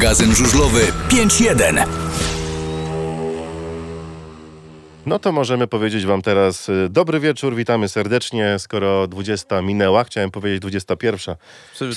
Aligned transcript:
Magazyn 0.00 0.34
żużlowy 0.34 0.80
5.1. 1.08 1.86
No 5.06 5.18
to 5.18 5.32
możemy 5.32 5.66
powiedzieć 5.66 6.06
Wam 6.06 6.22
teraz 6.22 6.68
y, 6.68 6.88
dobry 6.90 7.20
wieczór, 7.20 7.54
witamy 7.54 7.88
serdecznie. 7.88 8.58
Skoro 8.58 9.08
20 9.08 9.62
minęła, 9.62 10.04
chciałem 10.04 10.30
powiedzieć 10.30 10.60
21. 10.60 11.36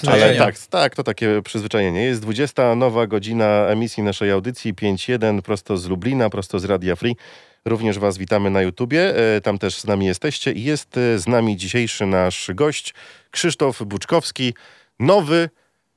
Ale 0.08 0.36
tak, 0.36 0.58
tak, 0.58 0.96
to 0.96 1.04
takie 1.04 1.42
przyzwyczajenie. 1.42 2.04
Jest 2.04 2.22
20, 2.22 2.76
nowa 2.76 3.08
godzina 3.08 3.68
emisji 3.68 4.04
naszej 4.04 4.32
audycji 4.32 4.74
5.1, 4.74 5.42
prosto 5.42 5.78
z 5.78 5.88
Lublina, 5.88 6.30
prosto 6.30 6.60
z 6.60 6.66
Radia 6.66 6.96
Free. 6.96 7.16
Również 7.66 8.00
Was 8.00 8.18
witamy 8.18 8.50
na 8.50 8.62
YouTubie, 8.62 9.16
e, 9.36 9.42
tam 9.42 9.58
też 9.58 9.76
z 9.76 9.86
nami 9.86 10.06
jesteście. 10.06 10.52
I 10.52 10.64
jest 10.64 10.98
e, 10.98 11.20
z 11.20 11.28
nami 11.28 11.58
dzisiejszy 11.58 12.06
nasz 12.06 12.52
gość, 12.54 12.94
Krzysztof 13.32 13.84
Buczkowski, 13.84 14.54
nowy, 15.00 15.50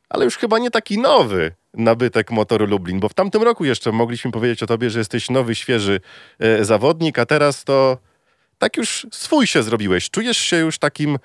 ale 0.08 0.24
już 0.24 0.36
chyba 0.36 0.58
nie 0.58 0.70
taki 0.70 0.98
nowy 0.98 1.52
nabytek 1.76 2.30
motoru 2.30 2.66
Lublin, 2.66 3.00
bo 3.00 3.08
w 3.08 3.14
tamtym 3.14 3.42
roku 3.42 3.64
jeszcze 3.64 3.92
mogliśmy 3.92 4.30
powiedzieć 4.30 4.62
o 4.62 4.66
tobie, 4.66 4.90
że 4.90 4.98
jesteś 4.98 5.30
nowy, 5.30 5.54
świeży 5.54 6.00
e, 6.38 6.64
zawodnik, 6.64 7.18
a 7.18 7.26
teraz 7.26 7.64
to 7.64 7.98
tak 8.58 8.76
już 8.76 9.06
swój 9.12 9.46
się 9.46 9.62
zrobiłeś. 9.62 10.10
Czujesz 10.10 10.38
się 10.38 10.56
już 10.56 10.78
takim, 10.78 11.18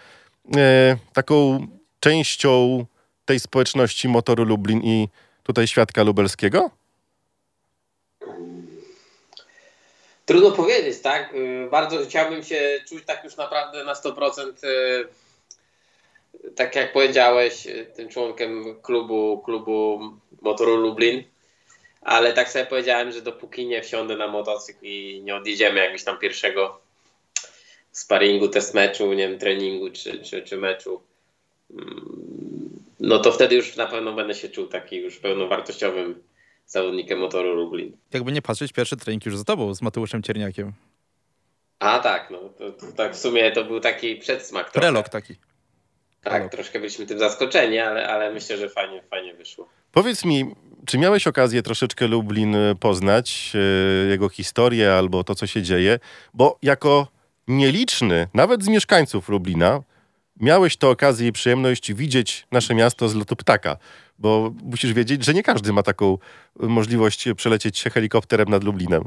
e, 0.57 0.97
taką 1.13 1.67
częścią 1.99 2.85
tej 3.25 3.39
społeczności 3.39 4.07
motoru 4.07 4.43
Lublin 4.43 4.81
i 4.83 5.09
tutaj 5.43 5.67
świadka 5.67 6.03
lubelskiego? 6.03 6.71
Trudno 10.25 10.51
powiedzieć, 10.51 10.99
tak? 10.99 11.33
Y, 11.33 11.67
bardzo 11.71 12.05
chciałbym 12.05 12.43
się 12.43 12.79
czuć 12.87 13.05
tak 13.05 13.23
już 13.23 13.37
naprawdę 13.37 13.83
na 13.83 13.93
100% 13.93 14.63
y, 14.63 15.07
tak 16.55 16.75
jak 16.75 16.93
powiedziałeś, 16.93 17.67
tym 17.95 18.09
członkiem 18.09 18.81
klubu, 18.81 19.41
klubu 19.45 19.99
Motoru 20.41 20.75
Lublin, 20.75 21.23
ale 22.01 22.33
tak 22.33 22.49
sobie 22.49 22.65
powiedziałem, 22.65 23.11
że 23.11 23.21
dopóki 23.21 23.65
nie 23.65 23.81
wsiądę 23.81 24.17
na 24.17 24.27
motocykl 24.27 24.85
i 24.85 25.21
nie 25.23 25.35
odjedziemy 25.35 25.79
jakiegoś 25.79 26.03
tam 26.03 26.19
pierwszego 26.19 26.81
sparingu, 27.91 28.47
test 28.47 28.73
meczu, 28.73 29.13
nie 29.13 29.29
wiem, 29.29 29.39
treningu 29.39 29.89
czy, 29.91 30.19
czy, 30.23 30.41
czy 30.41 30.57
meczu, 30.57 31.01
mm, 31.71 32.83
no 32.99 33.19
to 33.19 33.31
wtedy 33.31 33.55
już 33.55 33.75
na 33.75 33.85
pewno 33.87 34.13
będę 34.13 34.33
się 34.33 34.49
czuł 34.49 34.67
taki 34.67 34.95
już 34.95 35.17
pełnowartościowym 35.17 36.23
zawodnikiem 36.67 37.19
motoru 37.19 37.53
Lublin. 37.53 37.97
Jakby 38.13 38.31
nie 38.31 38.41
patrzeć, 38.41 38.73
pierwszy 38.73 38.97
trening 38.97 39.25
już 39.25 39.37
za 39.37 39.43
tobą 39.43 39.73
z 39.73 39.81
Mateuszem 39.81 40.23
Cierniakiem. 40.23 40.73
A 41.79 41.99
tak, 41.99 42.29
no 42.31 42.39
to, 42.57 42.71
to, 42.71 42.91
tak 42.91 43.13
w 43.13 43.19
sumie 43.19 43.51
to 43.51 43.63
był 43.63 43.79
taki 43.79 44.15
przedsmak. 44.15 44.71
Prelog 44.71 45.09
taki. 45.09 45.35
Tak, 46.23 46.51
troszkę 46.51 46.79
byliśmy 46.79 47.05
tym 47.05 47.19
zaskoczeni, 47.19 47.79
ale, 47.79 48.07
ale 48.07 48.33
myślę, 48.33 48.57
że 48.57 48.69
fajnie, 48.69 49.01
fajnie 49.09 49.33
wyszło. 49.33 49.69
Powiedz 49.91 50.25
mi, 50.25 50.55
czy 50.85 50.97
miałeś 50.97 51.27
okazję 51.27 51.61
troszeczkę 51.61 52.07
Lublin 52.07 52.55
e, 52.55 52.75
poznać, 52.75 53.53
e, 53.55 54.09
jego 54.09 54.29
historię 54.29 54.93
albo 54.93 55.23
to, 55.23 55.35
co 55.35 55.47
się 55.47 55.61
dzieje? 55.61 55.99
Bo 56.33 56.57
jako 56.61 57.07
nieliczny, 57.47 58.27
nawet 58.33 58.63
z 58.63 58.67
mieszkańców 58.67 59.29
Lublina, 59.29 59.83
miałeś 60.39 60.77
to 60.77 60.89
okazję 60.89 61.27
i 61.27 61.31
przyjemność 61.31 61.93
widzieć 61.93 62.47
nasze 62.51 62.75
miasto 62.75 63.09
z 63.09 63.15
lotu 63.15 63.35
ptaka. 63.35 63.77
Bo 64.19 64.53
musisz 64.63 64.93
wiedzieć, 64.93 65.25
że 65.25 65.33
nie 65.33 65.43
każdy 65.43 65.73
ma 65.73 65.83
taką 65.83 66.17
możliwość 66.55 67.25
przelecieć 67.35 67.77
się 67.77 67.89
helikopterem 67.89 68.49
nad 68.49 68.63
Lublinem. 68.63 69.03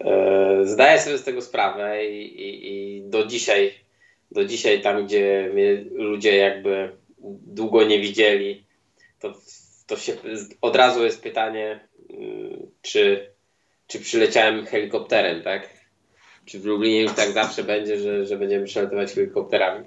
E, 0.00 0.66
zdaję 0.66 1.00
sobie 1.00 1.18
z 1.18 1.24
tego 1.24 1.42
sprawę 1.42 2.06
i, 2.06 2.40
i, 2.42 2.72
i 2.72 3.02
do 3.10 3.26
dzisiaj, 3.26 3.74
do 4.32 4.44
dzisiaj 4.44 4.80
tam, 4.80 5.06
gdzie 5.06 5.50
mnie 5.52 5.84
ludzie 5.92 6.36
jakby 6.36 6.90
długo 7.46 7.84
nie 7.84 8.00
widzieli, 8.00 8.64
to, 9.20 9.32
to 9.86 9.96
się 9.96 10.12
od 10.60 10.76
razu 10.76 11.04
jest 11.04 11.22
pytanie, 11.22 11.88
mm, 12.10 12.66
czy, 12.82 13.30
czy 13.86 14.00
przyleciałem 14.00 14.66
helikopterem, 14.66 15.42
tak? 15.42 15.68
Czy 16.44 16.60
w 16.60 16.64
Lublinie 16.64 17.02
już 17.02 17.12
tak 17.12 17.30
zawsze 17.32 17.64
będzie, 17.64 17.98
że, 17.98 18.26
że 18.26 18.36
będziemy 18.36 18.66
przelatywać 18.66 19.12
helikopterami? 19.12 19.84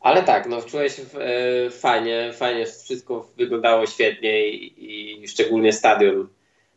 Ale 0.00 0.22
tak, 0.22 0.48
no 0.48 0.62
czułem 0.62 0.88
się 0.88 1.02
e, 1.02 1.70
fajnie, 1.70 2.30
fajnie, 2.32 2.66
wszystko 2.66 3.30
wyglądało 3.36 3.86
świetnie 3.86 4.48
i, 4.48 5.22
i 5.22 5.28
szczególnie 5.28 5.72
stadion 5.72 6.28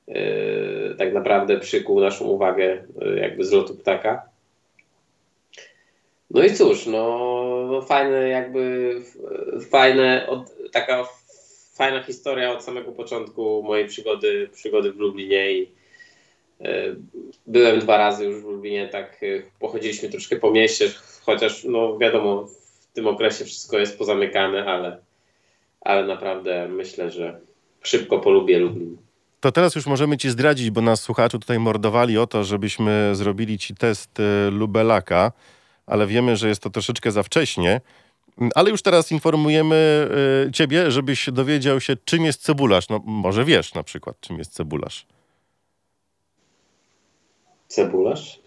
e, 0.07 0.95
tak 0.97 1.13
naprawdę 1.13 1.59
przykuł 1.59 1.99
naszą 1.99 2.25
uwagę 2.25 2.83
e, 3.01 3.19
jakby 3.19 3.45
z 3.45 3.51
lotu 3.51 3.75
ptaka. 3.75 4.29
No 6.31 6.43
i 6.43 6.55
cóż, 6.55 6.85
no, 6.85 7.81
fajne 7.87 8.29
jakby, 8.29 8.93
fajne, 9.69 10.27
od, 10.27 10.51
taka 10.71 11.07
fajna 11.73 12.03
historia 12.03 12.51
od 12.51 12.63
samego 12.63 12.91
początku 12.91 13.63
mojej 13.63 13.87
przygody, 13.87 14.49
przygody 14.53 14.91
w 14.91 14.97
Lublinie 14.97 15.51
i 15.53 15.71
byłem 17.47 17.79
dwa 17.79 17.97
razy 17.97 18.25
już 18.25 18.41
w 18.41 18.45
Lublinie, 18.45 18.87
tak 18.87 19.21
pochodziliśmy 19.59 20.09
troszkę 20.09 20.35
po 20.35 20.51
mieście, 20.51 20.89
chociaż 21.21 21.63
no 21.63 21.97
wiadomo, 21.97 22.47
w 22.91 22.93
tym 22.93 23.07
okresie 23.07 23.45
wszystko 23.45 23.77
jest 23.77 23.97
pozamykane, 23.97 24.65
ale, 24.65 24.97
ale 25.81 26.07
naprawdę 26.07 26.67
myślę, 26.67 27.11
że 27.11 27.39
szybko 27.81 28.19
polubię 28.19 28.59
Lublin. 28.59 28.97
To 29.39 29.51
teraz 29.51 29.75
już 29.75 29.85
możemy 29.85 30.17
Ci 30.17 30.29
zdradzić, 30.29 30.69
bo 30.69 30.81
nas 30.81 31.01
słuchacze 31.01 31.39
tutaj 31.39 31.59
mordowali 31.59 32.17
o 32.17 32.27
to, 32.27 32.43
żebyśmy 32.43 33.09
zrobili 33.13 33.57
Ci 33.57 33.75
test 33.75 34.19
e, 34.19 34.49
Lubelaka, 34.51 35.31
ale 35.89 36.07
wiemy, 36.07 36.37
że 36.37 36.47
jest 36.47 36.61
to 36.61 36.69
troszeczkę 36.69 37.11
za 37.11 37.23
wcześnie. 37.23 37.81
Ale 38.55 38.69
już 38.69 38.81
teraz 38.81 39.11
informujemy 39.11 40.09
y, 40.47 40.51
Ciebie, 40.51 40.91
żebyś 40.91 41.29
dowiedział 41.31 41.81
się, 41.81 41.95
czym 42.05 42.25
jest 42.25 42.41
cebularz. 42.41 42.89
No, 42.89 43.01
może 43.05 43.45
wiesz 43.45 43.73
na 43.73 43.83
przykład, 43.83 44.15
czym 44.19 44.37
jest 44.37 44.53
cebularz. 44.53 45.05
Cebularz? 47.67 48.39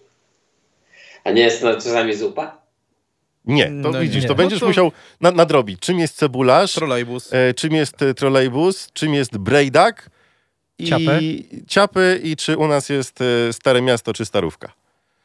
A 1.24 1.30
nie 1.30 1.42
jest 1.42 1.60
to 1.60 1.74
czasami 1.74 2.14
zupa? 2.14 2.62
Nie, 3.44 3.64
to 3.64 3.90
no 3.90 4.00
widzisz, 4.00 4.22
nie. 4.22 4.28
to 4.28 4.34
będziesz 4.34 4.60
no 4.60 4.64
to... 4.64 4.68
musiał 4.68 4.92
nadrobić. 5.20 5.80
Czym 5.80 5.98
jest 5.98 6.16
cebularz? 6.16 6.74
Trolejbus. 6.74 7.32
E, 7.32 7.54
czym 7.54 7.74
jest 7.74 8.02
e, 8.02 8.14
trolejbus? 8.14 8.92
Czym 8.92 9.14
jest 9.14 9.38
brejdak? 9.38 10.10
I 10.78 10.86
ciapy. 10.86 11.20
ciapy 11.68 12.20
i 12.22 12.36
czy 12.36 12.56
u 12.56 12.68
nas 12.68 12.88
jest 12.88 13.20
e, 13.20 13.52
Stare 13.52 13.82
Miasto 13.82 14.12
czy 14.12 14.24
Starówka. 14.24 14.72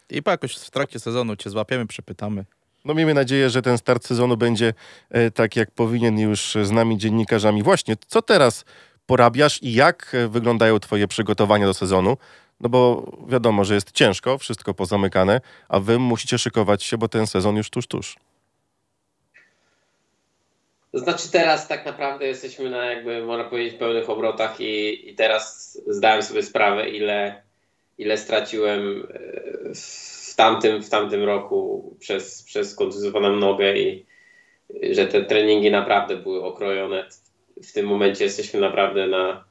I 0.09 0.23
po 0.23 0.31
jakoś 0.31 0.55
w 0.55 0.69
trakcie 0.69 0.99
sezonu 0.99 1.35
cię 1.35 1.49
złapiemy, 1.49 1.87
przepytamy. 1.87 2.45
No 2.85 2.93
miejmy 2.93 3.13
nadzieję, 3.13 3.49
że 3.49 3.61
ten 3.61 3.77
start 3.77 4.05
sezonu 4.05 4.37
będzie 4.37 4.73
e, 5.09 5.31
tak 5.31 5.55
jak 5.55 5.71
powinien 5.71 6.19
już 6.19 6.57
z 6.63 6.71
nami 6.71 6.97
dziennikarzami. 6.97 7.63
Właśnie, 7.63 7.95
co 8.07 8.21
teraz 8.21 8.65
porabiasz 9.05 9.63
i 9.63 9.73
jak 9.73 10.15
wyglądają 10.29 10.79
twoje 10.79 11.07
przygotowania 11.07 11.65
do 11.65 11.73
sezonu? 11.73 12.17
No 12.59 12.69
bo 12.69 13.11
wiadomo, 13.27 13.63
że 13.63 13.75
jest 13.75 13.91
ciężko, 13.91 14.37
wszystko 14.37 14.73
pozamykane, 14.73 15.41
a 15.69 15.79
wy 15.79 15.99
musicie 15.99 16.37
szykować 16.37 16.83
się, 16.83 16.97
bo 16.97 17.07
ten 17.07 17.27
sezon 17.27 17.55
już 17.55 17.69
tuż, 17.69 17.87
tuż. 17.87 18.15
To 20.91 20.99
znaczy 20.99 21.31
teraz 21.31 21.67
tak 21.67 21.85
naprawdę 21.85 22.27
jesteśmy 22.27 22.69
na 22.69 22.85
jakby, 22.85 23.25
można 23.25 23.43
powiedzieć, 23.43 23.79
pełnych 23.79 24.09
obrotach 24.09 24.59
i, 24.59 25.09
i 25.09 25.15
teraz 25.15 25.77
zdałem 25.87 26.23
sobie 26.23 26.43
sprawę, 26.43 26.89
ile, 26.89 27.43
ile 27.97 28.17
straciłem 28.17 29.07
e, 29.13 29.73
w 29.75 30.35
tamtym, 30.35 30.83
w 30.83 30.89
tamtym 30.89 31.23
roku 31.23 31.95
przez, 31.99 32.43
przez 32.43 32.75
kontuzowaną 32.75 33.35
nogę 33.35 33.77
i 33.77 34.05
że 34.91 35.07
te 35.07 35.25
treningi 35.25 35.71
naprawdę 35.71 36.17
były 36.17 36.43
okrojone. 36.43 37.09
W 37.63 37.73
tym 37.73 37.85
momencie 37.85 38.23
jesteśmy 38.23 38.59
naprawdę 38.59 39.07
na, 39.07 39.43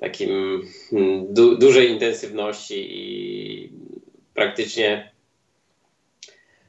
takim 0.00 0.62
hmm, 0.90 1.34
du 1.34 1.58
dużej 1.58 1.90
intensywności 1.90 2.88
i 2.90 3.72
praktycznie 4.34 5.12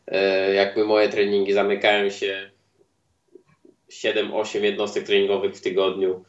e, 0.07 0.53
jakby 0.53 0.85
moje 0.85 1.09
treningi 1.09 1.53
zamykają 1.53 2.09
się 2.09 2.51
7-8 3.89 4.63
jednostek 4.63 5.03
treningowych 5.03 5.55
w 5.55 5.61
tygodniu, 5.61 6.23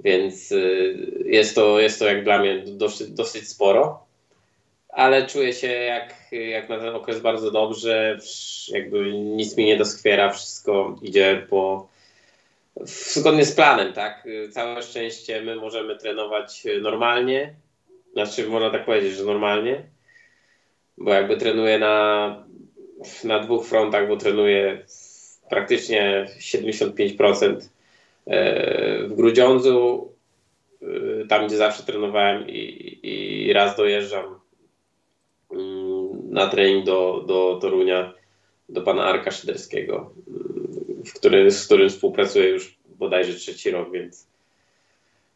więc 0.00 0.52
e, 0.52 0.56
jest 1.24 1.54
to, 1.54 1.80
jest 1.80 1.98
to 1.98 2.06
jak 2.06 2.24
dla 2.24 2.38
mnie 2.38 2.64
dosyć, 2.66 3.10
dosyć 3.10 3.48
sporo, 3.48 4.04
ale 4.88 5.26
czuję 5.26 5.52
się 5.52 5.66
jak, 5.66 6.14
jak 6.32 6.68
na 6.68 6.78
ten 6.78 6.94
okres 6.94 7.20
bardzo 7.20 7.50
dobrze, 7.50 8.18
jakby 8.68 9.12
nic 9.12 9.56
mi 9.56 9.64
nie 9.64 9.76
doskwiera, 9.76 10.30
wszystko 10.30 10.98
idzie 11.02 11.46
po 11.50 11.88
zgodnie 12.80 13.44
z 13.44 13.52
planem, 13.52 13.92
tak? 13.92 14.28
Całe 14.50 14.82
szczęście 14.82 15.42
my 15.42 15.56
możemy 15.56 15.96
trenować 15.96 16.62
normalnie. 16.82 17.54
Znaczy, 18.12 18.48
można 18.48 18.70
tak 18.70 18.84
powiedzieć, 18.84 19.14
że 19.14 19.24
normalnie. 19.24 19.82
Bo 20.98 21.12
jakby 21.12 21.36
trenuję 21.36 21.78
na, 21.78 22.44
na 23.24 23.40
dwóch 23.40 23.66
frontach, 23.66 24.08
bo 24.08 24.16
trenuję 24.16 24.84
praktycznie 25.50 26.26
75% 26.40 27.56
e, 27.56 27.60
w 28.26 29.12
Grudziądzu, 29.14 30.08
e, 30.82 31.26
tam 31.26 31.46
gdzie 31.46 31.56
zawsze 31.56 31.82
trenowałem 31.82 32.48
i, 32.48 32.98
i 33.02 33.52
raz 33.52 33.76
dojeżdżam 33.76 34.40
mm, 35.52 36.30
na 36.30 36.46
trening 36.46 36.86
do, 36.86 37.24
do 37.26 37.58
Torunia, 37.60 38.14
do 38.68 38.82
pana 38.82 39.04
Arka 39.04 39.30
Szyderskiego, 39.30 40.12
mm, 40.28 41.02
w 41.04 41.12
który, 41.12 41.50
z 41.50 41.66
którym 41.66 41.88
współpracuję 41.88 42.48
już 42.48 42.78
bodajże 42.86 43.34
trzeci 43.34 43.70
rok, 43.70 43.92
więc 43.92 44.26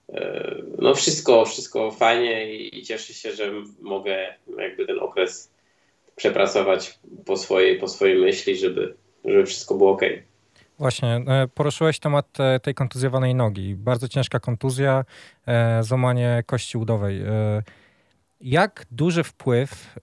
e, 0.08 0.62
no 0.78 0.94
wszystko, 0.94 1.44
wszystko 1.44 1.90
fajnie 1.90 2.56
i, 2.56 2.78
i 2.78 2.82
cieszę 2.82 3.14
się, 3.14 3.32
że 3.32 3.52
mogę 3.80 4.34
jakby 4.58 4.86
ten 4.86 4.98
okres 4.98 5.50
przepracować 6.16 6.98
po 7.26 7.36
swojej, 7.36 7.78
po 7.78 7.88
swojej 7.88 8.18
myśli, 8.18 8.56
żeby, 8.56 8.94
żeby 9.24 9.46
wszystko 9.46 9.74
było 9.74 9.90
ok. 9.90 10.02
Właśnie, 10.78 11.16
e, 11.16 11.48
poruszyłeś 11.54 11.98
temat 11.98 12.40
e, 12.40 12.60
tej 12.60 12.74
kontuzjowanej 12.74 13.34
nogi. 13.34 13.76
Bardzo 13.76 14.08
ciężka 14.08 14.40
kontuzja, 14.40 15.04
e, 15.46 15.82
złamanie 15.82 16.42
kości 16.46 16.78
udowej. 16.78 17.22
Jak 18.40 18.86
duży 18.90 19.24
wpływ, 19.24 19.94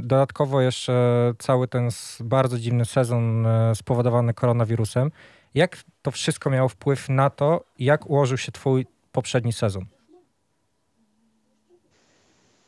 dodatkowo 0.00 0.60
jeszcze 0.60 1.32
cały 1.38 1.68
ten 1.68 1.88
bardzo 2.20 2.58
dziwny 2.58 2.84
sezon 2.84 3.46
spowodowany 3.74 4.34
koronawirusem, 4.34 5.10
jak 5.54 5.76
to 6.02 6.10
wszystko 6.10 6.50
miało 6.50 6.68
wpływ 6.68 7.08
na 7.08 7.30
to, 7.30 7.64
jak 7.78 8.10
ułożył 8.10 8.38
się 8.38 8.52
twój 8.52 8.86
poprzedni 9.12 9.52
sezon? 9.52 9.84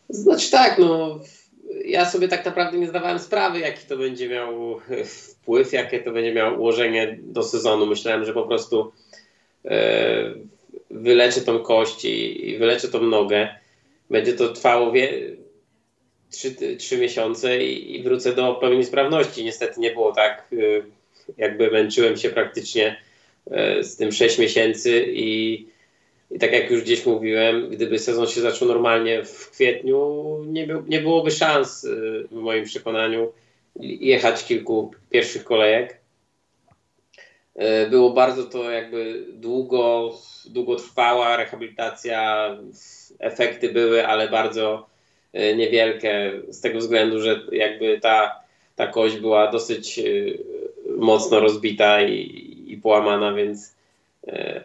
Znaczy 0.08 0.50
tak, 0.50 0.78
no 0.78 1.20
ja 1.84 2.10
sobie 2.10 2.28
tak 2.28 2.44
naprawdę 2.44 2.78
nie 2.78 2.88
zdawałem 2.88 3.18
sprawy, 3.18 3.58
jaki 3.58 3.86
to 3.86 3.96
będzie 3.96 4.28
miał 4.28 4.80
wpływ, 5.04 5.72
jakie 5.72 6.00
to 6.00 6.10
będzie 6.10 6.34
miało 6.34 6.58
ułożenie 6.58 7.18
do 7.22 7.42
sezonu. 7.42 7.86
Myślałem, 7.86 8.24
że 8.24 8.32
po 8.32 8.42
prostu 8.42 8.92
e, 9.64 10.34
wyleczę 10.90 11.40
tą 11.40 11.58
kość 11.58 12.04
i, 12.04 12.56
wyleczę 12.58 12.88
tą 12.88 13.02
nogę. 13.02 13.48
Będzie 14.10 14.32
to 14.32 14.48
trwało 14.48 14.92
wie, 14.92 15.12
trzy, 16.30 16.76
trzy 16.78 16.98
miesiące 16.98 17.64
i, 17.64 18.02
wrócę 18.02 18.34
do 18.34 18.54
pełnej 18.54 18.84
sprawności. 18.84 19.44
Niestety 19.44 19.80
nie 19.80 19.90
było 19.90 20.12
tak, 20.12 20.48
e, 20.52 20.56
jakby 21.36 21.70
męczyłem 21.70 22.16
się 22.16 22.30
praktycznie 22.30 23.02
e, 23.50 23.84
z 23.84 23.96
tym 23.96 24.12
6 24.12 24.38
miesięcy 24.38 25.06
i 25.08 25.75
i 26.30 26.38
tak 26.38 26.52
jak 26.52 26.70
już 26.70 26.82
gdzieś 26.82 27.06
mówiłem, 27.06 27.70
gdyby 27.70 27.98
sezon 27.98 28.26
się 28.26 28.40
zaczął 28.40 28.68
normalnie 28.68 29.24
w 29.24 29.50
kwietniu, 29.50 30.38
nie, 30.46 30.68
nie 30.88 31.00
byłoby 31.00 31.30
szans 31.30 31.84
y, 31.84 32.28
w 32.30 32.34
moim 32.34 32.64
przekonaniu 32.64 33.32
jechać 33.80 34.44
kilku 34.44 34.90
pierwszych 35.10 35.44
kolejek. 35.44 36.00
Y, 37.84 37.90
było 37.90 38.10
bardzo 38.10 38.44
to 38.44 38.70
jakby 38.70 39.24
długo, 39.32 40.12
długotrwała 40.46 41.36
rehabilitacja, 41.36 42.50
efekty 43.18 43.68
były, 43.68 44.06
ale 44.06 44.28
bardzo 44.28 44.86
y, 45.34 45.56
niewielkie 45.56 46.32
z 46.48 46.60
tego 46.60 46.78
względu, 46.78 47.20
że 47.20 47.40
jakby 47.52 48.00
ta, 48.00 48.40
ta 48.76 48.86
kość 48.86 49.16
była 49.16 49.50
dosyć 49.50 50.00
mocno 50.96 51.40
rozbita 51.40 52.02
i, 52.02 52.64
i 52.66 52.76
połamana, 52.76 53.34
więc 53.34 53.75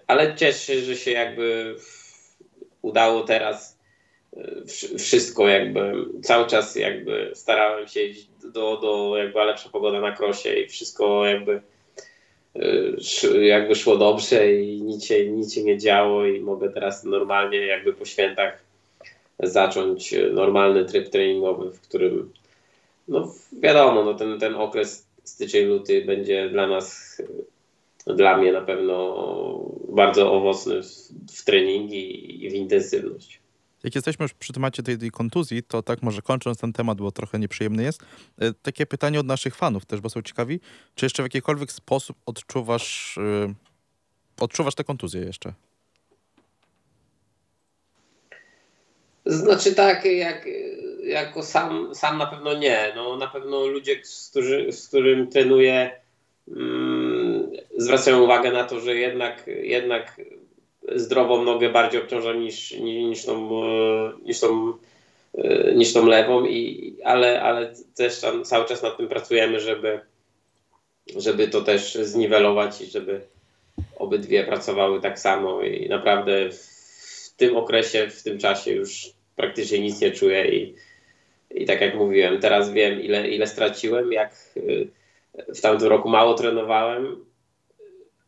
ale 0.07 0.35
cieszę 0.35 0.59
się, 0.59 0.81
że 0.81 0.95
się 0.95 1.11
jakby 1.11 1.75
udało 2.81 3.21
teraz 3.21 3.79
e, 4.37 4.65
wszystko 4.97 5.47
jakby, 5.47 6.05
cały 6.23 6.47
czas 6.47 6.75
jakby 6.75 7.31
starałem 7.33 7.87
się 7.87 8.01
iść 8.01 8.27
do, 8.43 8.77
do 8.77 9.17
jakby 9.17 9.39
lepsza 9.39 9.69
pogoda 9.69 10.01
na 10.01 10.11
krosie 10.11 10.53
i 10.53 10.67
wszystko 10.67 11.25
jakby 11.25 11.61
e, 12.55 13.41
jakby 13.41 13.75
szło 13.75 13.97
dobrze 13.97 14.53
i 14.53 14.81
nic 14.81 15.05
się, 15.05 15.27
nic 15.27 15.53
się 15.53 15.63
nie 15.63 15.77
działo 15.77 16.25
i 16.25 16.39
mogę 16.39 16.69
teraz 16.69 17.03
normalnie 17.03 17.57
jakby 17.57 17.93
po 17.93 18.05
świętach 18.05 18.63
zacząć 19.39 20.15
normalny 20.31 20.85
tryb 20.85 21.09
treningowy, 21.09 21.71
w 21.71 21.81
którym 21.81 22.33
no 23.07 23.33
wiadomo, 23.53 24.03
no 24.03 24.13
ten, 24.13 24.39
ten 24.39 24.55
okres 24.55 25.07
styczeń, 25.23 25.65
luty 25.65 26.05
będzie 26.05 26.49
dla 26.49 26.67
nas 26.67 27.17
dla 28.07 28.38
mnie 28.38 28.51
na 28.53 28.62
pewno 28.62 29.15
bardzo 29.89 30.33
owocny 30.33 30.83
w, 30.83 30.88
w 31.36 31.45
treningi 31.45 32.45
i 32.45 32.50
w 32.50 32.53
intensywność. 32.53 33.42
Jak 33.83 33.95
jesteśmy 33.95 34.24
już 34.24 34.33
przy 34.33 34.53
temacie 34.53 34.83
tej, 34.83 34.98
tej, 34.98 35.12
kontuzji, 35.12 35.63
to 35.63 35.83
tak 35.83 36.01
może 36.01 36.21
kończąc 36.21 36.57
ten 36.57 36.74
temat, 36.74 36.98
bo 36.98 37.12
trochę 37.12 37.39
nieprzyjemny 37.39 37.83
jest, 37.83 38.01
e, 38.39 38.53
takie 38.53 38.86
pytanie 38.86 39.19
od 39.19 39.25
naszych 39.25 39.56
fanów 39.56 39.86
też, 39.86 40.01
bo 40.01 40.09
są 40.09 40.21
ciekawi, 40.21 40.59
czy 40.95 41.06
jeszcze 41.06 41.24
w 41.24 41.25
jakikolwiek 41.25 41.71
sposób 41.71 42.18
odczuwasz, 42.25 43.19
yy, 43.48 43.53
odczuwasz 44.39 44.75
tę 44.75 44.83
kontuzję 44.83 45.21
jeszcze? 45.21 45.54
Znaczy 49.25 49.75
tak, 49.75 50.06
jak, 50.06 50.47
jako 51.04 51.44
sam, 51.44 51.95
sam 51.95 52.18
na 52.18 52.25
pewno 52.25 52.54
nie. 52.54 52.94
No, 52.95 53.18
na 53.18 53.27
pewno 53.27 53.68
ludzie, 53.68 54.00
z, 54.04 54.30
którzy, 54.30 54.71
z 54.71 54.88
którym 54.88 55.27
trenuję, 55.27 56.01
mm, 56.47 57.00
zwracają 57.81 58.24
uwagę 58.24 58.51
na 58.51 58.63
to, 58.63 58.80
że 58.80 58.95
jednak, 58.95 59.45
jednak 59.63 60.22
zdrową 60.95 61.44
nogę 61.44 61.69
bardziej 61.69 62.01
obciąża 62.01 62.33
niż, 62.33 62.72
niż, 62.72 63.25
tą, 63.25 63.63
e, 63.63 64.13
niż, 64.24 64.39
tą, 64.39 64.74
e, 65.38 65.75
niż 65.75 65.94
tą 65.94 66.06
lewą, 66.06 66.45
i, 66.45 66.94
ale, 67.04 67.42
ale 67.42 67.74
też 67.95 68.19
tam 68.19 68.44
cały 68.44 68.66
czas 68.66 68.83
nad 68.83 68.98
tym 68.98 69.07
pracujemy, 69.07 69.60
żeby, 69.60 70.00
żeby 71.18 71.48
to 71.48 71.62
też 71.62 71.95
zniwelować 71.95 72.81
i 72.81 72.86
żeby 72.86 73.22
obydwie 73.95 74.44
pracowały 74.44 75.01
tak 75.01 75.19
samo 75.19 75.62
i 75.62 75.89
naprawdę 75.89 76.50
w 76.51 77.33
tym 77.38 77.57
okresie, 77.57 78.10
w 78.10 78.24
tym 78.24 78.38
czasie 78.38 78.72
już 78.72 79.10
praktycznie 79.36 79.80
nic 79.80 80.01
nie 80.01 80.12
czuję 80.12 80.56
i, 80.56 80.75
i 81.51 81.66
tak 81.66 81.81
jak 81.81 81.95
mówiłem, 81.95 82.39
teraz 82.39 82.72
wiem 82.72 83.01
ile, 83.01 83.28
ile 83.30 83.48
straciłem, 83.48 84.12
jak 84.12 84.31
e, 84.57 84.62
w 85.56 85.62
tamtym 85.62 85.88
roku 85.88 86.10
mało 86.10 86.33
trenowałem, 86.33 87.31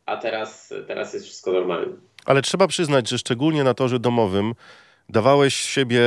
a 0.06 0.16
teraz, 0.16 0.74
teraz 0.86 1.14
jest 1.14 1.26
wszystko 1.26 1.52
normalne. 1.52 1.92
Ale 2.24 2.42
trzeba 2.42 2.66
przyznać, 2.66 3.08
że 3.08 3.18
szczególnie 3.18 3.64
na 3.64 3.74
torze 3.74 3.98
domowym 3.98 4.54
dawałeś 5.08 5.54
siebie 5.54 6.02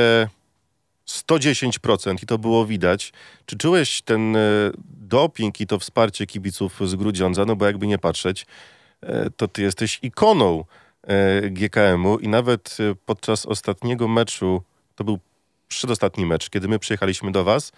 110% 1.08 2.22
i 2.22 2.26
to 2.26 2.38
było 2.38 2.66
widać. 2.66 3.12
Czy 3.46 3.56
czułeś 3.56 4.02
ten 4.02 4.36
e, 4.36 4.40
doping 4.84 5.60
i 5.60 5.66
to 5.66 5.78
wsparcie 5.78 6.26
kibiców 6.26 6.80
z 6.84 6.94
Grudziądza? 6.94 7.44
No 7.44 7.56
bo 7.56 7.66
jakby 7.66 7.86
nie 7.86 7.98
patrzeć, 7.98 8.46
e, 9.02 9.30
to 9.30 9.48
ty 9.48 9.62
jesteś 9.62 9.98
ikoną 10.02 10.64
e, 11.02 11.40
GKM-u 11.50 12.18
i 12.18 12.28
nawet 12.28 12.76
podczas 13.06 13.46
ostatniego 13.46 14.08
meczu, 14.08 14.62
to 14.94 15.04
był 15.04 15.18
przedostatni 15.68 16.26
mecz, 16.26 16.50
kiedy 16.50 16.68
my 16.68 16.78
przyjechaliśmy 16.78 17.32
do 17.32 17.44
was, 17.44 17.72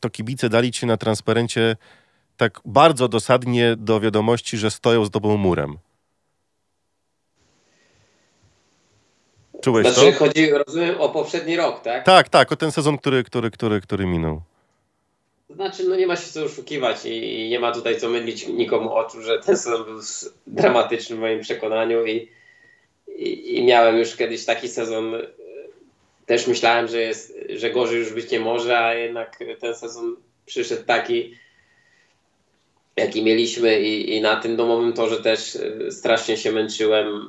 to 0.00 0.10
kibice 0.10 0.48
dali 0.48 0.72
ci 0.72 0.86
na 0.86 0.96
transparencie 0.96 1.76
tak 2.36 2.60
bardzo 2.64 3.08
dosadnie 3.08 3.74
do 3.78 4.00
wiadomości, 4.00 4.56
że 4.56 4.70
stoją 4.70 5.04
z 5.04 5.10
tobą 5.10 5.36
murem. 5.36 5.78
Czułeś 9.60 9.86
znaczy, 9.86 10.12
to? 10.12 10.18
chodzi, 10.18 10.50
rozumiem, 10.50 11.00
o 11.00 11.08
poprzedni 11.08 11.56
rok, 11.56 11.82
tak? 11.82 12.04
Tak, 12.04 12.28
tak, 12.28 12.52
o 12.52 12.56
ten 12.56 12.72
sezon, 12.72 12.98
który, 12.98 13.24
który, 13.24 13.50
który, 13.50 13.80
który 13.80 14.06
minął. 14.06 14.42
Znaczy, 15.50 15.84
no 15.88 15.96
nie 15.96 16.06
ma 16.06 16.16
się 16.16 16.32
co 16.32 16.44
oszukiwać 16.44 17.04
i 17.04 17.48
nie 17.50 17.60
ma 17.60 17.72
tutaj 17.72 18.00
co 18.00 18.08
mydlić 18.08 18.48
nikomu 18.48 18.94
oczu, 18.94 19.22
że 19.22 19.38
ten 19.38 19.56
sezon 19.56 19.84
był 19.84 20.00
dramatyczny 20.46 21.16
w 21.16 21.18
moim 21.18 21.40
przekonaniu 21.40 22.06
i, 22.06 22.28
i, 23.08 23.58
i 23.58 23.64
miałem 23.64 23.98
już 23.98 24.16
kiedyś 24.16 24.44
taki 24.44 24.68
sezon. 24.68 25.14
Też 26.26 26.46
myślałem, 26.46 26.88
że, 26.88 27.00
jest, 27.00 27.38
że 27.48 27.70
gorzej 27.70 27.98
już 27.98 28.12
być 28.12 28.30
nie 28.30 28.40
może, 28.40 28.78
a 28.78 28.94
jednak 28.94 29.38
ten 29.60 29.74
sezon 29.74 30.16
przyszedł 30.46 30.84
taki, 30.84 31.34
jaki 32.96 33.22
mieliśmy 33.22 33.80
i, 33.80 34.16
i 34.16 34.20
na 34.20 34.36
tym 34.36 34.56
domowym 34.56 34.92
torze 34.92 35.22
też 35.22 35.56
e, 35.56 35.90
strasznie 35.90 36.36
się 36.36 36.52
męczyłem. 36.52 37.28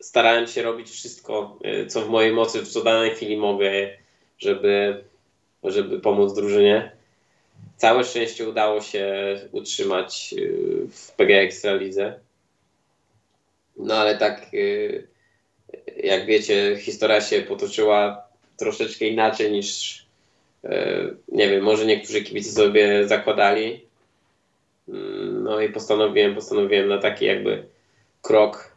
Starałem 0.00 0.46
się 0.46 0.62
robić 0.62 0.90
wszystko, 0.90 1.58
e, 1.64 1.86
co 1.86 2.02
w 2.02 2.08
mojej 2.08 2.32
mocy, 2.32 2.62
w 2.62 2.68
co 2.68 2.82
danej 2.82 3.10
chwili 3.10 3.36
mogę, 3.36 3.98
żeby, 4.38 5.04
żeby 5.64 6.00
pomóc 6.00 6.34
drużynie. 6.34 6.92
Całe 7.76 8.04
szczęście 8.04 8.48
udało 8.48 8.80
się 8.80 9.14
utrzymać 9.52 10.34
e, 10.38 10.46
w 10.90 11.12
PG 11.16 11.40
Ekstralidze. 11.40 12.20
No 13.76 13.94
ale 13.94 14.18
tak, 14.18 14.46
jak 15.96 16.26
wiecie, 16.26 16.76
historia 16.80 17.20
się 17.20 17.42
potoczyła 17.42 18.28
troszeczkę 18.56 19.04
inaczej 19.06 19.52
niż 19.52 20.07
nie 21.28 21.48
wiem, 21.50 21.64
może 21.64 21.86
niektórzy 21.86 22.22
kibice 22.22 22.52
sobie 22.52 23.08
zakładali. 23.08 23.86
Mm, 24.88 25.42
no 25.42 25.60
i 25.60 25.68
postanowiłem, 25.68 26.34
postanowiłem 26.34 26.88
na 26.88 26.98
taki 26.98 27.24
jakby 27.24 27.64
krok 28.22 28.76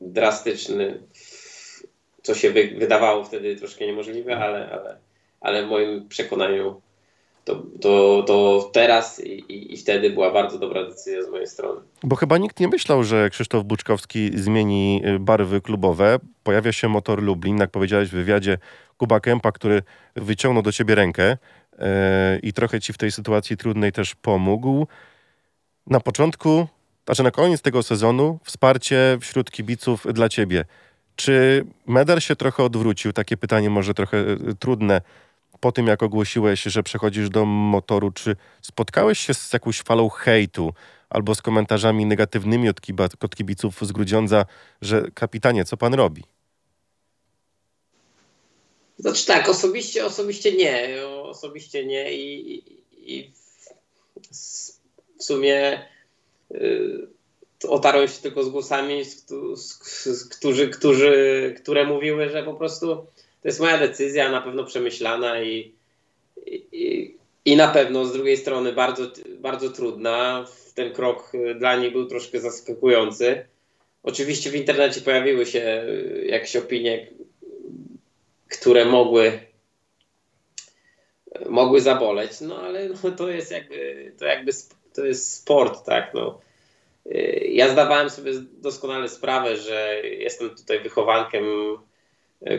drastyczny, 0.00 1.00
co 2.22 2.34
się 2.34 2.50
wy, 2.50 2.68
wydawało 2.78 3.24
wtedy 3.24 3.56
troszkę 3.56 3.86
niemożliwe, 3.86 4.36
ale, 4.36 4.70
ale, 4.70 4.96
ale 5.40 5.66
w 5.66 5.68
moim 5.68 6.08
przekonaniu 6.08 6.80
to, 7.44 7.62
to, 7.80 8.22
to 8.26 8.70
teraz 8.72 9.24
i, 9.24 9.74
i, 9.74 9.76
wtedy 9.76 10.10
była 10.10 10.32
bardzo 10.32 10.58
dobra 10.58 10.84
decyzja 10.84 11.22
z 11.22 11.30
mojej 11.30 11.46
strony. 11.46 11.80
Bo 12.02 12.16
chyba 12.16 12.38
nikt 12.38 12.60
nie 12.60 12.68
myślał, 12.68 13.04
że 13.04 13.30
Krzysztof 13.30 13.64
Buczkowski 13.64 14.30
zmieni 14.34 15.02
y, 15.06 15.18
barwy 15.18 15.60
klubowe. 15.60 16.18
Pojawia 16.42 16.72
się 16.72 16.88
motor 16.88 17.22
Lublin, 17.22 17.58
jak 17.58 17.70
powiedziałeś 17.70 18.08
w 18.08 18.12
wywiadzie 18.12 18.58
Kuba 18.96 19.20
Kępa, 19.20 19.52
który 19.52 19.82
wyciągnął 20.16 20.62
do 20.62 20.72
ciebie 20.72 20.94
rękę 20.94 21.36
yy, 21.72 21.78
i 22.42 22.52
trochę 22.52 22.80
ci 22.80 22.92
w 22.92 22.98
tej 22.98 23.12
sytuacji 23.12 23.56
trudnej 23.56 23.92
też 23.92 24.14
pomógł. 24.14 24.86
Na 25.86 26.00
początku 26.00 26.66
znaczy 27.10 27.22
na 27.22 27.30
koniec 27.30 27.62
tego 27.62 27.82
sezonu 27.82 28.38
wsparcie 28.44 29.18
wśród 29.20 29.50
kibiców 29.50 30.06
dla 30.12 30.28
ciebie. 30.28 30.64
Czy 31.16 31.64
medal 31.86 32.20
się 32.20 32.36
trochę 32.36 32.62
odwrócił? 32.62 33.12
Takie 33.12 33.36
pytanie 33.36 33.70
może 33.70 33.94
trochę 33.94 34.18
e, 34.18 34.36
trudne. 34.58 35.00
Po 35.60 35.72
tym, 35.72 35.86
jak 35.86 36.02
ogłosiłeś, 36.02 36.62
że 36.62 36.82
przechodzisz 36.82 37.30
do 37.30 37.44
motoru, 37.44 38.10
czy 38.10 38.36
spotkałeś 38.62 39.18
się 39.18 39.34
z 39.34 39.52
jakąś 39.52 39.82
falą 39.82 40.08
hejtu 40.08 40.72
albo 41.10 41.34
z 41.34 41.42
komentarzami 41.42 42.06
negatywnymi 42.06 42.68
od, 42.68 42.80
kiba, 42.80 43.08
od 43.20 43.36
kibiców 43.36 43.78
z 43.82 43.92
Grudziądza, 43.92 44.44
że 44.82 45.02
kapitanie, 45.14 45.64
co 45.64 45.76
pan 45.76 45.94
robi? 45.94 46.22
Znaczy 48.98 49.26
tak, 49.26 49.48
osobiście, 49.48 50.06
osobiście 50.06 50.52
nie. 50.52 51.06
Osobiście 51.06 51.86
nie 51.86 52.12
i, 52.12 52.54
i, 52.54 53.16
i 53.16 53.32
w 55.18 55.24
sumie 55.24 55.86
y, 56.50 57.08
otarłem 57.68 58.08
się 58.08 58.22
tylko 58.22 58.44
z 58.44 58.48
głosami, 58.48 59.04
z, 59.04 59.26
z, 59.56 60.04
z, 60.04 60.28
którzy, 60.28 60.68
którzy, 60.68 61.54
które 61.62 61.86
mówiły, 61.86 62.28
że 62.28 62.42
po 62.42 62.54
prostu 62.54 63.06
to 63.42 63.48
jest 63.48 63.60
moja 63.60 63.78
decyzja, 63.78 64.30
na 64.30 64.40
pewno 64.40 64.64
przemyślana 64.64 65.42
i, 65.42 65.74
i, 66.72 67.14
i 67.44 67.56
na 67.56 67.68
pewno 67.68 68.04
z 68.04 68.12
drugiej 68.12 68.36
strony 68.36 68.72
bardzo, 68.72 69.02
bardzo 69.38 69.70
trudna. 69.70 70.44
Ten 70.74 70.92
krok 70.92 71.32
dla 71.58 71.76
niej 71.76 71.90
był 71.90 72.06
troszkę 72.06 72.40
zaskakujący. 72.40 73.46
Oczywiście 74.02 74.50
w 74.50 74.54
internecie 74.54 75.00
pojawiły 75.00 75.46
się 75.46 75.86
jakieś 76.26 76.56
opinie, 76.56 77.06
które 78.48 78.84
mogły 78.84 79.40
mogły 81.48 81.80
zaboleć, 81.80 82.40
no 82.40 82.58
ale 82.62 82.88
no, 82.88 83.10
to 83.10 83.28
jest 83.28 83.50
jakby, 83.50 84.12
to 84.18 84.24
jakby 84.24 84.52
to 84.92 85.06
jest 85.06 85.32
sport, 85.32 85.84
tak, 85.84 86.14
no. 86.14 86.40
Y, 87.06 87.48
ja 87.52 87.68
zdawałem 87.68 88.10
sobie 88.10 88.32
doskonale 88.52 89.08
sprawę, 89.08 89.56
że 89.56 90.00
jestem 90.04 90.50
tutaj 90.50 90.80
wychowankiem 90.80 91.44
y, 91.44 91.89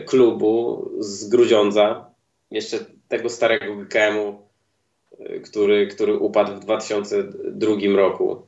klubu 0.06 0.90
z 0.98 1.28
Grudziądza, 1.28 2.10
jeszcze 2.50 2.78
tego 3.08 3.28
starego 3.28 3.76
GKM-u, 3.76 4.42
y, 5.20 5.40
który, 5.40 5.86
który 5.86 6.14
upadł 6.14 6.56
w 6.56 6.60
2002 6.60 7.96
roku. 7.96 8.42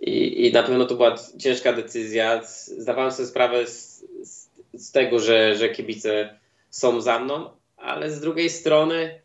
I, 0.00 0.46
I 0.46 0.52
na 0.52 0.62
pewno 0.62 0.84
to 0.84 0.94
była 0.94 1.14
ciężka 1.38 1.72
decyzja. 1.72 2.42
Zdawałem 2.78 3.12
sobie 3.12 3.28
sprawę 3.28 3.66
z, 3.66 4.04
z, 4.22 4.48
z 4.74 4.92
tego, 4.92 5.18
że, 5.18 5.56
że 5.56 5.68
kibice 5.68 6.38
są 6.70 7.00
za 7.00 7.18
mną, 7.18 7.50
ale 7.76 8.10
z 8.10 8.20
drugiej 8.20 8.50
strony 8.50 9.20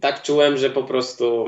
tak 0.00 0.22
czułem, 0.22 0.56
że 0.56 0.70
po 0.70 0.82
prostu 0.82 1.44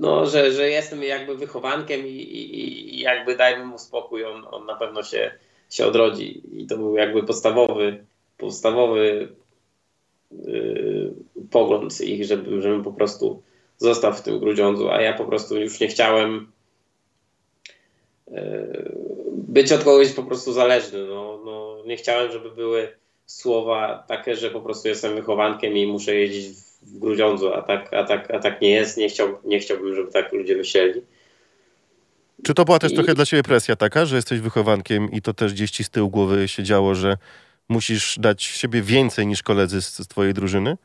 no, 0.00 0.26
że, 0.26 0.52
że 0.52 0.70
jestem 0.70 1.02
jakby 1.02 1.36
wychowankiem 1.36 2.06
i, 2.06 2.10
i, 2.10 2.94
i 2.94 3.00
jakby 3.00 3.36
dajmy 3.36 3.64
mu 3.64 3.78
spokój, 3.78 4.24
on, 4.24 4.46
on 4.50 4.66
na 4.66 4.74
pewno 4.74 5.02
się, 5.02 5.32
się 5.70 5.86
odrodzi. 5.86 6.42
I 6.62 6.66
to 6.66 6.76
był 6.76 6.96
jakby 6.96 7.22
podstawowy, 7.22 8.04
podstawowy 8.38 9.28
yy, 10.30 11.14
pogląd 11.50 12.00
ich, 12.00 12.24
żeby, 12.24 12.62
żebym 12.62 12.84
po 12.84 12.92
prostu 12.92 13.42
został 13.76 14.12
w 14.12 14.22
tym 14.22 14.38
Grudziądzu, 14.38 14.90
a 14.90 15.00
ja 15.00 15.12
po 15.12 15.24
prostu 15.24 15.60
już 15.60 15.80
nie 15.80 15.88
chciałem 15.88 16.52
yy, 18.30 18.92
być 19.32 19.72
od 19.72 19.84
kogoś 19.84 20.12
po 20.12 20.22
prostu 20.22 20.52
zależny. 20.52 21.06
No, 21.06 21.40
no, 21.44 21.82
nie 21.86 21.96
chciałem, 21.96 22.32
żeby 22.32 22.50
były 22.50 22.88
słowa 23.26 24.04
takie, 24.08 24.36
że 24.36 24.50
po 24.50 24.60
prostu 24.60 24.88
jestem 24.88 25.14
wychowankiem 25.14 25.76
i 25.76 25.86
muszę 25.86 26.14
jeździć 26.14 26.56
w 26.56 26.69
Grudziądzu, 26.82 27.54
a 27.54 27.62
tak, 27.62 27.94
a 27.94 28.04
tak, 28.04 28.30
a 28.30 28.38
tak 28.38 28.60
nie 28.60 28.70
jest. 28.70 28.96
Nie, 28.96 29.08
chciał, 29.08 29.38
nie 29.44 29.58
chciałbym, 29.58 29.94
żeby 29.94 30.12
tak 30.12 30.32
ludzie 30.32 30.56
myśleli. 30.56 31.02
Czy 32.44 32.54
to 32.54 32.64
była 32.64 32.78
też 32.78 32.92
I... 32.92 32.94
trochę 32.94 33.14
dla 33.14 33.26
ciebie 33.26 33.42
presja 33.42 33.76
taka, 33.76 34.06
że 34.06 34.16
jesteś 34.16 34.40
wychowankiem 34.40 35.10
i 35.12 35.22
to 35.22 35.34
też 35.34 35.52
gdzieś 35.52 35.70
ci 35.70 35.84
z 35.84 35.90
tyłu 35.90 36.10
głowy 36.10 36.48
się 36.48 36.62
działo, 36.62 36.94
że 36.94 37.16
musisz 37.68 38.18
dać 38.18 38.42
siebie 38.42 38.82
więcej 38.82 39.26
niż 39.26 39.42
koledzy 39.42 39.82
z, 39.82 39.98
z 39.98 40.08
twojej 40.08 40.34
drużyny? 40.34 40.76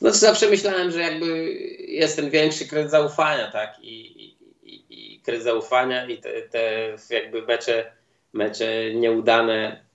Znaczy 0.00 0.18
zawsze 0.18 0.50
myślałem, 0.50 0.90
że 0.90 1.00
jakby 1.00 1.52
jest 1.88 2.16
ten 2.16 2.30
większy 2.30 2.68
kredyt 2.68 2.90
zaufania, 2.90 3.50
tak? 3.50 3.78
I, 3.82 4.22
i, 4.24 4.36
i, 4.62 4.84
i 5.14 5.20
kredyt 5.20 5.42
zaufania 5.42 6.06
i 6.06 6.18
te, 6.18 6.42
te 6.42 6.96
jakby 7.10 7.42
mecze, 7.42 7.92
mecze 8.32 8.94
nieudane 8.94 9.86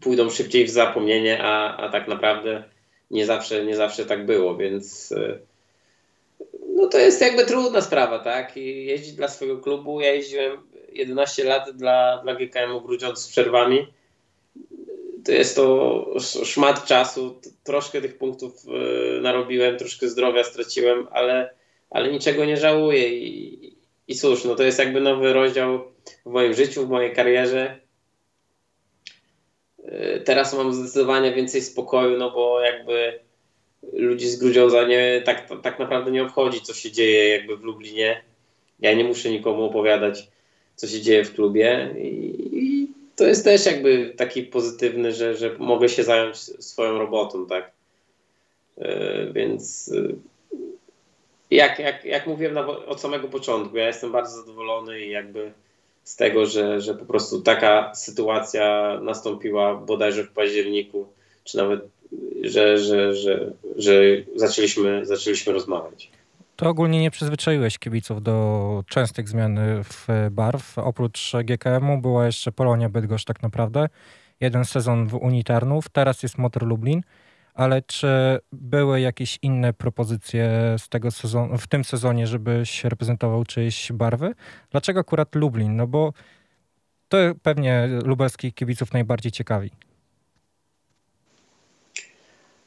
pójdą 0.00 0.30
szybciej 0.30 0.64
w 0.64 0.70
zapomnienie, 0.70 1.42
a, 1.42 1.76
a 1.76 1.88
tak 1.88 2.08
naprawdę 2.08 2.64
nie 3.10 3.26
zawsze, 3.26 3.64
nie 3.64 3.76
zawsze 3.76 4.06
tak 4.06 4.26
było, 4.26 4.56
więc 4.56 5.12
e, 5.12 5.38
no 6.76 6.86
to 6.86 6.98
jest 6.98 7.20
jakby 7.20 7.46
trudna 7.46 7.80
sprawa, 7.80 8.18
tak? 8.18 8.56
I 8.56 8.84
jeździć 8.84 9.12
dla 9.12 9.28
swojego 9.28 9.60
klubu. 9.60 10.00
Ja 10.00 10.12
jeździłem 10.12 10.62
11 10.92 11.44
lat 11.44 11.70
dla, 11.70 12.20
dla 12.22 12.34
GKM-u 12.34 12.80
Grudziądz 12.80 13.18
z 13.18 13.28
przerwami. 13.28 13.86
To 15.24 15.32
jest 15.32 15.56
to 15.56 16.06
szmat 16.44 16.84
czasu. 16.84 17.40
Troszkę 17.64 18.00
tych 18.00 18.18
punktów 18.18 18.52
e, 18.68 19.20
narobiłem, 19.20 19.78
troszkę 19.78 20.08
zdrowia 20.08 20.44
straciłem, 20.44 21.06
ale, 21.10 21.54
ale 21.90 22.12
niczego 22.12 22.44
nie 22.44 22.56
żałuję. 22.56 23.08
I, 23.08 23.76
I 24.08 24.14
cóż, 24.14 24.44
no 24.44 24.54
to 24.54 24.62
jest 24.62 24.78
jakby 24.78 25.00
nowy 25.00 25.32
rozdział 25.32 25.80
w 26.26 26.30
moim 26.30 26.54
życiu, 26.54 26.86
w 26.86 26.90
mojej 26.90 27.12
karierze. 27.12 27.80
Y, 29.90 30.20
teraz 30.20 30.54
mam 30.54 30.74
zdecydowanie 30.74 31.32
więcej 31.32 31.62
spokoju, 31.62 32.18
no 32.18 32.30
bo 32.30 32.60
jakby 32.60 33.18
ludzi 33.92 34.28
z 34.28 34.36
Grudziądza 34.36 34.86
nie, 34.86 35.22
tak, 35.24 35.48
tak 35.62 35.78
naprawdę 35.78 36.10
nie 36.10 36.22
obchodzi, 36.22 36.60
co 36.60 36.74
się 36.74 36.92
dzieje 36.92 37.28
jakby 37.28 37.56
w 37.56 37.62
Lublinie. 37.62 38.22
Ja 38.80 38.94
nie 38.94 39.04
muszę 39.04 39.30
nikomu 39.30 39.64
opowiadać, 39.64 40.28
co 40.76 40.86
się 40.86 41.00
dzieje 41.00 41.24
w 41.24 41.34
klubie 41.34 41.94
i, 41.98 42.88
to 43.16 43.26
jest 43.26 43.44
też 43.44 43.66
jakby 43.66 44.14
taki 44.16 44.42
pozytywny, 44.42 45.12
że, 45.12 45.36
że 45.36 45.56
mogę 45.58 45.88
się 45.88 46.02
zająć 46.02 46.36
swoją 46.38 46.98
robotą, 46.98 47.46
tak. 47.46 47.70
Yy, 48.78 49.32
więc 49.32 49.86
yy, 49.88 50.16
jak, 51.50 51.78
jak, 51.78 52.04
jak 52.04 52.26
mówiłem 52.26 52.54
na, 52.54 52.66
od 52.66 53.00
samego 53.00 53.28
początku, 53.28 53.76
ja 53.76 53.86
jestem 53.86 54.12
bardzo 54.12 54.36
zadowolony 54.36 55.00
i 55.00 55.10
jakby 55.10 55.52
z 56.10 56.16
tego, 56.16 56.46
że, 56.46 56.80
że 56.80 56.94
po 56.94 57.04
prostu 57.04 57.42
taka 57.42 57.94
sytuacja 57.94 58.98
nastąpiła 59.02 59.74
bodajże 59.74 60.24
w 60.24 60.30
październiku, 60.30 61.06
czy 61.44 61.56
nawet, 61.56 61.80
że, 62.42 62.78
że, 62.78 63.14
że, 63.14 63.52
że 63.76 63.92
zaczęliśmy, 64.36 65.06
zaczęliśmy 65.06 65.52
rozmawiać. 65.52 66.10
To 66.56 66.68
ogólnie 66.68 67.00
nie 67.00 67.10
przyzwyczaiłeś 67.10 67.78
kibiców 67.78 68.22
do 68.22 68.84
częstych 68.88 69.28
zmian 69.28 69.58
w 69.84 70.06
barw. 70.30 70.78
Oprócz 70.78 71.32
GKM-u 71.44 71.98
była 71.98 72.26
jeszcze 72.26 72.52
Polonia 72.52 72.88
Bydgoszcz 72.88 73.24
tak 73.24 73.42
naprawdę. 73.42 73.88
Jeden 74.40 74.64
sezon 74.64 75.08
w 75.08 75.14
Unitarnów, 75.14 75.88
teraz 75.88 76.22
jest 76.22 76.38
Motor 76.38 76.66
Lublin 76.66 77.02
ale 77.60 77.82
czy 77.82 78.38
były 78.52 79.00
jakieś 79.00 79.38
inne 79.42 79.72
propozycje 79.72 80.76
z 80.78 80.88
tego 80.88 81.10
sezonu, 81.10 81.58
w 81.58 81.66
tym 81.66 81.84
sezonie, 81.84 82.26
żebyś 82.26 82.84
reprezentował 82.84 83.44
czyjeś 83.44 83.92
barwy? 83.92 84.34
Dlaczego 84.70 85.00
akurat 85.00 85.34
Lublin? 85.34 85.76
No 85.76 85.86
bo 85.86 86.12
to 87.08 87.18
pewnie 87.42 87.88
lubelskich 88.04 88.54
kibiców 88.54 88.92
najbardziej 88.92 89.32
ciekawi. 89.32 89.70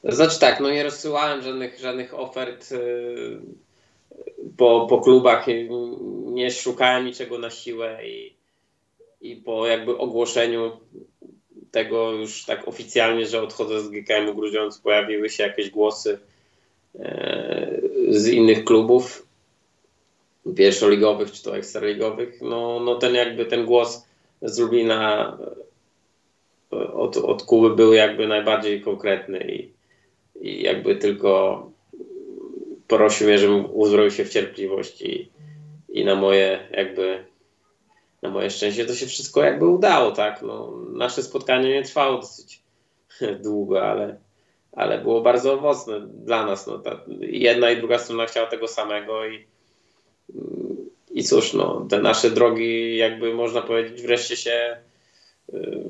Znaczy 0.03 0.39
tak, 0.39 0.59
no 0.59 0.71
nie 0.71 0.83
rozsyłałem 0.83 1.41
żadnych, 1.41 1.79
żadnych 1.79 2.19
ofert 2.19 2.71
y, 2.71 3.39
po, 4.57 4.87
po 4.89 5.01
klubach, 5.01 5.45
nie 6.25 6.51
szukałem 6.51 7.05
niczego 7.05 7.39
na 7.39 7.49
siłę 7.49 8.07
i, 8.07 8.35
i 9.21 9.35
po 9.35 9.67
jakby 9.67 9.97
ogłoszeniu 9.97 10.71
tego 11.73 12.11
już 12.11 12.45
tak 12.45 12.67
oficjalnie, 12.67 13.25
że 13.25 13.41
odchodzę 13.41 13.81
z 13.81 13.89
GKM-u 13.89 14.35
Grudziądz, 14.35 14.77
pojawiły 14.77 15.29
się 15.29 15.43
jakieś 15.43 15.69
głosy 15.69 16.19
e, 16.99 17.81
z 18.09 18.27
innych 18.27 18.63
klubów 18.63 19.27
pierwszoligowych 20.55 21.31
czy 21.31 21.43
to 21.43 21.57
ekstraligowych, 21.57 22.41
no, 22.41 22.79
no 22.79 22.95
ten 22.95 23.15
jakby 23.15 23.45
ten 23.45 23.65
głos 23.65 24.05
z 24.41 24.59
Lublina 24.59 25.37
e, 26.73 26.93
od, 26.93 27.17
od 27.17 27.43
Kuby 27.43 27.75
był 27.75 27.93
jakby 27.93 28.27
najbardziej 28.27 28.81
konkretny 28.81 29.39
i, 29.51 29.69
i 30.47 30.63
jakby 30.63 30.95
tylko 30.95 31.65
prosił 32.87 33.27
mnie, 33.27 33.37
żebym 33.37 33.65
uzbroił 33.73 34.11
się 34.11 34.25
w 34.25 34.29
cierpliwość 34.29 35.01
i, 35.01 35.29
i 35.89 36.05
na 36.05 36.15
moje 36.15 36.67
jakby 36.71 37.32
na 38.23 38.29
moje 38.29 38.49
szczęście 38.49 38.85
to 38.85 38.95
się 38.95 39.05
wszystko 39.05 39.43
jakby 39.43 39.65
udało, 39.65 40.11
tak. 40.11 40.41
No, 40.41 40.73
nasze 40.93 41.23
spotkanie 41.23 41.69
nie 41.69 41.83
trwało 41.83 42.21
dosyć 42.21 42.61
długo, 43.43 43.83
ale, 43.85 44.17
ale 44.71 45.01
było 45.01 45.21
bardzo 45.21 45.53
owocne 45.53 46.07
dla 46.07 46.45
nas. 46.45 46.67
No, 46.67 46.79
ta 46.79 46.99
jedna 47.19 47.71
i 47.71 47.77
druga 47.77 47.99
strona 47.99 48.25
chciała 48.25 48.47
tego 48.47 48.67
samego 48.67 49.27
i, 49.27 49.45
i 51.11 51.23
cóż, 51.23 51.53
no, 51.53 51.85
te 51.89 52.01
nasze 52.01 52.29
drogi 52.29 52.97
jakby 52.97 53.33
można 53.33 53.61
powiedzieć 53.61 54.01
wreszcie 54.01 54.37
się 54.37 54.77
y, 55.53 55.83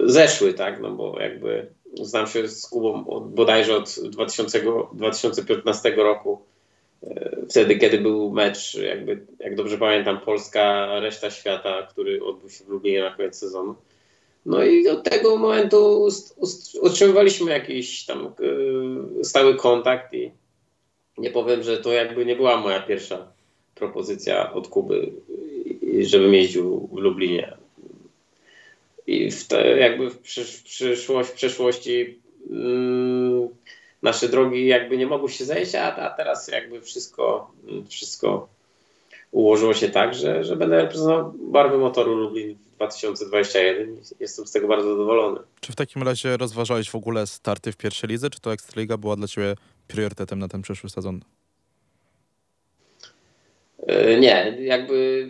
zeszły, 0.00 0.54
tak, 0.54 0.80
no 0.80 0.90
bo 0.90 1.20
jakby 1.20 1.66
znam 2.02 2.26
się 2.26 2.48
z 2.48 2.66
Kubą 2.66 3.06
od, 3.06 3.34
bodajże 3.34 3.76
od 3.76 3.94
2000, 4.10 4.62
2015 4.92 5.90
roku. 5.90 6.42
Wtedy, 7.50 7.78
kiedy 7.78 7.98
był 7.98 8.30
mecz, 8.30 8.74
jakby, 8.74 9.26
jak 9.38 9.56
dobrze 9.56 9.78
pamiętam, 9.78 10.20
Polska, 10.20 10.86
reszta 11.00 11.30
świata, 11.30 11.88
który 11.90 12.24
odbył 12.24 12.50
się 12.50 12.64
w 12.64 12.68
Lublinie 12.68 13.02
na 13.02 13.10
koniec 13.10 13.38
sezonu. 13.38 13.74
No 14.46 14.64
i 14.64 14.88
od 14.88 15.04
tego 15.04 15.36
momentu 15.36 16.08
utrzymywaliśmy 16.82 17.50
jakiś 17.50 18.06
tam 18.06 18.32
yy, 19.16 19.24
stały 19.24 19.56
kontakt 19.56 20.14
i 20.14 20.30
nie 21.18 21.30
powiem, 21.30 21.62
że 21.62 21.76
to 21.76 21.92
jakby 21.92 22.26
nie 22.26 22.36
była 22.36 22.56
moja 22.56 22.82
pierwsza 22.82 23.32
propozycja 23.74 24.52
od 24.52 24.68
Kuby, 24.68 25.12
żebym 26.00 26.34
jeździł 26.34 26.88
w 26.92 26.98
Lublinie. 26.98 27.56
I 29.06 29.30
w 29.30 29.46
te, 29.46 29.78
jakby 29.78 30.10
w, 30.10 30.18
przysz, 30.18 30.62
przyszłość, 30.62 31.30
w 31.30 31.32
przeszłości 31.32 32.18
yy, 32.50 33.48
nasze 34.02 34.28
drogi 34.28 34.66
jakby 34.66 34.96
nie 34.96 35.06
mogły 35.06 35.28
się 35.28 35.44
zejść, 35.44 35.74
a, 35.74 35.96
a 35.96 36.10
teraz 36.10 36.48
jakby 36.48 36.80
wszystko, 36.80 37.50
wszystko 37.88 38.48
ułożyło 39.30 39.74
się 39.74 39.88
tak, 39.88 40.14
że, 40.14 40.44
że 40.44 40.56
będę 40.56 40.82
reprezentował 40.82 41.32
barwy 41.38 41.78
motoru 41.78 42.14
Lublin 42.14 42.58
2021. 42.76 43.96
Jestem 44.20 44.46
z 44.46 44.52
tego 44.52 44.68
bardzo 44.68 44.88
zadowolony. 44.88 45.40
Czy 45.60 45.72
w 45.72 45.76
takim 45.76 46.02
razie 46.02 46.36
rozważałeś 46.36 46.90
w 46.90 46.94
ogóle 46.94 47.26
starty 47.26 47.72
w 47.72 47.76
pierwszej 47.76 48.10
lidze, 48.10 48.30
czy 48.30 48.40
to 48.40 48.52
Ekstraliga 48.52 48.96
była 48.96 49.16
dla 49.16 49.28
Ciebie 49.28 49.54
priorytetem 49.88 50.38
na 50.38 50.48
ten 50.48 50.62
przyszły 50.62 50.90
sezon? 50.90 51.20
E, 53.86 54.20
nie, 54.20 54.56
jakby 54.60 55.28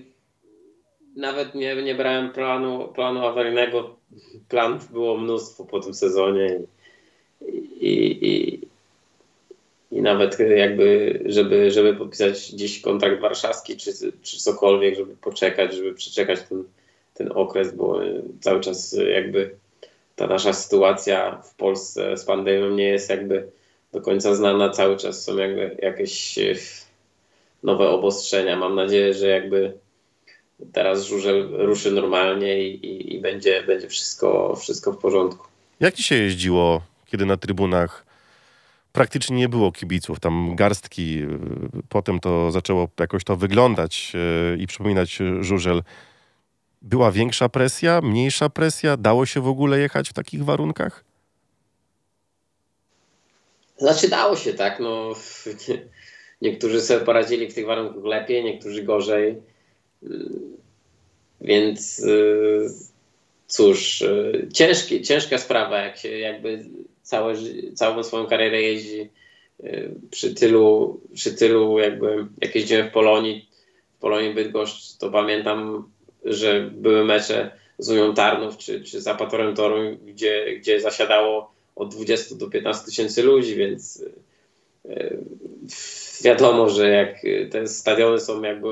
nawet 1.16 1.54
nie, 1.54 1.82
nie 1.82 1.94
brałem 1.94 2.32
planu, 2.32 2.88
planu 2.88 3.26
awaryjnego. 3.26 3.96
Planów 4.48 4.92
było 4.92 5.18
mnóstwo 5.18 5.64
po 5.64 5.80
tym 5.80 5.94
sezonie 5.94 6.60
i, 7.80 8.18
i, 8.22 8.60
i 9.96 10.02
nawet 10.02 10.38
jakby, 10.56 11.20
żeby, 11.26 11.70
żeby 11.70 11.94
podpisać 11.94 12.52
gdzieś 12.52 12.80
kontrakt 12.80 13.20
warszawski 13.20 13.76
czy, 13.76 13.92
czy 14.22 14.38
cokolwiek, 14.38 14.96
żeby 14.96 15.16
poczekać, 15.16 15.74
żeby 15.74 15.94
przeczekać 15.94 16.40
ten, 16.48 16.64
ten 17.14 17.32
okres, 17.34 17.74
bo 17.74 18.00
cały 18.40 18.60
czas 18.60 18.96
jakby 19.14 19.50
ta 20.16 20.26
nasza 20.26 20.52
sytuacja 20.52 21.42
w 21.44 21.54
Polsce 21.54 22.16
z 22.16 22.24
pandemią 22.24 22.70
nie 22.70 22.88
jest 22.88 23.10
jakby 23.10 23.48
do 23.92 24.00
końca 24.00 24.34
znana. 24.34 24.70
Cały 24.70 24.96
czas 24.96 25.24
są 25.24 25.36
jakby 25.36 25.76
jakieś 25.82 26.38
nowe 27.62 27.88
obostrzenia. 27.88 28.56
Mam 28.56 28.74
nadzieję, 28.74 29.14
że 29.14 29.26
jakby 29.26 29.72
teraz 30.72 31.04
żużel 31.04 31.48
ruszy 31.52 31.90
normalnie 31.90 32.68
i, 32.68 32.86
i, 32.86 33.14
i 33.14 33.20
będzie, 33.20 33.62
będzie 33.62 33.88
wszystko, 33.88 34.56
wszystko 34.56 34.92
w 34.92 34.98
porządku. 34.98 35.46
Jak 35.80 35.94
ci 35.94 36.02
się 36.02 36.14
jeździło, 36.14 36.82
kiedy 37.10 37.26
na 37.26 37.36
trybunach 37.36 38.08
praktycznie 38.92 39.36
nie 39.36 39.48
było 39.48 39.72
kibiców, 39.72 40.20
tam 40.20 40.56
garstki. 40.56 41.22
Y, 41.22 41.28
potem 41.88 42.20
to 42.20 42.50
zaczęło 42.50 42.88
jakoś 43.00 43.24
to 43.24 43.36
wyglądać 43.36 44.12
y, 44.54 44.56
i 44.58 44.66
przypominać 44.66 45.18
żużel. 45.40 45.82
Była 46.82 47.12
większa 47.12 47.48
presja, 47.48 48.00
mniejsza 48.00 48.48
presja? 48.48 48.96
Dało 48.96 49.26
się 49.26 49.40
w 49.40 49.48
ogóle 49.48 49.78
jechać 49.78 50.10
w 50.10 50.12
takich 50.12 50.44
warunkach? 50.44 51.04
Znaczy 53.76 54.08
dało 54.08 54.36
się, 54.36 54.54
tak. 54.54 54.80
No, 54.80 55.12
niektórzy 56.42 56.80
sobie 56.80 57.04
poradzili 57.04 57.48
w 57.48 57.54
tych 57.54 57.66
warunkach 57.66 58.04
lepiej, 58.04 58.44
niektórzy 58.44 58.82
gorzej. 58.82 59.42
Więc 61.40 61.98
y, 61.98 62.66
cóż, 63.46 64.04
ciężki, 64.54 65.02
ciężka 65.02 65.38
sprawa, 65.38 65.78
jak 65.78 65.96
się 65.96 66.18
jakby 66.18 66.64
całe, 67.08 67.34
całą 67.74 68.02
swoją 68.02 68.26
karierę 68.26 68.62
jeździ 68.62 69.10
y, 69.64 69.90
przy 70.10 70.34
tylu, 70.34 71.00
przy 71.14 71.34
tylu 71.34 71.78
jakby, 71.78 72.26
jak 72.40 72.54
jeździłem 72.54 72.88
w 72.88 72.92
Polonii, 72.92 73.48
w 73.96 74.00
Polonii 74.00 74.34
Bydgoszcz, 74.34 74.96
to 74.96 75.10
pamiętam, 75.10 75.88
że 76.24 76.70
były 76.72 77.04
mecze 77.04 77.50
z 77.78 77.90
Unią 77.90 78.14
Tarnów 78.14 78.58
czy, 78.58 78.84
czy 78.84 79.00
Zapatorem 79.00 79.54
Toruń, 79.54 79.98
gdzie, 80.06 80.56
gdzie 80.56 80.80
zasiadało 80.80 81.52
od 81.76 81.94
20 81.94 82.34
do 82.34 82.50
15 82.50 82.86
tysięcy 82.86 83.22
ludzi, 83.22 83.56
więc 83.56 84.04
y, 84.86 85.18
wiadomo, 86.24 86.68
że 86.68 86.88
jak 86.88 87.16
te 87.50 87.66
stadiony 87.66 88.20
są 88.20 88.42
jakby 88.42 88.68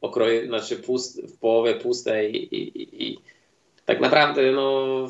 okroje, 0.00 0.46
znaczy 0.46 0.76
pust, 0.76 1.22
w 1.22 1.38
połowie 1.38 1.74
puste 1.74 2.30
i, 2.30 2.54
i, 2.54 3.06
i 3.08 3.18
tak 3.84 4.00
naprawdę 4.00 4.52
no 4.52 5.08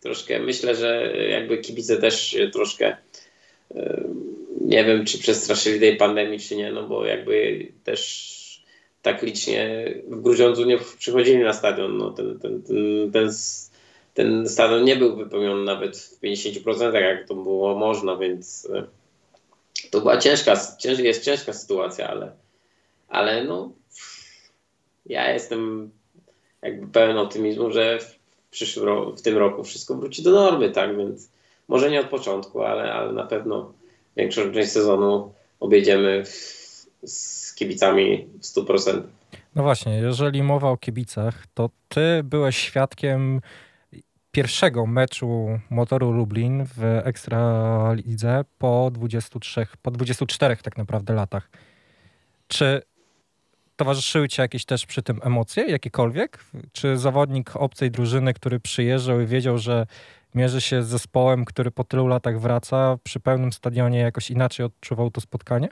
troszkę 0.00 0.40
myślę, 0.40 0.74
że 0.74 1.16
jakby 1.30 1.58
kibice 1.58 1.96
też 1.96 2.36
troszkę 2.52 2.96
e, 3.74 4.04
nie 4.60 4.84
wiem, 4.84 5.04
czy 5.04 5.18
przestraszyli 5.18 5.80
tej 5.80 5.96
pandemii, 5.96 6.40
czy 6.40 6.56
nie, 6.56 6.72
no 6.72 6.82
bo 6.82 7.06
jakby 7.06 7.66
też 7.84 8.38
tak 9.02 9.22
licznie 9.22 9.94
w 10.08 10.20
Grudziądzu 10.22 10.64
nie 10.64 10.78
przychodzili 10.98 11.38
na 11.38 11.52
stadion. 11.52 11.96
No 11.96 12.10
ten, 12.10 12.38
ten, 12.38 12.62
ten, 12.62 13.10
ten, 13.12 13.30
ten 14.14 14.48
stadion 14.48 14.84
nie 14.84 14.96
był 14.96 15.16
wypełniony 15.16 15.64
nawet 15.64 15.98
w 15.98 16.20
50%, 16.20 16.94
jak 16.94 17.28
to 17.28 17.34
było 17.34 17.74
można, 17.74 18.16
więc 18.16 18.68
e, 18.74 18.84
to 19.90 20.00
była 20.00 20.18
ciężka, 20.18 20.56
cięż, 20.78 20.98
jest 20.98 21.24
ciężka 21.24 21.52
sytuacja, 21.52 22.08
ale, 22.08 22.32
ale 23.08 23.44
no 23.44 23.72
ja 25.06 25.32
jestem 25.32 25.90
jakby 26.62 26.86
pełen 26.86 27.18
optymizmu, 27.18 27.70
że 27.70 27.98
przyszłym 28.50 28.86
roku, 28.86 29.16
w 29.16 29.22
tym 29.22 29.36
roku 29.36 29.64
wszystko 29.64 29.94
wróci 29.94 30.22
do 30.22 30.30
normy, 30.30 30.70
tak? 30.70 30.96
Więc 30.96 31.30
może 31.68 31.90
nie 31.90 32.00
od 32.00 32.06
początku, 32.06 32.62
ale, 32.62 32.92
ale 32.92 33.12
na 33.12 33.24
pewno 33.24 33.72
większą 34.16 34.52
część 34.52 34.72
sezonu 34.72 35.32
objedziemy 35.60 36.24
w, 36.24 36.30
z 37.04 37.54
kibicami 37.54 38.26
w 38.40 38.44
100%. 38.44 39.02
No 39.54 39.62
właśnie, 39.62 39.98
jeżeli 39.98 40.42
mowa 40.42 40.70
o 40.70 40.76
kibicach, 40.76 41.46
to 41.54 41.70
ty 41.88 42.20
byłeś 42.24 42.56
świadkiem 42.56 43.40
pierwszego 44.30 44.86
meczu 44.86 45.60
Motoru 45.70 46.12
Lublin 46.12 46.64
w 46.64 47.00
Ekstralidze 47.04 48.44
po 48.58 48.90
23, 48.94 49.66
po 49.82 49.90
24 49.90 50.56
tak 50.56 50.76
naprawdę 50.76 51.14
latach. 51.14 51.50
Czy 52.48 52.82
towarzyszyły 53.78 54.28
ci 54.28 54.40
jakieś 54.40 54.64
też 54.64 54.86
przy 54.86 55.02
tym 55.02 55.20
emocje, 55.22 55.64
jakiekolwiek? 55.64 56.44
Czy 56.72 56.96
zawodnik 56.96 57.56
obcej 57.56 57.90
drużyny, 57.90 58.34
który 58.34 58.60
przyjeżdżał 58.60 59.20
i 59.20 59.26
wiedział, 59.26 59.58
że 59.58 59.86
mierzy 60.34 60.60
się 60.60 60.82
z 60.82 60.88
zespołem, 60.88 61.44
który 61.44 61.70
po 61.70 61.84
tylu 61.84 62.06
latach 62.06 62.40
wraca, 62.40 62.98
przy 63.04 63.20
pełnym 63.20 63.52
stadionie 63.52 63.98
jakoś 63.98 64.30
inaczej 64.30 64.66
odczuwał 64.66 65.10
to 65.10 65.20
spotkanie? 65.20 65.68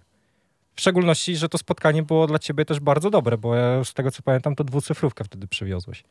W 0.75 0.81
szczególności, 0.81 1.37
że 1.37 1.49
to 1.49 1.59
spotkanie 1.59 2.03
było 2.03 2.27
dla 2.27 2.38
ciebie 2.38 2.64
też 2.64 2.81
bardzo 2.81 3.11
dobre, 3.11 3.38
bo 3.38 3.55
ja 3.55 3.85
z 3.85 3.95
tego 3.95 4.11
co 4.11 4.23
pamiętam, 4.23 4.55
to 4.55 4.64
dwucyfrówkę 4.64 5.25
wtedy 5.25 5.47
przywiozłeś. 5.47 6.05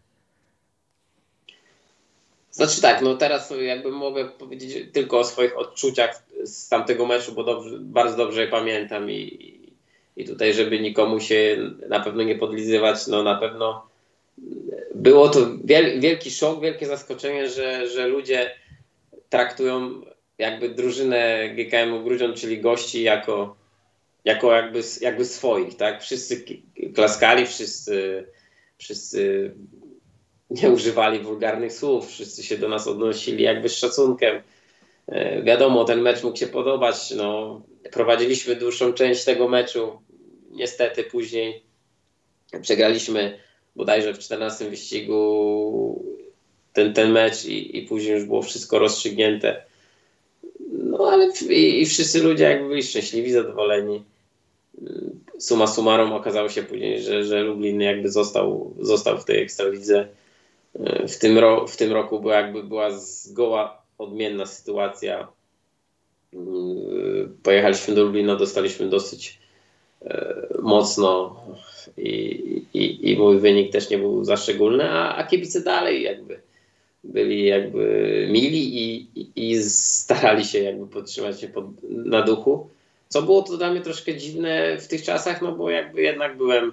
Znaczy 2.51 2.81
tak, 2.81 3.01
no 3.01 3.15
teraz 3.15 3.53
jakby 3.61 3.91
mogę 3.91 4.29
powiedzieć 4.29 4.93
tylko 4.93 5.19
o 5.19 5.23
swoich 5.23 5.57
odczuciach 5.57 6.23
z 6.43 6.69
tamtego 6.69 7.05
meczu, 7.05 7.31
bo 7.31 7.43
dobrze, 7.43 7.77
bardzo 7.79 8.17
dobrze 8.17 8.41
je 8.41 8.47
pamiętam 8.47 9.11
i, 9.11 9.64
i 10.17 10.25
tutaj, 10.25 10.53
żeby 10.53 10.79
nikomu 10.79 11.19
się 11.19 11.57
na 11.89 11.99
pewno 11.99 12.23
nie 12.23 12.35
podlizywać, 12.35 13.07
no 13.07 13.23
na 13.23 13.35
pewno 13.35 13.87
było 14.95 15.29
to 15.29 15.39
wielki 15.99 16.31
szok, 16.31 16.61
wielkie 16.61 16.85
zaskoczenie, 16.87 17.49
że, 17.49 17.89
że 17.89 18.07
ludzie 18.07 18.51
traktują 19.29 20.01
jakby 20.37 20.69
drużynę 20.69 21.49
GKM-u 21.55 22.03
Grudziądz, 22.03 22.41
czyli 22.41 22.61
gości, 22.61 23.03
jako, 23.03 23.55
jako 24.25 24.51
jakby, 24.51 24.81
jakby 25.01 25.25
swoich, 25.25 25.77
tak? 25.77 26.01
Wszyscy 26.01 26.45
klaskali, 26.95 27.45
wszyscy, 27.45 28.25
wszyscy 28.77 29.51
nie 30.49 30.69
używali 30.69 31.19
wulgarnych 31.19 31.73
słów, 31.73 32.07
wszyscy 32.07 32.43
się 32.43 32.57
do 32.57 32.69
nas 32.69 32.87
odnosili 32.87 33.43
jakby 33.43 33.69
z 33.69 33.77
szacunkiem. 33.77 34.41
E, 35.07 35.43
wiadomo, 35.43 35.85
ten 35.85 36.01
mecz 36.01 36.23
mógł 36.23 36.37
się 36.37 36.47
podobać. 36.47 37.11
No, 37.11 37.61
prowadziliśmy 37.91 38.55
dłuższą 38.55 38.93
część 38.93 39.23
tego 39.23 39.47
meczu 39.47 40.01
niestety 40.51 41.03
później 41.03 41.63
przegraliśmy 42.61 43.39
bodajże 43.75 44.13
w 44.13 44.19
14 44.19 44.69
wyścigu 44.69 46.05
ten, 46.73 46.93
ten 46.93 47.11
mecz 47.11 47.45
i, 47.45 47.77
i 47.77 47.81
później 47.81 48.13
już 48.13 48.25
było 48.25 48.41
wszystko 48.41 48.79
rozstrzygnięte. 48.79 49.63
No 50.73 51.09
ale 51.11 51.31
i, 51.49 51.81
i 51.81 51.85
wszyscy 51.85 52.23
ludzie 52.23 52.43
jakby 52.43 52.69
byli 52.69 52.83
szczęśliwi, 52.83 53.31
zadowoleni. 53.31 54.03
Suma 55.39 55.67
summarum 55.67 56.13
okazało 56.13 56.49
się 56.49 56.63
później, 56.63 57.01
że, 57.01 57.23
że 57.23 57.43
Lublin 57.43 57.81
jakby 57.81 58.11
został, 58.11 58.73
został 58.79 59.17
w 59.17 59.25
tej 59.25 59.41
ekstralidze. 59.41 60.07
W 61.07 61.17
tym, 61.17 61.37
ro, 61.37 61.67
w 61.67 61.77
tym 61.77 61.91
roku 61.91 62.19
była 62.19 62.35
jakby 62.35 62.63
była 62.63 62.91
zgoła 62.91 63.81
odmienna 63.97 64.45
sytuacja. 64.45 65.27
Pojechaliśmy 67.43 67.95
do 67.95 68.03
Lublina, 68.03 68.35
dostaliśmy 68.35 68.89
dosyć 68.89 69.39
E, 70.05 70.47
mocno 70.61 71.35
i, 71.97 72.11
i, 72.73 73.11
i 73.11 73.17
mój 73.17 73.39
wynik 73.39 73.71
też 73.71 73.89
nie 73.89 73.97
był 73.97 74.25
za 74.25 74.37
szczególny, 74.37 74.89
a, 74.91 75.15
a 75.15 75.23
kibice 75.23 75.61
dalej 75.61 76.03
jakby 76.03 76.39
byli 77.03 77.45
jakby 77.45 78.27
mili 78.31 78.83
i, 78.83 79.07
i, 79.15 79.31
i 79.35 79.63
starali 79.63 80.45
się 80.45 80.59
jakby 80.59 80.87
podtrzymać 80.87 81.41
się 81.41 81.47
pod, 81.47 81.65
na 81.89 82.21
duchu. 82.21 82.69
Co 83.07 83.21
było 83.21 83.41
to 83.41 83.57
dla 83.57 83.71
mnie 83.71 83.81
troszkę 83.81 84.17
dziwne 84.17 84.77
w 84.77 84.87
tych 84.87 85.03
czasach, 85.03 85.41
no 85.41 85.51
bo 85.51 85.69
jakby 85.69 86.01
jednak 86.01 86.37
byłem 86.37 86.71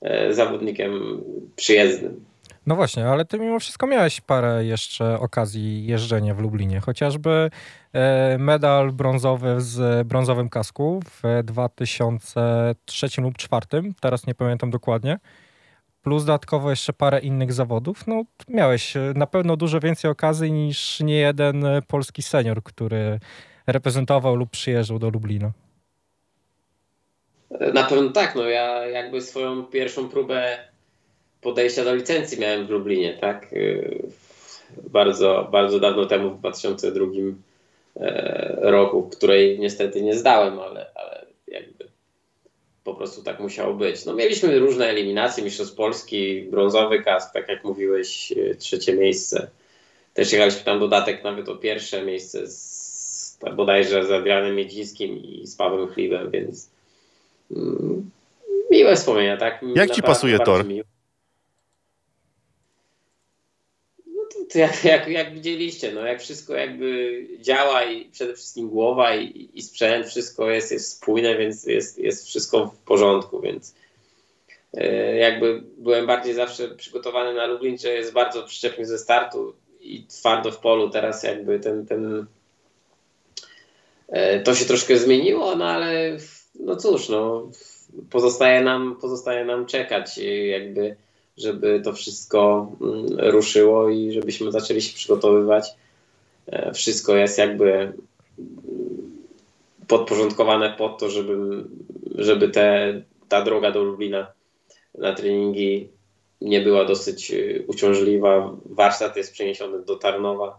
e, 0.00 0.34
zawodnikiem 0.34 1.22
przyjezdnym. 1.56 2.24
No 2.66 2.76
właśnie, 2.76 3.08
ale 3.08 3.24
ty 3.24 3.38
mimo 3.38 3.58
wszystko 3.58 3.86
miałeś 3.86 4.20
parę 4.20 4.64
jeszcze 4.64 5.20
okazji 5.20 5.86
jeżdżenia 5.86 6.34
w 6.34 6.38
Lublinie. 6.40 6.80
Chociażby 6.80 7.50
e, 7.92 8.38
medal 8.38 8.92
brązowy 8.92 9.60
z 9.60 10.06
brązowym 10.06 10.48
kasku 10.48 11.00
w 11.04 11.42
2003 11.44 13.06
lub 13.20 13.34
2004, 13.34 13.92
teraz 14.00 14.26
nie 14.26 14.34
pamiętam 14.34 14.70
dokładnie. 14.70 15.18
Plus 16.02 16.24
dodatkowo 16.24 16.70
jeszcze 16.70 16.92
parę 16.92 17.20
innych 17.20 17.52
zawodów. 17.52 18.06
No 18.06 18.22
miałeś 18.48 18.96
e, 18.96 19.12
na 19.16 19.26
pewno 19.26 19.56
dużo 19.56 19.80
więcej 19.80 20.10
okazji 20.10 20.52
niż 20.52 21.00
nie 21.00 21.16
jeden 21.16 21.64
polski 21.86 22.22
senior, 22.22 22.62
który 22.62 23.20
reprezentował 23.66 24.36
lub 24.36 24.50
przyjeżdżał 24.50 24.98
do 24.98 25.10
Lublina. 25.10 25.52
Na 27.74 27.84
pewno 27.84 28.10
tak, 28.10 28.34
no 28.34 28.42
ja 28.42 28.86
jakby 28.86 29.20
swoją 29.20 29.64
pierwszą 29.64 30.08
próbę 30.08 30.69
podejścia 31.40 31.84
do 31.84 31.94
licencji 31.94 32.40
miałem 32.40 32.66
w 32.66 32.70
Lublinie, 32.70 33.18
tak? 33.20 33.52
Y, 33.52 34.02
bardzo, 34.90 35.48
bardzo 35.52 35.80
dawno 35.80 36.06
temu, 36.06 36.30
w 36.30 36.38
2002 36.38 37.06
e, 37.96 38.56
roku, 38.60 39.02
której 39.02 39.58
niestety 39.58 40.02
nie 40.02 40.16
zdałem, 40.16 40.58
ale, 40.58 40.86
ale 40.94 41.26
jakby 41.48 41.84
po 42.84 42.94
prostu 42.94 43.22
tak 43.22 43.40
musiało 43.40 43.74
być. 43.74 44.04
No 44.04 44.14
mieliśmy 44.14 44.58
różne 44.58 44.86
eliminacje, 44.86 45.44
mistrzostw 45.44 45.76
Polski, 45.76 46.42
brązowy 46.42 47.02
kask, 47.02 47.32
tak 47.32 47.48
jak 47.48 47.64
mówiłeś, 47.64 48.32
y, 48.32 48.56
trzecie 48.58 48.94
miejsce. 48.94 49.50
Też 50.14 50.32
jechaliśmy 50.32 50.64
tam 50.64 50.80
dodatek 50.80 51.24
nawet 51.24 51.48
o 51.48 51.56
pierwsze 51.56 52.02
miejsce 52.02 52.46
z 52.46 52.90
bodajże 53.56 54.06
z 54.06 54.10
Adrianem 54.10 54.56
Miedzińskim 54.56 55.22
i 55.22 55.46
z 55.46 55.56
Pawłem 55.56 55.88
Chlibem, 55.88 56.30
więc 56.30 56.70
mm, 57.56 58.10
miłe 58.70 58.96
wspomnienia, 58.96 59.36
tak? 59.36 59.64
Jak 59.74 59.90
ci 59.90 60.02
pasuje 60.02 60.38
tor? 60.38 60.66
Miłe. 60.66 60.84
To 64.52 64.58
jak, 64.58 64.84
jak, 64.84 65.08
jak 65.08 65.34
widzieliście, 65.34 65.92
no 65.92 66.06
jak 66.06 66.20
wszystko 66.20 66.54
jakby 66.54 67.26
działa 67.40 67.84
i 67.84 68.04
przede 68.04 68.34
wszystkim 68.34 68.68
głowa 68.68 69.16
i, 69.16 69.50
i 69.54 69.62
sprzęt, 69.62 70.06
wszystko 70.06 70.50
jest, 70.50 70.72
jest 70.72 70.96
spójne, 70.96 71.38
więc 71.38 71.66
jest, 71.66 71.98
jest 71.98 72.26
wszystko 72.26 72.66
w 72.66 72.78
porządku, 72.78 73.40
więc 73.40 73.74
e, 74.74 75.16
jakby 75.16 75.62
byłem 75.78 76.06
bardziej 76.06 76.34
zawsze 76.34 76.68
przygotowany 76.68 77.34
na 77.34 77.46
Lublin, 77.46 77.78
że 77.78 77.88
jest 77.88 78.12
bardzo 78.12 78.42
przyczepny 78.42 78.86
ze 78.86 78.98
startu 78.98 79.54
i 79.80 80.06
twardo 80.06 80.52
w 80.52 80.58
polu. 80.58 80.90
Teraz 80.90 81.22
jakby 81.22 81.60
ten, 81.60 81.86
ten 81.86 82.26
e, 84.08 84.40
to 84.40 84.54
się 84.54 84.64
troszkę 84.64 84.98
zmieniło, 84.98 85.56
no 85.56 85.66
ale 85.66 86.18
no 86.60 86.76
cóż, 86.76 87.08
no 87.08 87.50
pozostaje 88.10 88.60
nam, 88.60 88.96
pozostaje 89.00 89.44
nam 89.44 89.66
czekać 89.66 90.18
jakby 90.50 90.96
żeby 91.36 91.80
to 91.84 91.92
wszystko 91.92 92.72
mm, 92.80 93.30
ruszyło 93.30 93.88
i 93.88 94.12
żebyśmy 94.12 94.52
zaczęli 94.52 94.82
się 94.82 94.94
przygotowywać. 94.94 95.68
E, 96.46 96.72
wszystko 96.74 97.16
jest 97.16 97.38
jakby 97.38 97.72
mm, 97.72 97.94
podporządkowane 99.88 100.74
pod 100.78 100.98
to, 100.98 101.10
żeby, 101.10 101.64
żeby 102.14 102.48
te, 102.48 103.02
ta 103.28 103.42
droga 103.42 103.70
do 103.70 103.82
Lublina 103.82 104.26
na 104.98 105.14
treningi 105.14 105.88
nie 106.40 106.60
była 106.60 106.84
dosyć 106.84 107.30
e, 107.30 107.36
uciążliwa. 107.66 108.56
Warsztat 108.64 109.16
jest 109.16 109.32
przeniesiony 109.32 109.82
do 109.84 109.96
Tarnowa, 109.96 110.58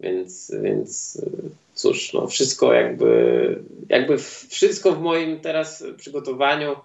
więc, 0.00 0.52
więc 0.62 1.20
e, 1.26 1.30
cóż, 1.74 2.12
no 2.12 2.26
wszystko 2.26 2.72
jakby, 2.72 3.62
jakby 3.88 4.18
wszystko 4.48 4.92
w 4.92 5.00
moim 5.00 5.40
teraz 5.40 5.84
przygotowaniu 5.96 6.76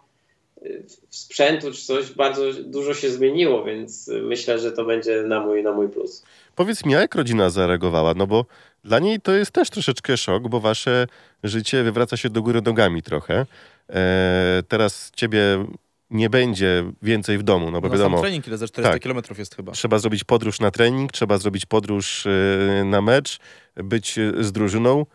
sprzętu 1.10 1.72
czy 1.72 1.82
coś 1.82 2.12
bardzo 2.12 2.54
dużo 2.54 2.94
się 2.94 3.10
zmieniło, 3.10 3.64
więc 3.64 4.12
myślę, 4.22 4.60
że 4.60 4.72
to 4.72 4.86
będzie 4.86 5.24
na 5.24 5.40
mój, 5.40 5.64
na 5.64 5.72
mój 5.72 5.90
plus. 5.90 6.24
Powiedz 6.56 6.86
mi, 6.86 6.94
jak 6.94 7.16
rodzina 7.16 7.50
zareagowała? 7.50 8.14
No 8.14 8.28
bo 8.28 8.46
dla 8.84 9.00
niej 9.00 9.22
to 9.22 9.34
jest 9.34 9.52
też 9.52 9.70
troszeczkę 9.70 10.18
szok, 10.18 10.48
bo 10.48 10.60
wasze 10.60 11.08
życie 11.44 11.84
wywraca 11.84 12.18
się 12.18 12.30
do 12.30 12.42
góry 12.42 12.62
nogami 12.62 13.04
trochę. 13.04 13.46
E, 13.90 14.64
teraz 14.68 15.12
ciebie 15.16 15.66
nie 16.10 16.30
będzie 16.30 16.92
więcej 17.02 17.38
w 17.38 17.44
domu, 17.44 17.72
no 17.72 17.82
bo 17.82 17.88
no 17.88 17.94
wiadomo... 17.94 18.22
trening 18.22 18.48
ile 18.48 18.58
za 18.58 18.68
400 18.68 18.94
tak, 18.94 19.02
kilometrów 19.02 19.40
jest 19.40 19.56
chyba. 19.56 19.72
Trzeba 19.72 20.00
zrobić 20.00 20.24
podróż 20.24 20.60
na 20.60 20.72
trening, 20.72 21.12
trzeba 21.12 21.38
zrobić 21.38 21.66
podróż 21.66 22.26
e, 22.26 22.84
na 22.86 23.02
mecz, 23.02 23.40
być 23.76 24.16
z 24.40 24.52
drużyną. 24.52 25.06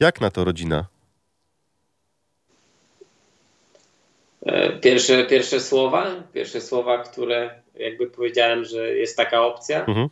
Jak 0.00 0.20
na 0.20 0.30
to 0.30 0.44
rodzina? 0.44 0.91
Pierwsze, 4.80 5.24
pierwsze 5.24 5.60
słowa, 5.60 6.06
pierwsze 6.32 6.60
słowa, 6.60 6.98
które 6.98 7.62
jakby 7.74 8.06
powiedziałem, 8.06 8.64
że 8.64 8.96
jest 8.96 9.16
taka 9.16 9.42
opcja, 9.42 9.84
mhm. 9.84 10.08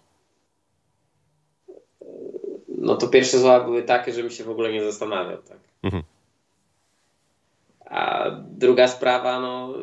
no 2.68 2.96
to 2.96 3.08
pierwsze 3.08 3.38
słowa 3.38 3.60
były 3.60 3.82
takie, 3.82 4.12
żebym 4.12 4.30
się 4.30 4.44
w 4.44 4.50
ogóle 4.50 4.72
nie 4.72 4.84
zastanawiał. 4.84 5.42
Tak. 5.42 5.58
Mhm. 5.82 6.02
A 7.84 8.30
druga 8.50 8.88
sprawa, 8.88 9.40
no 9.40 9.74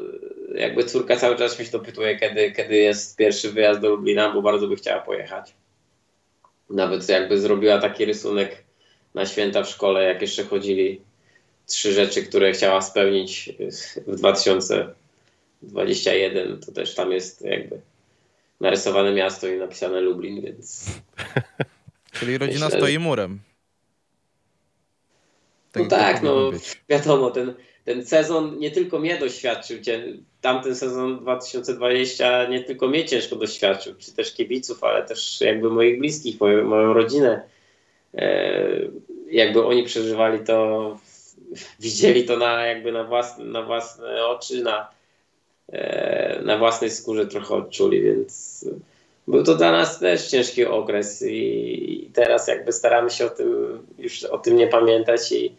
jakby 0.55 0.83
córka 0.83 1.15
cały 1.15 1.36
czas 1.36 1.57
się 1.57 1.71
dopytuje, 1.71 2.19
kiedy, 2.19 2.51
kiedy 2.51 2.75
jest 2.75 3.17
pierwszy 3.17 3.51
wyjazd 3.51 3.81
do 3.81 3.89
Lublina, 3.89 4.33
bo 4.33 4.41
bardzo 4.41 4.67
by 4.67 4.75
chciała 4.75 5.01
pojechać. 5.01 5.53
Nawet 6.69 7.10
jakby 7.10 7.39
zrobiła 7.39 7.77
taki 7.77 8.05
rysunek 8.05 8.63
na 9.13 9.25
święta 9.25 9.63
w 9.63 9.69
szkole, 9.69 10.03
jak 10.03 10.21
jeszcze 10.21 10.43
chodzili 10.43 11.01
trzy 11.67 11.93
rzeczy, 11.93 12.23
które 12.23 12.51
chciała 12.51 12.82
spełnić 12.82 13.49
w 14.08 14.15
2021, 14.15 16.60
to 16.60 16.71
też 16.71 16.95
tam 16.95 17.12
jest 17.12 17.41
jakby 17.41 17.82
narysowane 18.62 19.13
miasto 19.13 19.47
i 19.47 19.58
napisane 19.58 20.01
Lublin, 20.01 20.41
więc... 20.41 20.86
Czyli 22.19 22.38
rodzina 22.38 22.65
myślę, 22.65 22.80
stoi 22.80 22.99
murem. 22.99 23.39
Tak 25.71 25.84
no 25.84 25.89
tak, 25.89 26.23
no 26.23 26.51
być. 26.51 26.82
wiadomo, 26.89 27.32
ten, 27.32 27.53
ten 27.86 28.06
sezon 28.06 28.60
nie 28.60 28.71
tylko 28.71 28.99
mnie 28.99 29.17
doświadczył, 29.17 29.77
tamten 30.41 30.75
sezon 30.75 31.19
2020 31.19 32.47
nie 32.47 32.63
tylko 32.63 32.88
mnie 32.88 33.06
ciężko 33.06 33.36
doświadczył, 33.36 33.95
czy 33.95 34.13
też 34.13 34.34
kibiców, 34.34 34.84
ale 34.84 35.06
też 35.06 35.41
jakby 35.41 35.69
moich 35.69 35.99
bliskich, 35.99 36.39
moją, 36.39 36.65
moją 36.65 36.93
rodzinę. 36.93 37.41
E, 38.13 38.69
jakby 39.32 39.65
oni 39.65 39.84
przeżywali 39.84 40.45
to 40.45 40.99
widzieli 41.79 42.25
to 42.25 42.38
na, 42.38 42.65
jakby 42.65 42.91
na, 42.91 43.03
własne, 43.03 43.45
na 43.45 43.62
własne 43.62 44.25
oczy, 44.25 44.63
na, 44.63 44.89
e, 45.69 46.41
na 46.41 46.57
własnej 46.57 46.91
skórze 46.91 47.27
trochę 47.27 47.55
odczuli, 47.55 48.01
więc 48.01 48.65
był 49.27 49.43
to 49.43 49.55
dla 49.55 49.71
nas 49.71 49.99
też 49.99 50.27
ciężki 50.27 50.65
okres 50.65 51.25
i, 51.27 52.10
teraz 52.13 52.47
jakby 52.47 52.71
staramy 52.71 53.10
się 53.10 53.25
o 53.25 53.29
tym 53.29 53.79
już 53.97 54.23
o 54.23 54.38
tym 54.38 54.55
nie 54.55 54.67
pamiętać 54.67 55.31
i, 55.31 55.55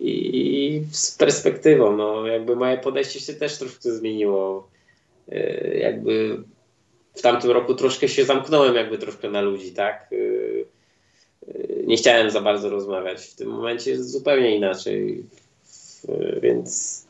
i 0.00 0.82
z 0.92 1.16
perspektywą, 1.16 1.96
no 1.96 2.26
jakby 2.26 2.56
moje 2.56 2.78
podejście 2.78 3.20
się 3.20 3.34
też 3.34 3.58
troszkę 3.58 3.92
zmieniło. 3.92 4.68
E, 5.32 5.78
jakby 5.78 6.42
w 7.14 7.22
tamtym 7.22 7.50
roku 7.50 7.74
troszkę 7.74 8.08
się 8.08 8.24
zamknąłem 8.24 8.74
jakby 8.74 8.98
troszkę 8.98 9.30
na 9.30 9.40
ludzi, 9.40 9.72
tak? 9.72 10.10
Nie 11.86 11.96
chciałem 11.96 12.30
za 12.30 12.40
bardzo 12.40 12.70
rozmawiać. 12.70 13.26
W 13.26 13.34
tym 13.34 13.48
momencie 13.48 13.90
jest 13.90 14.10
zupełnie 14.10 14.56
inaczej, 14.56 15.24
więc 16.42 17.02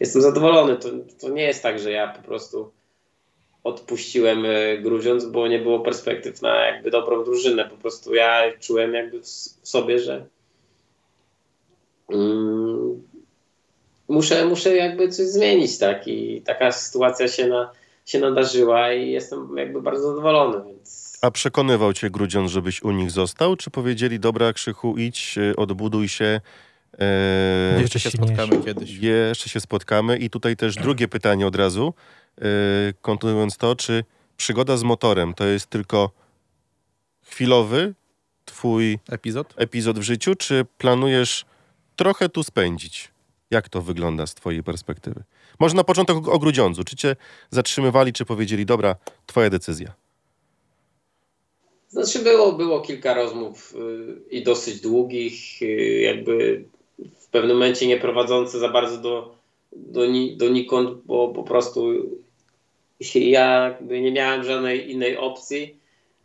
jestem 0.00 0.22
zadowolony. 0.22 0.76
To, 0.76 0.88
to 1.20 1.28
nie 1.28 1.42
jest 1.42 1.62
tak, 1.62 1.78
że 1.78 1.90
ja 1.90 2.08
po 2.08 2.22
prostu 2.22 2.70
odpuściłem 3.64 4.44
e, 4.46 4.78
Gruziąc, 4.78 5.24
bo 5.24 5.48
nie 5.48 5.58
było 5.58 5.80
perspektyw 5.80 6.42
na 6.42 6.66
jakby 6.66 6.90
dobrą 6.90 7.24
drużynę. 7.24 7.64
Po 7.64 7.76
prostu 7.76 8.14
ja 8.14 8.42
czułem 8.60 8.94
jakby 8.94 9.20
w 9.20 9.26
sobie, 9.62 9.98
że 9.98 10.26
mm, 12.10 13.02
muszę, 14.08 14.46
muszę 14.46 14.76
jakby 14.76 15.08
coś 15.08 15.26
zmienić, 15.26 15.78
tak? 15.78 16.08
I 16.08 16.42
taka 16.42 16.72
sytuacja 16.72 17.28
się, 17.28 17.46
na, 17.46 17.70
się 18.04 18.18
nadarzyła 18.18 18.92
i 18.92 19.10
jestem 19.10 19.56
jakby 19.56 19.82
bardzo 19.82 20.08
zadowolony, 20.08 20.64
więc 20.66 21.14
a 21.24 21.30
przekonywał 21.30 21.92
cię 21.92 22.10
Grudziądz, 22.10 22.50
żebyś 22.50 22.82
u 22.82 22.90
nich 22.90 23.10
został? 23.10 23.56
Czy 23.56 23.70
powiedzieli, 23.70 24.20
dobra 24.20 24.52
Krzychu, 24.52 24.98
idź, 24.98 25.38
y, 25.38 25.56
odbuduj 25.56 26.08
się, 26.08 26.40
e, 26.98 27.80
jeszcze 27.80 28.00
się 28.00 28.10
spotkamy 28.10 28.62
kiedyś. 28.64 28.90
Jeszcze 28.90 29.48
się 29.48 29.60
spotkamy. 29.60 30.16
I 30.18 30.30
tutaj 30.30 30.56
też 30.56 30.74
drugie 30.74 31.08
pytanie 31.08 31.46
od 31.46 31.56
razu, 31.56 31.94
e, 32.38 32.44
kontynuując 33.00 33.56
to, 33.56 33.76
czy 33.76 34.04
przygoda 34.36 34.76
z 34.76 34.82
motorem 34.82 35.34
to 35.34 35.44
jest 35.44 35.66
tylko 35.66 36.10
chwilowy 37.26 37.94
twój 38.44 38.98
epizod, 39.10 39.54
epizod 39.56 39.98
w 39.98 40.02
życiu, 40.02 40.34
czy 40.34 40.64
planujesz 40.78 41.44
trochę 41.96 42.28
tu 42.28 42.42
spędzić? 42.42 43.12
Jak 43.50 43.68
to 43.68 43.82
wygląda 43.82 44.26
z 44.26 44.34
twojej 44.34 44.62
perspektywy? 44.62 45.22
Może 45.60 45.74
na 45.74 45.84
początek 45.84 46.16
o 46.28 46.38
Grudziądzu. 46.38 46.84
Czy 46.84 46.96
cię 46.96 47.16
zatrzymywali, 47.50 48.12
czy 48.12 48.24
powiedzieli, 48.24 48.66
dobra, 48.66 48.96
twoja 49.26 49.50
decyzja? 49.50 49.94
Znaczy 51.88 52.18
było, 52.18 52.52
było 52.52 52.80
kilka 52.80 53.14
rozmów 53.14 53.74
y, 53.74 54.30
i 54.30 54.42
dosyć 54.42 54.80
długich, 54.80 55.62
y, 55.62 56.00
jakby 56.00 56.64
w 56.98 57.28
pewnym 57.28 57.56
momencie 57.56 57.86
nie 57.86 57.96
prowadzące 57.96 58.58
za 58.58 58.68
bardzo 58.68 58.98
do, 58.98 59.34
do, 59.72 60.06
ni, 60.06 60.36
donikąd, 60.36 60.98
bo 61.04 61.28
po 61.28 61.42
prostu 61.42 61.92
ja 63.14 63.78
nie 63.90 64.12
miałem 64.12 64.44
żadnej 64.44 64.90
innej 64.90 65.16
opcji, 65.16 65.76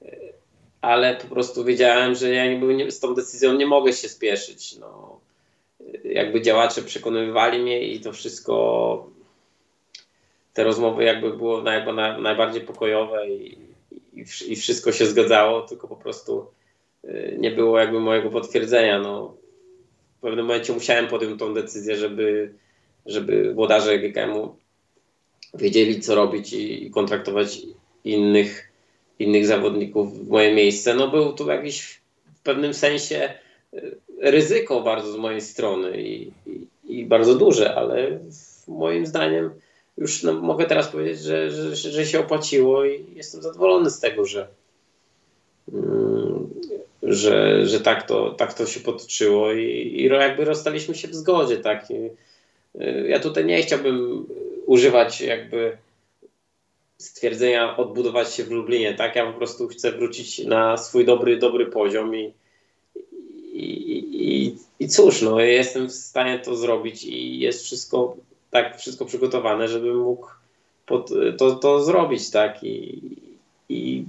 y, 0.01 0.33
ale 0.81 1.15
po 1.15 1.27
prostu 1.27 1.63
wiedziałem, 1.63 2.15
że 2.15 2.29
ja 2.29 2.53
nie, 2.53 2.91
z 2.91 2.99
tą 2.99 3.15
decyzją 3.15 3.53
nie 3.53 3.67
mogę 3.67 3.93
się 3.93 4.09
spieszyć. 4.09 4.77
No, 4.77 5.19
jakby 6.03 6.41
działacze 6.41 6.81
przekonywali 6.81 7.59
mnie 7.59 7.87
i 7.87 7.99
to 7.99 8.13
wszystko, 8.13 9.09
te 10.59 10.63
rozmowy 10.63 11.03
jakby 11.03 11.33
było 11.33 11.71
jakby 11.71 11.93
najbardziej 12.21 12.61
pokojowe 12.61 13.29
i, 13.29 13.57
i, 14.13 14.25
i 14.47 14.55
wszystko 14.55 14.91
się 14.91 15.05
zgadzało, 15.05 15.61
tylko 15.61 15.87
po 15.87 15.95
prostu 15.95 16.45
y, 17.05 17.37
nie 17.39 17.51
było 17.51 17.79
jakby 17.79 17.99
mojego 17.99 18.29
potwierdzenia. 18.29 18.99
No, 18.99 19.35
w 20.17 20.21
pewnym 20.21 20.45
momencie 20.45 20.73
musiałem 20.73 21.07
podjąć 21.07 21.39
tą 21.39 21.53
decyzję, 21.53 21.95
żeby, 21.95 22.53
żeby 23.05 23.53
włodarze 23.53 23.99
GKM-u 23.99 24.55
wiedzieli, 25.53 26.01
co 26.01 26.15
robić 26.15 26.53
i, 26.53 26.85
i 26.85 26.91
kontraktować 26.91 27.61
innych, 28.03 28.71
innych 29.19 29.45
zawodników 29.45 30.19
w 30.19 30.27
moje 30.27 30.55
miejsce. 30.55 30.93
No 30.93 31.07
był 31.07 31.33
tu 31.33 31.47
jakiś 31.47 32.01
w 32.35 32.41
pewnym 32.41 32.73
sensie 32.73 33.33
y, 33.73 33.97
ryzyko 34.21 34.81
bardzo 34.81 35.11
z 35.11 35.17
mojej 35.17 35.41
strony 35.41 36.01
i, 36.01 36.31
i, 36.47 36.67
i 36.83 37.05
bardzo 37.05 37.35
duże, 37.35 37.75
ale 37.75 38.19
moim 38.67 39.05
zdaniem 39.05 39.51
już 39.99 40.23
no, 40.23 40.33
mogę 40.33 40.65
teraz 40.65 40.87
powiedzieć, 40.87 41.19
że, 41.19 41.51
że, 41.51 41.75
że 41.75 42.05
się 42.05 42.19
opłaciło 42.19 42.85
i 42.85 43.05
jestem 43.15 43.41
zadowolony 43.41 43.89
z 43.89 43.99
tego, 43.99 44.25
że, 44.25 44.47
mm, 45.73 46.49
że, 47.03 47.65
że 47.67 47.79
tak, 47.79 48.07
to, 48.07 48.31
tak 48.31 48.53
to 48.53 48.65
się 48.65 48.79
potoczyło 48.79 49.53
i, 49.53 49.65
i 49.95 50.03
jakby 50.03 50.45
rozstaliśmy 50.45 50.95
się 50.95 51.07
w 51.07 51.15
zgodzie. 51.15 51.57
Tak? 51.57 51.91
I, 51.91 51.93
y, 52.81 53.07
ja 53.09 53.19
tutaj 53.19 53.45
nie 53.45 53.61
chciałbym 53.61 54.25
używać 54.65 55.21
jakby 55.21 55.77
stwierdzenia 56.97 57.77
odbudować 57.77 58.33
się 58.33 58.43
w 58.43 58.51
Lublinie, 58.51 58.93
tak? 58.93 59.15
Ja 59.15 59.31
po 59.31 59.37
prostu 59.37 59.67
chcę 59.67 59.91
wrócić 59.91 60.45
na 60.45 60.77
swój 60.77 61.05
dobry, 61.05 61.37
dobry 61.37 61.65
poziom 61.65 62.15
i, 62.15 62.33
i, 63.53 64.05
i, 64.11 64.57
i 64.79 64.87
cóż, 64.87 65.21
no, 65.21 65.39
jestem 65.39 65.87
w 65.87 65.91
stanie 65.91 66.39
to 66.39 66.55
zrobić 66.55 67.03
i 67.03 67.39
jest 67.39 67.63
wszystko 67.63 68.17
tak 68.51 68.77
wszystko 68.77 69.05
przygotowane, 69.05 69.67
żebym 69.67 69.97
mógł 69.97 70.27
pod, 70.85 71.09
to, 71.37 71.55
to 71.55 71.83
zrobić, 71.83 72.29
tak? 72.29 72.63
I, 72.63 73.01
i 73.69 74.05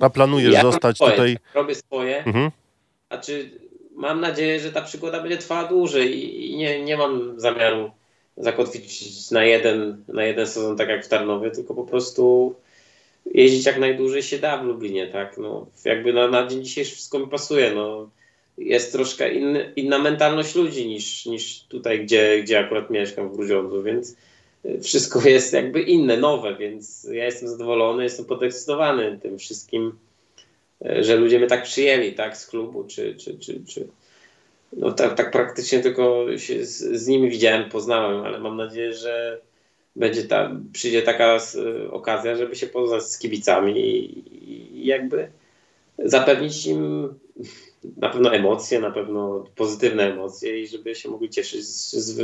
A 0.00 0.10
planujesz 0.10 0.54
ja 0.54 0.62
zostać 0.62 0.96
swoje, 0.96 1.12
tutaj? 1.12 1.34
Tak, 1.34 1.54
robię 1.54 1.74
swoje. 1.74 2.24
Mhm. 2.24 2.50
Znaczy, 3.08 3.50
mam 3.94 4.20
nadzieję, 4.20 4.60
że 4.60 4.72
ta 4.72 4.82
przygoda 4.82 5.20
będzie 5.20 5.38
trwała 5.38 5.64
dłużej 5.64 6.36
i, 6.50 6.56
nie, 6.56 6.84
nie 6.84 6.96
mam 6.96 7.40
zamiaru 7.40 7.90
zakotwić 8.36 9.30
na 9.30 9.44
jeden, 9.44 10.04
na 10.08 10.24
jeden 10.24 10.46
sezon, 10.46 10.76
tak 10.76 10.88
jak 10.88 11.04
w 11.04 11.08
Tarnowie, 11.08 11.50
tylko 11.50 11.74
po 11.74 11.84
prostu 11.84 12.54
jeździć 13.34 13.66
jak 13.66 13.78
najdłużej 13.78 14.22
się 14.22 14.38
da 14.38 14.58
w 14.58 14.64
Lublinie, 14.64 15.06
tak? 15.06 15.38
No, 15.38 15.66
jakby 15.84 16.12
na, 16.12 16.28
na 16.28 16.46
dzień 16.46 16.64
dzisiejszy 16.64 16.94
wszystko 16.94 17.18
mi 17.18 17.26
pasuje, 17.26 17.72
no 17.74 18.08
jest 18.64 18.92
troszkę 18.92 19.30
inna 19.76 19.98
mentalność 19.98 20.54
ludzi 20.54 20.88
niż, 20.88 21.26
niż 21.26 21.62
tutaj, 21.62 22.04
gdzie, 22.04 22.42
gdzie 22.42 22.58
akurat 22.58 22.90
mieszkam 22.90 23.28
w 23.28 23.36
Grudziądzu, 23.36 23.82
więc 23.82 24.16
y, 24.64 24.80
wszystko 24.80 25.20
jest 25.28 25.52
jakby 25.52 25.82
inne, 25.82 26.16
nowe, 26.16 26.56
więc 26.56 27.08
ja 27.12 27.24
jestem 27.24 27.48
zadowolony, 27.48 28.02
jestem 28.02 28.24
podekscytowany 28.24 29.18
tym 29.22 29.38
wszystkim, 29.38 29.92
y, 30.86 31.04
że 31.04 31.16
ludzie 31.16 31.38
mnie 31.38 31.48
tak 31.48 31.62
przyjęli, 31.62 32.12
tak, 32.12 32.36
z 32.36 32.46
klubu, 32.46 32.84
czy, 32.84 33.14
czy, 33.14 33.38
czy, 33.38 33.60
czy 33.68 33.86
no 34.72 34.92
tak, 34.92 35.14
tak 35.14 35.30
praktycznie 35.30 35.80
tylko 35.80 36.26
się 36.38 36.64
z, 36.64 36.78
z 37.02 37.06
nimi 37.06 37.30
widziałem, 37.30 37.70
poznałem, 37.70 38.24
ale 38.24 38.40
mam 38.40 38.56
nadzieję, 38.56 38.94
że 38.94 39.40
będzie 39.96 40.22
ta, 40.24 40.56
przyjdzie 40.72 41.02
taka 41.02 41.38
okazja, 41.90 42.36
żeby 42.36 42.56
się 42.56 42.66
poznać 42.66 43.02
z 43.02 43.18
kibicami 43.18 43.80
i, 43.80 44.80
i 44.80 44.86
jakby 44.86 45.28
zapewnić 45.98 46.66
im 46.66 47.08
na 47.96 48.08
pewno 48.08 48.34
emocje, 48.34 48.80
na 48.80 48.90
pewno 48.90 49.44
pozytywne 49.56 50.12
emocje 50.12 50.62
i 50.62 50.66
żeby 50.66 50.94
się 50.94 51.08
mogli 51.08 51.30
cieszyć 51.30 51.64
z, 51.64 51.92
z, 51.92 52.16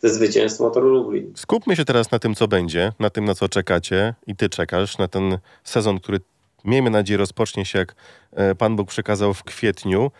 ze 0.00 0.08
zwycięstw 0.08 0.60
Motoru 0.60 0.88
Lublin. 0.88 1.32
Skupmy 1.36 1.76
się 1.76 1.84
teraz 1.84 2.10
na 2.10 2.18
tym, 2.18 2.34
co 2.34 2.48
będzie, 2.48 2.92
na 2.98 3.10
tym, 3.10 3.24
na 3.24 3.34
co 3.34 3.48
czekacie 3.48 4.14
i 4.26 4.36
ty 4.36 4.48
czekasz, 4.48 4.98
na 4.98 5.08
ten 5.08 5.38
sezon, 5.64 6.00
który 6.00 6.20
miejmy 6.64 6.90
nadzieję 6.90 7.18
rozpocznie 7.18 7.64
się, 7.64 7.78
jak 7.78 7.94
e, 8.32 8.54
Pan 8.54 8.76
Bóg 8.76 8.88
przekazał 8.88 9.34
w 9.34 9.44
kwietniu. 9.44 10.10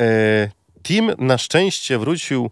E, 0.00 0.50
team 0.82 1.10
na 1.18 1.38
szczęście 1.38 1.98
wrócił 1.98 2.50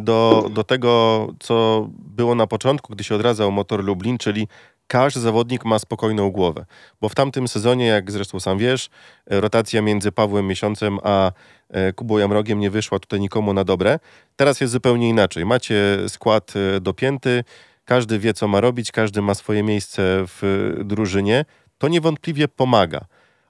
do, 0.00 0.48
do 0.54 0.64
tego, 0.64 1.26
co 1.40 1.86
było 2.16 2.34
na 2.34 2.46
początku, 2.46 2.92
gdy 2.92 3.04
się 3.04 3.14
odradzał 3.14 3.52
Motor 3.52 3.84
Lublin, 3.84 4.18
czyli 4.18 4.48
każdy 4.86 5.20
zawodnik 5.20 5.64
ma 5.64 5.78
spokojną 5.78 6.30
głowę. 6.30 6.66
Bo 7.00 7.08
w 7.08 7.14
tamtym 7.14 7.48
sezonie, 7.48 7.86
jak 7.86 8.10
zresztą 8.10 8.40
sam 8.40 8.58
wiesz, 8.58 8.90
rotacja 9.26 9.82
między 9.82 10.12
Pawłem 10.12 10.46
Miesiącem 10.46 10.98
a 11.02 11.32
e, 11.68 11.92
Kubą 11.92 12.18
Jamrogiem 12.18 12.60
nie 12.60 12.70
wyszła 12.70 12.98
tutaj 12.98 13.20
nikomu 13.20 13.52
na 13.52 13.64
dobre. 13.64 13.98
Teraz 14.36 14.60
jest 14.60 14.72
zupełnie 14.72 15.08
inaczej. 15.08 15.46
Macie 15.46 15.98
skład 16.08 16.52
e, 16.56 16.80
dopięty, 16.80 17.44
każdy 17.84 18.18
wie, 18.18 18.34
co 18.34 18.48
ma 18.48 18.60
robić, 18.60 18.92
każdy 18.92 19.22
ma 19.22 19.34
swoje 19.34 19.62
miejsce 19.62 20.02
w 20.26 20.72
drużynie. 20.84 21.44
To 21.78 21.88
niewątpliwie 21.88 22.48
pomaga. 22.48 23.00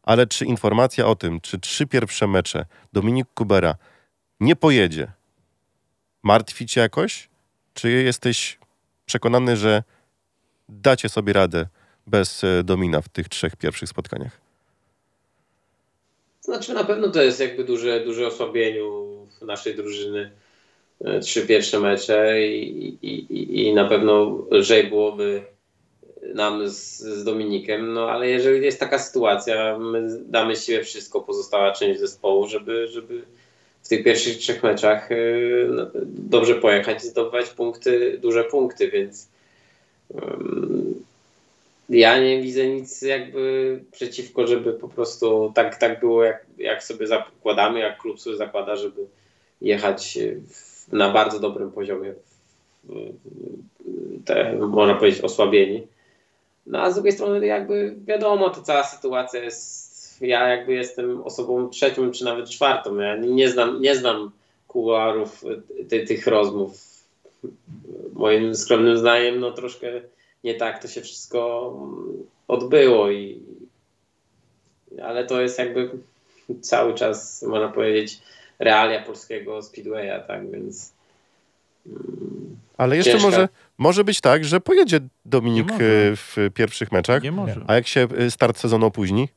Ale 0.03 0.27
czy 0.27 0.45
informacja 0.45 1.07
o 1.07 1.15
tym, 1.15 1.41
czy 1.41 1.59
trzy 1.59 1.87
pierwsze 1.87 2.27
mecze 2.27 2.65
Dominik 2.93 3.27
Kubera 3.35 3.75
nie 4.41 4.57
pojedzie, 4.57 5.13
martwi 6.23 6.67
cię 6.67 6.81
jakoś? 6.81 7.29
Czy 7.75 7.91
jesteś 7.91 8.59
przekonany, 9.07 9.57
że 9.57 9.83
dacie 10.69 11.09
sobie 11.09 11.33
radę 11.33 11.67
bez 12.07 12.45
e, 12.45 12.63
domina 12.65 13.01
w 13.01 13.09
tych 13.09 13.29
trzech 13.29 13.57
pierwszych 13.57 13.89
spotkaniach? 13.89 14.41
Znaczy 16.41 16.75
na 16.75 16.85
pewno 16.85 17.09
to 17.09 17.23
jest 17.23 17.41
jakby 17.41 17.65
duże, 17.65 18.05
duże 18.05 18.27
osłabienie 18.27 18.81
naszej 19.43 19.75
drużyny. 19.75 20.31
E, 21.05 21.21
trzy 21.21 21.47
pierwsze 21.47 21.81
mecze 21.81 22.47
i, 22.47 22.99
i, 23.03 23.67
i 23.67 23.75
na 23.75 23.85
pewno 23.85 24.45
lżej 24.51 24.87
byłoby 24.87 25.43
nam 26.35 26.69
z, 26.69 26.99
z 26.99 27.25
Dominikiem, 27.25 27.93
no 27.93 28.11
ale 28.11 28.29
jeżeli 28.29 28.65
jest 28.65 28.81
taka 28.81 28.99
sytuacja, 28.99 29.79
my 29.79 30.21
damy 30.25 30.57
siebie 30.57 30.85
wszystko, 30.85 31.21
pozostała 31.21 31.73
część 31.73 32.01
zespołu, 32.01 32.49
żeby, 32.49 32.89
żeby 32.89 33.23
w 33.83 33.89
tych 33.89 34.05
pierwszych 34.05 34.37
trzech 34.37 34.63
meczach 34.63 35.13
e, 35.13 35.17
no, 35.69 35.87
dobrze 36.05 36.55
pojechać 36.55 37.05
i 37.05 37.09
zdobywać 37.09 37.51
punkty, 37.51 38.19
duże 38.23 38.45
punkty, 38.45 38.91
więc 38.91 39.29
ja 41.89 42.21
nie 42.21 42.43
widzę 42.43 42.69
nic 42.69 43.03
jakby 43.03 43.81
przeciwko, 43.93 44.47
żeby 44.47 44.73
po 44.73 44.89
prostu 44.89 45.53
tak, 45.55 45.77
tak 45.77 46.01
było, 46.01 46.25
jak, 46.25 46.47
jak 46.59 46.85
sobie 46.85 47.07
zakładamy, 47.07 47.79
jak 47.79 47.99
klub 47.99 48.21
sobie 48.21 48.37
zakłada, 48.37 48.77
żeby 48.77 49.07
jechać 49.61 50.19
w, 50.49 50.93
na 50.93 51.13
bardzo 51.13 51.41
dobrym 51.41 51.73
poziomie, 51.73 52.15
te, 54.25 54.53
można 54.53 54.95
powiedzieć, 54.95 55.21
osłabieni. 55.21 55.87
No 56.67 56.83
a 56.83 56.91
z 56.91 56.95
drugiej 56.95 57.13
strony 57.13 57.47
jakby 57.47 57.95
wiadomo, 58.07 58.51
to 58.51 58.63
cała 58.63 58.85
sytuacja 58.85 59.45
jest, 59.45 60.23
ja 60.23 60.49
jakby 60.49 60.75
jestem 60.75 61.23
osobą 61.23 61.69
trzecią 61.69 62.11
czy 62.11 62.25
nawet 62.25 62.51
czwartą, 62.51 62.97
ja 62.97 63.17
nie 63.17 63.51
znam, 63.51 63.81
nie 63.81 63.97
znam 63.97 64.31
kuluarów 64.69 65.45
ty, 65.89 66.07
tych 66.07 66.27
rozmów 66.27 66.96
moim 68.13 68.55
skromnym 68.55 68.99
zdaniem, 68.99 69.41
no 69.41 69.53
troszkę 69.53 69.87
nie 70.45 70.55
tak 70.55 70.83
to 70.83 70.89
się 70.89 71.01
wszystko 71.01 71.73
odbyło 72.49 73.11
i 73.11 73.43
ale 75.03 75.27
to 75.27 75.41
jest 75.41 75.59
jakby 75.59 75.91
cały 76.61 76.95
czas, 76.95 77.43
można 77.43 77.69
powiedzieć, 77.69 78.19
realia 78.59 79.03
polskiego 79.03 79.63
speedwaya, 79.63 80.27
tak, 80.27 80.51
więc 80.51 80.93
mm, 81.87 82.57
ale 82.77 82.97
jeszcze 82.97 83.19
może, 83.19 83.49
może 83.79 84.05
być 84.05 84.21
tak, 84.21 84.45
że 84.45 84.61
pojedzie 84.61 85.01
Dominik 85.25 85.71
e, 85.71 85.77
w 86.17 86.37
pierwszych 86.55 86.93
meczach, 86.93 87.23
nie 87.23 87.33
może. 87.33 87.61
a 87.67 87.75
jak 87.75 87.87
się 87.87 88.09
e, 88.19 88.31
start 88.31 88.59
sezonu 88.59 88.87
opóźni, 88.87 89.29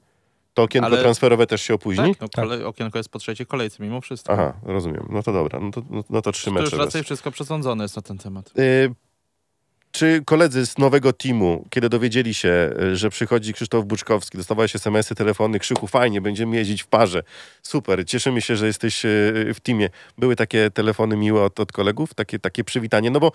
to 0.53 0.63
okienko 0.63 0.87
Ale... 0.87 1.01
transferowe 1.01 1.47
też 1.47 1.61
się 1.61 1.73
opóźni? 1.73 2.15
Tak, 2.15 2.21
no, 2.21 2.27
tak. 2.29 2.65
okienko 2.65 2.97
jest 2.97 3.09
po 3.09 3.19
trzeciej 3.19 3.47
kolejce 3.47 3.83
mimo 3.83 4.01
wszystko. 4.01 4.33
Aha, 4.33 4.53
rozumiem. 4.63 5.07
No 5.09 5.23
to 5.23 5.33
dobra, 5.33 5.59
no 5.59 5.71
to, 5.71 5.81
no, 5.89 6.03
no 6.09 6.21
to 6.21 6.31
trzy 6.31 6.45
to 6.45 6.51
mecze. 6.51 6.63
już 6.65 6.73
raczej 6.73 7.03
wszystko 7.03 7.31
przesądzone 7.31 7.83
jest 7.83 7.95
na 7.95 8.01
ten 8.01 8.17
temat. 8.17 8.53
Y 8.59 8.95
czy 9.99 10.21
koledzy 10.25 10.65
z 10.65 10.77
nowego 10.77 11.13
teamu, 11.13 11.65
kiedy 11.69 11.89
dowiedzieli 11.89 12.33
się, 12.33 12.73
y, 12.81 12.95
że 12.95 13.09
przychodzi 13.09 13.53
Krzysztof 13.53 13.85
Buczkowski, 13.85 14.37
dostawałeś 14.37 14.75
SMS-y, 14.75 15.15
telefony, 15.15 15.59
Krzychu, 15.59 15.87
fajnie, 15.87 16.21
będziemy 16.21 16.55
jeździć 16.55 16.83
w 16.83 16.87
parze, 16.87 17.23
super, 17.61 18.05
cieszymy 18.05 18.41
się, 18.41 18.55
że 18.55 18.67
jesteś 18.67 19.05
y, 19.05 19.51
w 19.53 19.59
teamie. 19.59 19.89
Były 20.17 20.35
takie 20.35 20.71
telefony 20.71 21.17
miłe 21.17 21.43
od, 21.43 21.59
od 21.59 21.71
kolegów, 21.71 22.13
takie, 22.13 22.39
takie 22.39 22.63
przywitanie, 22.63 23.11
no 23.11 23.19
bo 23.19 23.31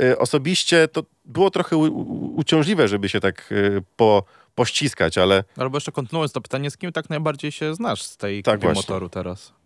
y, 0.00 0.18
osobiście 0.18 0.88
to 0.88 1.02
było 1.24 1.50
trochę 1.50 1.76
u, 1.76 1.82
u, 1.82 2.36
uciążliwe, 2.36 2.88
żeby 2.88 3.08
się 3.08 3.20
tak 3.20 3.52
y, 3.52 3.82
po, 3.96 4.24
pościskać, 4.54 5.18
ale... 5.18 5.44
Albo 5.56 5.76
jeszcze 5.76 5.92
kontynuując 5.92 6.32
to 6.32 6.40
pytanie, 6.40 6.70
z 6.70 6.76
kim 6.76 6.92
tak 6.92 7.10
najbardziej 7.10 7.52
się 7.52 7.74
znasz 7.74 8.02
z 8.02 8.16
tej 8.16 8.42
Tak 8.42 8.62
motoru 8.62 9.08
teraz? 9.08 9.57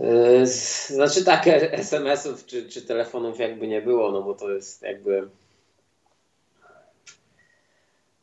Yy, 0.00 0.46
Znaczy 0.86 1.24
tak, 1.24 1.46
SMS-ów 1.46 2.46
czy, 2.46 2.68
czy 2.68 2.82
telefonów 2.82 3.38
jakby 3.38 3.68
nie 3.68 3.82
było, 3.82 4.12
no 4.12 4.22
bo 4.22 4.34
to 4.34 4.50
jest 4.50 4.82
jakby 4.82 5.28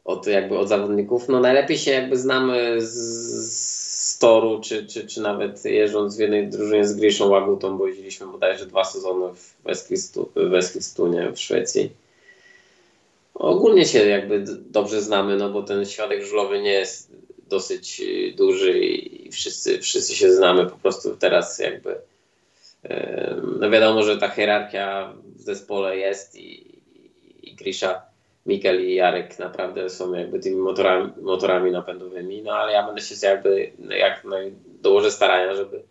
od, 0.05 0.27
jakby 0.27 0.57
od 0.57 0.69
zawodników. 0.69 1.29
No 1.29 1.39
najlepiej 1.39 1.77
się 1.77 1.91
jakby 1.91 2.17
znamy 2.17 2.81
z, 2.81 2.93
z 4.13 4.19
toru, 4.19 4.62
czy, 4.62 4.86
czy, 4.88 5.07
czy 5.07 5.21
nawet 5.21 5.65
jeżdżąc 5.65 6.17
w 6.17 6.19
jednej 6.19 6.47
drużynie 6.47 6.88
z 6.88 6.95
Griszą 6.95 7.29
Łagutą, 7.29 7.77
bo 7.77 7.88
jeździliśmy 7.88 8.27
bodajże 8.27 8.65
dwa 8.65 8.83
sezony 8.83 9.33
w 9.36 9.63
Eskilstu- 9.65 10.49
w 10.49 10.53
Eskilstunie 10.53 11.31
w 11.31 11.39
Szwecji. 11.39 11.89
Ogólnie 13.33 13.86
się 13.86 14.07
jakby 14.07 14.45
dobrze 14.69 15.01
znamy, 15.01 15.38
no 15.38 15.49
bo 15.49 15.63
ten 15.63 15.86
środek 15.86 16.25
żulowy 16.25 16.62
nie 16.62 16.73
jest 16.73 17.12
dosyć 17.49 18.01
y, 18.01 18.33
duży 18.38 18.79
wszyscy, 19.34 19.80
wszyscy 19.80 20.15
się 20.15 20.34
znamy 20.34 20.65
po 20.65 20.78
prostu 20.78 21.17
teraz 21.17 21.60
jakby 21.60 21.96
em, 22.84 23.58
no 23.60 23.69
wiadomo, 23.69 24.04
że 24.04 24.17
ta 24.17 24.30
hierarchia 24.30 25.13
w 25.36 25.41
zespole 25.41 25.98
jest 25.98 26.36
i, 26.36 26.80
i 27.43 27.56
Grisza, 27.56 28.02
Mikel 28.46 28.86
i 28.86 28.96
Jarek 28.96 29.39
naprawdę 29.39 29.89
są 29.89 30.13
jakby 30.13 30.39
tymi 30.39 30.56
motorami, 30.56 31.12
motorami 31.22 31.72
napędowymi, 31.72 32.41
no 32.41 32.52
ale 32.52 32.74
ja 32.74 32.86
będę 32.86 33.02
się 33.02 33.28
jakby 33.28 33.72
jak 34.00 34.24
dołożę 34.82 35.12
starania, 35.12 35.56
żeby 35.56 35.84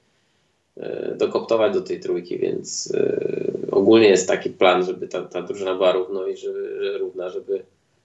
e, 0.76 1.14
dokoptować 1.16 1.72
do 1.72 1.80
tej 1.80 2.00
trójki, 2.00 2.38
więc 2.38 2.94
e, 2.94 3.42
ogólnie 3.70 4.08
jest 4.08 4.28
taki 4.28 4.50
plan, 4.50 4.84
żeby 4.84 5.08
ta, 5.08 5.22
ta 5.22 5.42
drużyna 5.42 5.74
była 5.74 5.92
równo 5.92 6.26
i 6.26 6.36
żeby, 6.36 6.78
że 6.84 6.98
równa, 6.98 7.28
żeby, 7.28 7.62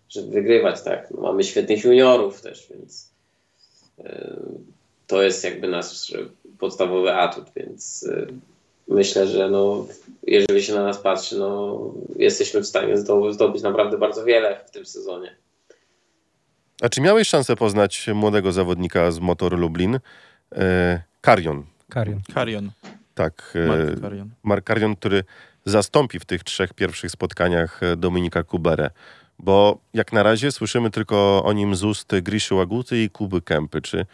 żeby 0.10 0.32
wygrywać, 0.32 0.82
tak. 0.82 1.12
No, 1.12 1.22
mamy 1.22 1.44
świetnych 1.44 1.84
juniorów 1.84 2.42
też, 2.42 2.68
więc 2.70 3.10
e, 4.00 4.36
to 5.08 5.24
jest 5.24 5.44
jakby 5.44 5.68
nasz 5.68 6.14
podstawowy 6.60 7.14
atut, 7.14 7.46
więc 7.56 8.10
e, 8.12 8.28
myślę, 8.88 9.28
że 9.28 9.50
no, 9.50 9.88
jeżeli 10.24 10.64
się 10.64 10.74
na 10.74 10.84
nas 10.84 10.98
patrzy, 10.98 11.38
no, 11.40 11.80
jesteśmy 12.16 12.62
w 12.62 12.68
stanie 12.68 12.98
zdo- 12.98 13.34
zdobyć 13.34 13.62
naprawdę 13.64 13.98
bardzo 13.98 14.26
wiele 14.26 14.60
w 14.68 14.72
tym 14.72 14.86
sezonie. 14.86 15.36
A 16.82 16.90
czy 16.90 17.02
miałeś 17.02 17.28
szansę 17.28 17.56
poznać 17.56 18.08
młodego 18.14 18.52
zawodnika 18.52 19.12
z 19.12 19.20
Motor 19.20 19.58
Lublin? 19.60 20.00
E, 20.56 21.02
Karion, 21.22 21.64
Karion. 21.90 22.22
Karion, 22.34 22.72
tak. 23.16 23.54
e, 23.56 23.68
Mark 23.68 24.02
Karion. 24.02 24.30
Mark 24.44 24.66
Karion, 24.66 24.96
który 24.96 25.24
zastąpi 25.66 26.20
w 26.20 26.26
tych 26.26 26.44
trzech 26.44 26.74
pierwszych 26.74 27.12
spotkaniach 27.12 27.84
e, 27.84 27.96
Dominika 27.96 28.44
Kuberę. 28.44 28.90
Bo 29.40 29.78
jak 29.94 30.14
na 30.14 30.24
razie 30.24 30.52
słyszymy 30.52 30.92
tylko 30.92 31.44
o 31.44 31.54
nim 31.54 31.76
z 31.76 31.84
ust 31.84 32.16
Griszy 32.22 32.56
Łaguty 32.56 33.04
i 33.04 33.10
Kuby 33.10 33.42
Kępy. 33.42 33.82
Czy, 33.82 34.06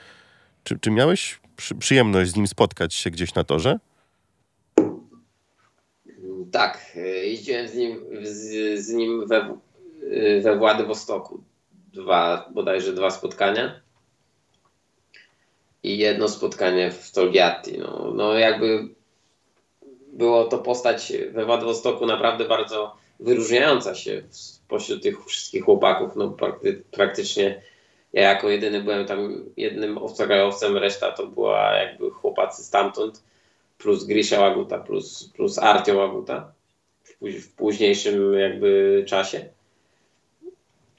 czy, 0.63 0.79
czy 0.79 0.91
miałeś 0.91 1.39
przy, 1.55 1.75
przyjemność 1.75 2.31
z 2.31 2.35
nim 2.35 2.47
spotkać 2.47 2.93
się 2.93 3.09
gdzieś 3.09 3.33
na 3.33 3.43
torze? 3.43 3.79
Tak, 6.51 6.97
jeździłem 7.23 7.67
z 7.67 7.75
nim, 7.75 8.05
z, 8.23 8.79
z 8.79 8.89
nim 8.89 9.27
we, 9.27 9.57
we 10.41 10.57
Władywostoku. 10.57 11.43
Dwa, 11.93 12.49
bodajże 12.53 12.93
dwa 12.93 13.11
spotkania. 13.11 13.81
I 15.83 15.97
jedno 15.97 16.29
spotkanie 16.29 16.91
w 16.91 17.11
Tolgiatti. 17.11 17.77
No, 17.77 18.11
no 18.15 18.33
jakby 18.33 18.87
było 20.13 20.43
to 20.43 20.57
postać 20.57 21.13
we 21.31 21.45
Władywostoku 21.45 22.05
naprawdę 22.05 22.45
bardzo 22.45 22.95
wyróżniająca 23.19 23.95
się 23.95 24.23
spośród 24.29 25.03
tych 25.03 25.25
wszystkich 25.25 25.63
chłopaków. 25.63 26.15
No 26.15 26.29
prakty, 26.29 26.83
praktycznie 26.91 27.61
ja 28.13 28.21
jako 28.21 28.49
jedyny 28.49 28.81
byłem 28.81 29.05
tam 29.05 29.45
jednym 29.57 29.97
obcokrajowcem, 29.97 30.77
reszta 30.77 31.11
to 31.11 31.27
była 31.27 31.73
jakby 31.73 32.11
chłopacy 32.11 32.63
stamtąd 32.63 33.23
plus 33.77 34.03
Grisha 34.03 34.39
Łaguta, 34.39 34.79
plus, 34.79 35.29
plus 35.35 35.57
Artio 35.57 35.97
Łaguta 35.97 36.51
w, 37.03 37.19
póź- 37.19 37.39
w 37.39 37.55
późniejszym 37.55 38.33
jakby 38.33 39.03
czasie. 39.07 39.45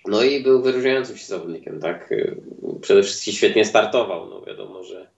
No 0.06 0.22
i 0.22 0.42
był 0.42 0.62
wyróżniającym 0.62 1.16
się 1.16 1.26
zawodnikiem, 1.26 1.80
tak. 1.80 2.14
Przede 2.80 3.02
wszystkim 3.02 3.32
świetnie 3.34 3.64
startował. 3.64 4.26
No 4.26 4.40
wiadomo, 4.40 4.82
że 4.84 5.08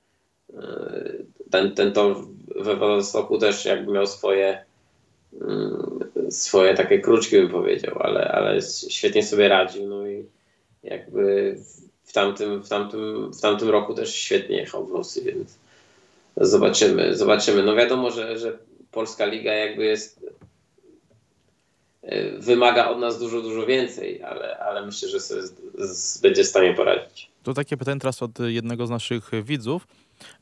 y, 0.51 1.25
ten, 1.51 1.75
ten 1.75 1.93
tor 1.93 2.17
we 2.57 2.77
Wodostoku 2.77 3.39
też 3.39 3.65
jakby 3.65 3.93
miał 3.93 4.07
swoje 4.07 4.65
y, 5.35 6.31
swoje 6.31 6.75
takie 6.75 7.01
kruczki 7.01 7.37
bym 7.37 7.49
powiedział, 7.49 7.97
ale, 8.01 8.29
ale 8.29 8.63
świetnie 8.89 9.23
sobie 9.23 9.49
radził. 9.49 9.89
No 9.89 10.07
i 10.07 10.27
jakby 10.83 11.57
w 12.07 12.13
tamtym, 12.13 12.63
w 12.63 12.69
tamtym, 12.69 13.33
w 13.33 13.41
tamtym 13.41 13.71
roku 13.71 13.95
też 13.95 14.15
świetnie 14.15 14.57
jechał 14.57 14.87
w 14.87 14.93
Rosji, 14.93 15.23
więc 15.23 15.59
Zobaczymy, 16.41 17.17
zobaczymy. 17.17 17.63
No 17.63 17.75
wiadomo, 17.75 18.11
że, 18.11 18.39
że 18.39 18.59
Polska 18.91 19.27
Liga 19.27 19.53
jakby 19.53 19.85
jest 19.85 20.27
e, 22.03 22.39
wymaga 22.39 22.89
od 22.89 22.99
nas 22.99 23.19
dużo, 23.19 23.43
dużo 23.43 23.67
więcej, 23.67 24.23
ale, 24.23 24.59
ale 24.59 24.87
myślę, 24.87 25.09
że 25.09 25.21
sobie 25.21 25.43
z, 25.43 25.53
z, 25.79 26.19
będzie 26.19 26.45
w 26.45 26.47
stanie 26.47 26.75
poradzić. 26.75 27.31
To 27.43 27.55
takie 27.55 27.77
pytanie 27.77 28.01
teraz 28.01 28.23
od 28.23 28.39
jednego 28.39 28.87
z 28.87 28.91
naszych 28.91 29.31
widzów. 29.45 29.87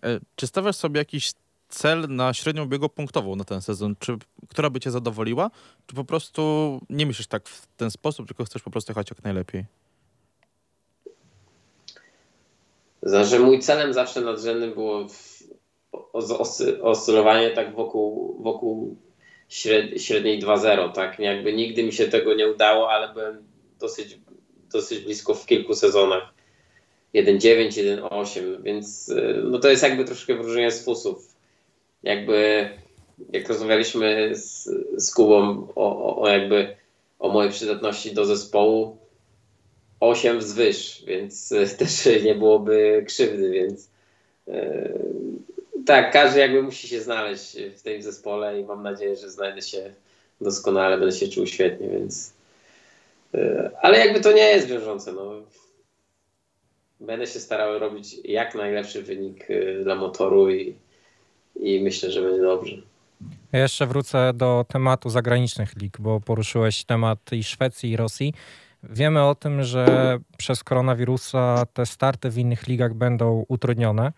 E, 0.02 0.20
Czy 0.36 0.46
stawiasz 0.46 0.76
sobie 0.76 0.98
jakiś 0.98 1.32
cel 1.68 2.06
na 2.08 2.34
średnią 2.34 2.66
biegu 2.66 2.88
punktową 2.88 3.36
na 3.36 3.44
ten 3.44 3.62
sezon? 3.62 3.94
Czy, 3.98 4.16
która 4.48 4.70
by 4.70 4.80
cię 4.80 4.90
zadowoliła? 4.90 5.50
Czy 5.86 5.94
po 5.94 6.04
prostu 6.04 6.80
nie 6.90 7.06
myślisz 7.06 7.26
tak 7.26 7.48
w 7.48 7.66
ten 7.76 7.90
sposób, 7.90 8.26
tylko 8.26 8.44
chcesz 8.44 8.62
po 8.62 8.70
prostu 8.70 8.90
jechać 8.90 9.10
jak 9.10 9.24
najlepiej? 9.24 9.64
Znaczy 13.04 13.38
mój 13.38 13.58
celem 13.58 13.92
zawsze 13.92 14.20
nadrzędnym 14.20 14.74
było 14.74 15.06
oscy, 16.12 16.82
oscylowanie 16.82 17.50
tak 17.50 17.74
wokół, 17.74 18.36
wokół 18.42 18.96
śred, 19.48 20.02
średniej 20.02 20.42
2-0, 20.42 20.92
tak? 20.92 21.18
Jakby 21.18 21.52
nigdy 21.52 21.82
mi 21.82 21.92
się 21.92 22.08
tego 22.08 22.34
nie 22.34 22.48
udało, 22.48 22.90
ale 22.90 23.14
byłem 23.14 23.44
dosyć, 23.80 24.18
dosyć 24.72 25.00
blisko 25.00 25.34
w 25.34 25.46
kilku 25.46 25.74
sezonach. 25.74 26.34
1-9, 27.14 27.68
1-8, 27.68 28.62
więc 28.62 29.08
y, 29.08 29.42
no 29.44 29.58
to 29.58 29.70
jest 29.70 29.82
jakby 29.82 30.04
troszkę 30.04 30.34
wróżenie 30.34 30.70
z 30.70 30.84
fusów. 30.84 31.34
Jakby 32.02 32.68
jak 33.32 33.48
rozmawialiśmy 33.48 34.30
z, 34.34 34.70
z 34.96 35.14
Kubą 35.14 35.68
o, 35.74 36.04
o, 36.04 36.22
o 36.22 36.28
jakby 36.28 36.76
o 37.18 37.28
mojej 37.28 37.52
przydatności 37.52 38.14
do 38.14 38.24
zespołu, 38.24 38.98
8 40.04 40.38
wzwyż, 40.38 41.04
więc 41.06 41.52
y, 41.52 41.68
też 41.78 42.08
nie 42.24 42.34
byłoby 42.34 43.04
krzywdy, 43.06 43.50
więc 43.50 43.88
y, 44.48 44.98
tak, 45.86 46.12
każdy 46.12 46.40
jakby 46.40 46.62
musi 46.62 46.88
się 46.88 47.00
znaleźć 47.00 47.56
w 47.76 47.82
tym 47.82 48.02
zespole 48.02 48.60
i 48.60 48.64
mam 48.64 48.82
nadzieję, 48.82 49.16
że 49.16 49.30
znajdę 49.30 49.62
się 49.62 49.94
doskonale, 50.40 50.98
będę 50.98 51.16
się 51.16 51.28
czuł 51.28 51.46
świetnie, 51.46 51.88
więc 51.88 52.32
y, 53.34 53.70
ale 53.80 53.98
jakby 53.98 54.20
to 54.20 54.32
nie 54.32 54.42
jest 54.42 54.68
wiążące, 54.68 55.12
no. 55.12 55.32
Będę 57.00 57.26
się 57.26 57.40
starał 57.40 57.78
robić 57.78 58.16
jak 58.24 58.54
najlepszy 58.54 59.02
wynik 59.02 59.46
dla 59.82 59.94
motoru 59.94 60.50
i, 60.50 60.74
i 61.60 61.80
myślę, 61.80 62.10
że 62.10 62.22
będzie 62.22 62.42
dobrze. 62.42 62.76
Ja 63.52 63.60
jeszcze 63.60 63.86
wrócę 63.86 64.32
do 64.34 64.64
tematu 64.68 65.10
zagranicznych 65.10 65.76
lig, 65.76 65.96
bo 66.00 66.20
poruszyłeś 66.20 66.84
temat 66.84 67.18
i 67.32 67.44
Szwecji, 67.44 67.90
i 67.90 67.96
Rosji. 67.96 68.34
Wiemy 68.90 69.22
o 69.22 69.34
tym, 69.34 69.62
że 69.62 70.18
przez 70.38 70.64
koronawirusa 70.64 71.66
te 71.72 71.86
starty 71.86 72.30
w 72.30 72.38
innych 72.38 72.66
ligach 72.66 72.94
będą 72.94 73.44
utrudnione. 73.48 74.12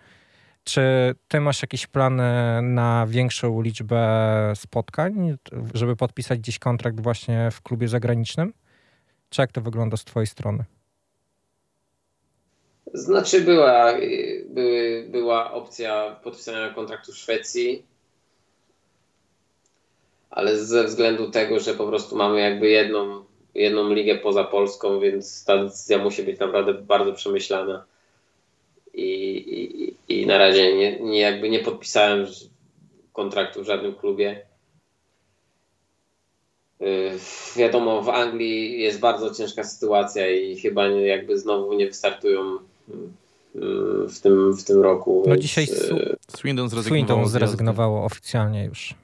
Czy 0.64 1.14
ty 1.28 1.40
masz 1.40 1.62
jakieś 1.62 1.86
plany 1.86 2.62
na 2.62 3.06
większą 3.08 3.62
liczbę 3.62 4.52
spotkań, 4.54 5.36
żeby 5.74 5.96
podpisać 5.96 6.38
gdzieś 6.38 6.58
kontrakt 6.58 7.00
właśnie 7.00 7.50
w 7.50 7.62
klubie 7.62 7.88
zagranicznym? 7.88 8.52
Czy 9.30 9.40
jak 9.42 9.52
to 9.52 9.60
wygląda 9.60 9.96
z 9.96 10.04
twojej 10.04 10.26
strony? 10.26 10.64
Znaczy 12.94 13.40
była, 13.40 13.92
były, 14.48 15.06
była 15.08 15.52
opcja 15.52 16.20
podpisania 16.22 16.74
kontraktu 16.74 17.12
w 17.12 17.16
Szwecji, 17.16 17.86
ale 20.30 20.58
ze 20.58 20.84
względu 20.84 21.30
tego, 21.30 21.60
że 21.60 21.74
po 21.74 21.86
prostu 21.86 22.16
mamy 22.16 22.40
jakby 22.40 22.68
jedną, 22.68 23.24
jedną 23.56 23.94
ligę 23.94 24.18
poza 24.18 24.44
Polską, 24.44 25.00
więc 25.00 25.44
ta 25.44 25.64
decyzja 25.64 25.98
musi 25.98 26.22
być 26.22 26.38
naprawdę 26.38 26.74
bardzo 26.74 27.12
przemyślana. 27.12 27.84
I, 28.94 29.06
i, 30.08 30.20
i 30.20 30.26
na 30.26 30.38
razie 30.38 30.76
nie, 30.76 31.00
nie, 31.00 31.20
jakby 31.20 31.50
nie 31.50 31.58
podpisałem 31.58 32.26
kontraktu 33.12 33.62
w 33.62 33.66
żadnym 33.66 33.94
klubie. 33.94 34.46
wiadomo, 37.56 38.02
w 38.02 38.08
Anglii 38.08 38.80
jest 38.80 39.00
bardzo 39.00 39.34
ciężka 39.34 39.64
sytuacja 39.64 40.30
i 40.30 40.56
chyba 40.56 40.88
jakby 40.88 41.38
znowu 41.38 41.72
nie 41.72 41.86
wystartują 41.86 42.58
w 44.08 44.20
tym, 44.22 44.52
w 44.52 44.64
tym 44.64 44.82
roku. 44.82 45.22
No 45.26 45.32
więc, 45.32 45.42
dzisiaj 45.42 45.66
Swindon 46.28 46.68
zrezygnowało, 46.68 47.06
Swindon 47.06 47.28
zrezygnowało 47.28 48.04
oficjalnie 48.04 48.64
już. 48.64 48.94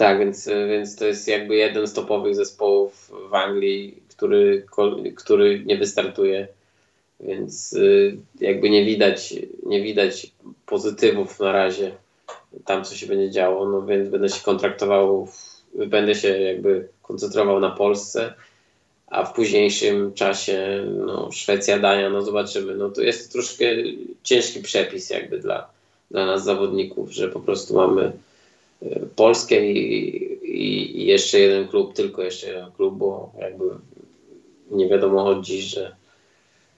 Tak, 0.00 0.18
więc, 0.18 0.48
więc 0.68 0.96
to 0.96 1.06
jest 1.06 1.28
jakby 1.28 1.56
jeden 1.56 1.86
z 1.86 1.92
topowych 1.92 2.34
zespołów 2.34 3.12
w 3.30 3.34
Anglii, 3.34 4.02
który, 4.08 4.66
który 5.16 5.64
nie 5.64 5.76
wystartuje. 5.76 6.48
Więc 7.20 7.76
jakby 8.40 8.70
nie 8.70 8.84
widać, 8.84 9.34
nie 9.66 9.82
widać 9.82 10.30
pozytywów 10.66 11.40
na 11.40 11.52
razie 11.52 11.92
tam, 12.64 12.84
co 12.84 12.94
się 12.94 13.06
będzie 13.06 13.30
działo. 13.30 13.68
No 13.68 13.86
więc 13.86 14.08
będę 14.08 14.28
się 14.28 14.44
kontraktował, 14.44 15.28
będę 15.74 16.14
się 16.14 16.28
jakby 16.28 16.88
koncentrował 17.02 17.60
na 17.60 17.70
Polsce, 17.70 18.34
a 19.06 19.24
w 19.24 19.32
późniejszym 19.32 20.14
czasie 20.14 20.84
no, 21.06 21.32
Szwecja, 21.32 21.78
Dania, 21.78 22.10
no 22.10 22.22
zobaczymy. 22.22 22.74
No 22.74 22.90
to 22.90 23.02
jest 23.02 23.32
troszkę 23.32 23.64
ciężki 24.22 24.62
przepis 24.62 25.10
jakby 25.10 25.38
dla, 25.38 25.70
dla 26.10 26.26
nas 26.26 26.44
zawodników, 26.44 27.10
że 27.10 27.28
po 27.28 27.40
prostu 27.40 27.74
mamy 27.74 28.12
Polskę 29.16 29.66
i, 29.66 29.82
i, 30.42 31.06
jeszcze 31.06 31.38
jeden 31.38 31.68
klub, 31.68 31.94
tylko 31.94 32.22
jeszcze 32.22 32.46
jeden 32.46 32.72
klub, 32.72 32.98
bo 32.98 33.32
jakby 33.40 33.64
nie 34.70 34.88
wiadomo 34.88 35.24
od 35.24 35.44
dziś, 35.44 35.64
że, 35.64 35.96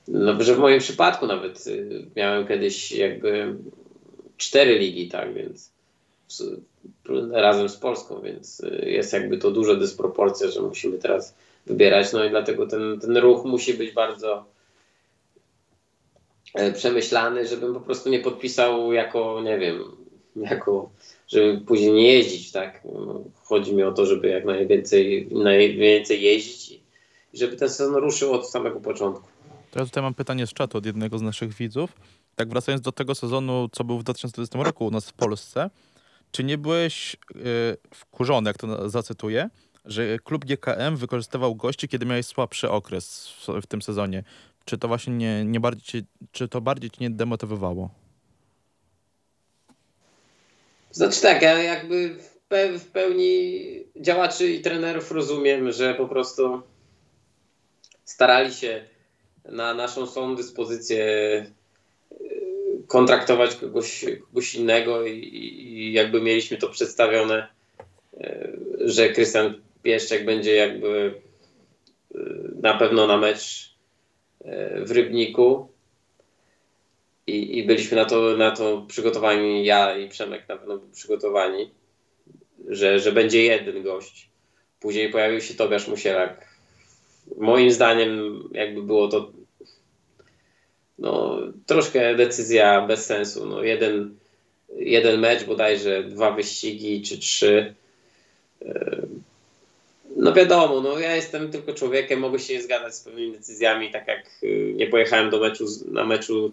no, 0.08 0.42
że 0.42 0.54
w 0.54 0.58
moim 0.58 0.78
przypadku 0.78 1.26
nawet 1.26 1.66
y, 1.66 2.06
miałem 2.16 2.46
kiedyś 2.46 2.92
jakby 2.92 3.54
cztery 4.36 4.78
ligi, 4.78 5.08
tak, 5.08 5.34
więc 5.34 5.72
razem 7.32 7.68
z 7.68 7.76
Polską, 7.76 8.20
więc 8.20 8.60
y, 8.60 8.84
jest 8.86 9.12
jakby 9.12 9.38
to 9.38 9.50
duża 9.50 9.74
dysproporcja, 9.74 10.48
że 10.48 10.62
musimy 10.62 10.98
teraz 10.98 11.34
wybierać, 11.66 12.12
no 12.12 12.24
i 12.24 12.30
dlatego 12.30 12.66
ten, 12.66 13.00
ten 13.00 13.16
ruch 13.16 13.44
musi 13.44 13.74
być 13.74 13.92
bardzo 13.92 14.44
e, 16.54 16.72
przemyślany, 16.72 17.46
żebym 17.46 17.74
po 17.74 17.80
prostu 17.80 18.10
nie 18.10 18.18
podpisał 18.18 18.92
jako, 18.92 19.42
nie 19.44 19.58
wiem, 19.58 19.82
jako 20.36 20.90
żeby 21.32 21.60
później 21.60 21.92
nie 21.92 22.12
jeździć, 22.12 22.52
tak? 22.52 22.82
Chodzi 23.44 23.74
mi 23.74 23.82
o 23.82 23.92
to, 23.92 24.06
żeby 24.06 24.28
jak 24.28 24.44
najwięcej, 24.44 25.28
najwięcej 25.30 26.22
jeździć 26.22 26.70
i 27.32 27.38
żeby 27.38 27.56
ten 27.56 27.68
sezon 27.68 27.94
ruszył 27.94 28.32
od 28.32 28.50
samego 28.50 28.80
początku. 28.80 29.28
Teraz 29.70 29.88
tutaj 29.88 30.02
mam 30.02 30.14
pytanie 30.14 30.46
z 30.46 30.52
czatu 30.52 30.78
od 30.78 30.86
jednego 30.86 31.18
z 31.18 31.22
naszych 31.22 31.54
widzów. 31.54 31.92
Tak 32.36 32.48
wracając 32.48 32.82
do 32.82 32.92
tego 32.92 33.14
sezonu, 33.14 33.68
co 33.72 33.84
był 33.84 33.98
w 33.98 34.02
2020 34.02 34.62
roku 34.62 34.86
u 34.86 34.90
nas 34.90 35.08
w 35.08 35.12
Polsce, 35.12 35.70
czy 36.30 36.44
nie 36.44 36.58
byłeś 36.58 37.16
yy, 37.34 37.42
wkurzony, 37.94 38.50
jak 38.50 38.58
to 38.58 38.88
zacytuję, 38.90 39.50
że 39.84 40.18
klub 40.18 40.44
GKM 40.44 40.96
wykorzystywał 40.96 41.54
gości, 41.54 41.88
kiedy 41.88 42.06
miałeś 42.06 42.26
słabszy 42.26 42.70
okres 42.70 43.28
w, 43.28 43.62
w 43.62 43.66
tym 43.66 43.82
sezonie? 43.82 44.24
Czy 44.64 44.78
to 44.78 44.88
właśnie 44.88 45.12
nie, 45.12 45.44
nie 45.44 45.60
bardziej 45.60 46.02
czy 46.32 46.48
to 46.48 46.60
bardziej 46.60 46.90
cię 46.90 46.98
nie 47.00 47.10
demotywowało? 47.10 48.01
Znaczy 50.92 51.22
tak, 51.22 51.42
ja 51.42 51.62
jakby 51.62 52.16
w 52.78 52.86
pełni 52.92 53.62
działaczy 53.96 54.52
i 54.52 54.60
trenerów 54.60 55.12
rozumiem, 55.12 55.72
że 55.72 55.94
po 55.94 56.08
prostu 56.08 56.62
starali 58.04 58.54
się 58.54 58.84
na 59.44 59.74
naszą 59.74 60.06
są 60.06 60.36
dyspozycję 60.36 61.06
y, 62.12 62.82
kontraktować 62.86 63.54
kogoś, 63.54 64.04
kogoś 64.26 64.54
innego 64.54 65.06
i, 65.06 65.18
i 65.18 65.92
jakby 65.92 66.20
mieliśmy 66.20 66.56
to 66.56 66.68
przedstawione, 66.68 67.48
y, 68.14 68.58
że 68.80 69.08
Krystian 69.08 69.62
Pieszczek 69.82 70.24
będzie 70.24 70.54
jakby 70.54 71.20
y, 72.14 72.18
na 72.62 72.74
pewno 72.74 73.06
na 73.06 73.16
mecz 73.16 73.72
w 74.84 74.90
Rybniku 74.90 75.71
i, 77.32 77.58
i 77.58 77.62
byliśmy 77.62 77.96
na 77.96 78.04
to, 78.04 78.36
na 78.36 78.50
to 78.50 78.84
przygotowani, 78.88 79.64
ja 79.64 79.96
i 79.98 80.08
Przemek 80.08 80.48
na 80.48 80.56
pewno 80.56 80.80
przygotowani, 80.92 81.70
że, 82.68 83.00
że 83.00 83.12
będzie 83.12 83.42
jeden 83.42 83.82
gość. 83.82 84.28
Później 84.80 85.10
pojawił 85.10 85.40
się 85.40 85.54
Tobiasz 85.54 85.88
Musielak. 85.88 86.48
Moim 87.36 87.70
zdaniem 87.70 88.42
jakby 88.52 88.82
było 88.82 89.08
to 89.08 89.32
no, 90.98 91.38
troszkę 91.66 92.14
decyzja 92.16 92.86
bez 92.86 93.06
sensu. 93.06 93.46
No, 93.46 93.62
jeden, 93.62 94.16
jeden 94.76 95.20
mecz, 95.20 95.44
bodajże 95.44 96.04
dwa 96.04 96.30
wyścigi 96.30 97.02
czy 97.02 97.18
trzy. 97.18 97.74
No 100.16 100.32
wiadomo, 100.32 100.80
no 100.80 100.98
ja 100.98 101.16
jestem 101.16 101.50
tylko 101.50 101.74
człowiekiem, 101.74 102.20
mogę 102.20 102.38
się 102.38 102.54
nie 102.54 102.62
zgadzać 102.62 102.94
z 102.94 103.00
pewnymi 103.00 103.32
decyzjami, 103.32 103.90
tak 103.90 104.08
jak 104.08 104.26
y, 104.42 104.72
nie 104.76 104.86
pojechałem 104.86 105.30
do 105.30 105.40
meczu, 105.40 105.66
na 105.90 106.04
meczu 106.04 106.52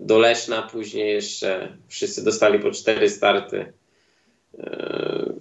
do 0.00 0.18
Leszna, 0.18 0.62
później 0.62 1.14
jeszcze 1.14 1.76
wszyscy 1.88 2.24
dostali 2.24 2.58
po 2.58 2.70
cztery 2.70 3.10
starty. 3.10 3.72
E, 4.58 5.32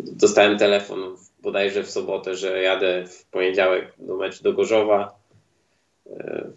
dostałem 0.00 0.58
telefon 0.58 1.16
bodajże 1.42 1.82
w 1.82 1.90
sobotę, 1.90 2.34
że 2.34 2.62
jadę 2.62 3.06
w 3.06 3.24
poniedziałek 3.24 3.92
do 3.98 4.16
meczu 4.16 4.42
do 4.42 4.52
Gorzowa. 4.52 5.18
E, 6.10 6.50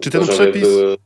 Czy 0.00 0.10
ten 0.10 0.26
przepis... 0.26 0.62
Były, 0.62 0.96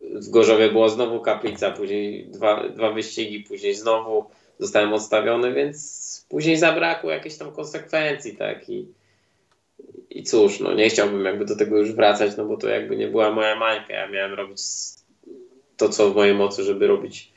w 0.00 0.30
Gorzowie 0.30 0.70
była 0.70 0.88
znowu 0.88 1.20
kaplica, 1.20 1.70
później 1.70 2.26
dwa, 2.26 2.68
dwa 2.68 2.92
wyścigi, 2.92 3.40
później 3.40 3.74
znowu 3.74 4.24
zostałem 4.58 4.92
odstawiony, 4.92 5.54
więc 5.54 6.26
później 6.28 6.56
zabrakło 6.56 7.10
jakiejś 7.10 7.36
tam 7.36 7.52
konsekwencji, 7.52 8.36
tak, 8.36 8.68
i 8.68 8.88
i 10.10 10.22
cóż, 10.22 10.60
no 10.60 10.74
nie 10.74 10.88
chciałbym 10.88 11.24
jakby 11.24 11.44
do 11.44 11.56
tego 11.56 11.78
już 11.78 11.92
wracać, 11.92 12.36
no 12.36 12.44
bo 12.44 12.56
to 12.56 12.68
jakby 12.68 12.96
nie 12.96 13.08
była 13.08 13.30
moja 13.30 13.56
mańka. 13.56 13.92
Ja 13.92 14.08
miałem 14.08 14.34
robić 14.34 14.60
to, 15.76 15.88
co 15.88 16.10
w 16.10 16.16
mojej 16.16 16.34
mocy, 16.34 16.64
żeby 16.64 16.86
robić 16.86 17.32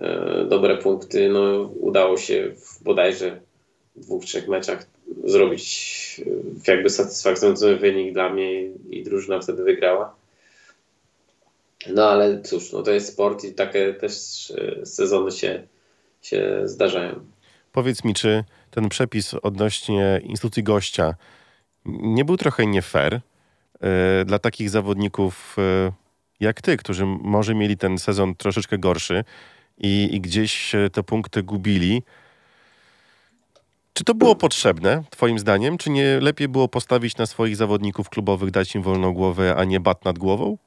e, 0.00 0.46
dobre 0.48 0.76
punkty. 0.76 1.28
No 1.28 1.70
udało 1.80 2.16
się 2.16 2.52
w 2.56 2.82
bodajże 2.82 3.40
dwóch, 3.96 4.24
trzech 4.24 4.48
meczach 4.48 4.86
zrobić 5.24 6.20
e, 6.66 6.72
jakby 6.72 6.90
satysfakcjonujący 6.90 7.76
wynik 7.76 8.12
dla 8.12 8.28
mnie 8.28 8.62
i 8.90 9.02
drużyna 9.02 9.40
wtedy 9.40 9.62
wygrała. 9.62 10.14
No 11.90 12.08
ale 12.08 12.42
cóż, 12.42 12.72
no 12.72 12.82
to 12.82 12.90
jest 12.90 13.12
sport 13.12 13.44
i 13.44 13.52
takie 13.54 13.94
też 13.94 14.12
e, 14.50 14.86
sezony 14.86 15.30
się, 15.30 15.62
się 16.22 16.60
zdarzają. 16.64 17.20
Powiedz 17.72 18.04
mi, 18.04 18.14
czy 18.14 18.44
ten 18.70 18.88
przepis 18.88 19.34
odnośnie 19.42 20.20
instytucji 20.24 20.62
gościa 20.62 21.14
nie 21.86 22.24
był 22.24 22.36
trochę 22.36 22.66
nie 22.66 22.82
fair 22.82 23.14
e, 23.80 24.24
dla 24.24 24.38
takich 24.38 24.70
zawodników 24.70 25.56
e, 25.58 25.92
jak 26.40 26.62
ty, 26.62 26.76
którzy 26.76 27.06
może 27.06 27.54
mieli 27.54 27.76
ten 27.76 27.98
sezon 27.98 28.34
troszeczkę 28.34 28.78
gorszy 28.78 29.24
i, 29.78 30.08
i 30.12 30.20
gdzieś 30.20 30.72
te 30.92 31.02
punkty 31.02 31.42
gubili. 31.42 32.02
Czy 33.94 34.04
to 34.04 34.14
było 34.14 34.36
potrzebne, 34.36 35.02
Twoim 35.10 35.38
zdaniem? 35.38 35.78
Czy 35.78 35.90
nie 35.90 36.20
lepiej 36.20 36.48
było 36.48 36.68
postawić 36.68 37.16
na 37.16 37.26
swoich 37.26 37.56
zawodników 37.56 38.08
klubowych, 38.08 38.50
dać 38.50 38.74
im 38.74 38.82
wolną 38.82 39.12
głowę, 39.12 39.54
a 39.56 39.64
nie 39.64 39.80
bat 39.80 40.04
nad 40.04 40.18
głową? 40.18 40.58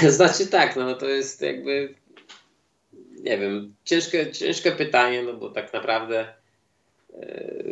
Znaczy 0.08 0.46
tak, 0.46 0.76
no 0.76 0.94
to 0.94 1.06
jest 1.06 1.42
jakby 1.42 1.94
nie 3.22 3.38
wiem, 3.38 3.74
ciężkie, 3.84 4.32
ciężkie 4.32 4.72
pytanie, 4.72 5.22
no 5.22 5.34
bo 5.34 5.50
tak 5.50 5.72
naprawdę 5.72 6.34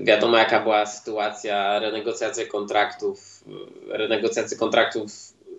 Wiadomo, 0.02 0.36
jaka 0.36 0.60
była 0.60 0.86
sytuacja, 0.86 1.78
renegocjacji 1.78 2.46
kontraktów. 2.46 3.44
Renegocjacje 3.88 4.56
kontraktów 4.56 5.12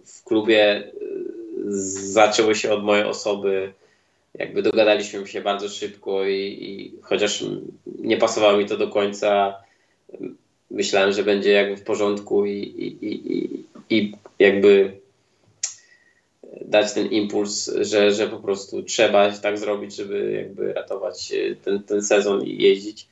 w 0.05 0.23
klubie 0.23 0.63
e, 0.63 0.91
zaczęły 2.11 2.55
się 2.55 2.73
od 2.73 2.84
mojej 2.84 3.05
osoby. 3.05 3.73
Jakby 4.34 4.61
dogadaliśmy 4.61 5.28
się 5.28 5.41
bardzo 5.41 5.69
szybko 5.69 6.25
i, 6.25 6.57
i 6.61 6.93
chociaż 7.01 7.43
nie 7.99 8.17
pasowało 8.17 8.57
mi 8.57 8.65
to 8.65 8.78
do 8.78 8.88
końca, 8.88 9.55
myślałem, 10.71 11.11
że 11.11 11.23
będzie 11.23 11.51
jakby 11.51 11.78
w 11.78 11.84
porządku 11.84 12.45
i, 12.45 12.51
i, 12.51 13.05
i, 13.07 13.63
i 13.89 14.13
jakby 14.39 14.91
dać 16.61 16.93
ten 16.93 17.07
impuls, 17.07 17.71
że, 17.82 18.11
że 18.11 18.28
po 18.28 18.38
prostu 18.38 18.84
trzeba 18.84 19.32
tak 19.32 19.57
zrobić, 19.57 19.95
żeby 19.95 20.32
jakby 20.32 20.73
ratować 20.73 21.34
ten, 21.63 21.84
ten 21.84 22.03
sezon 22.03 22.43
i 22.45 22.63
jeździć. 22.63 23.07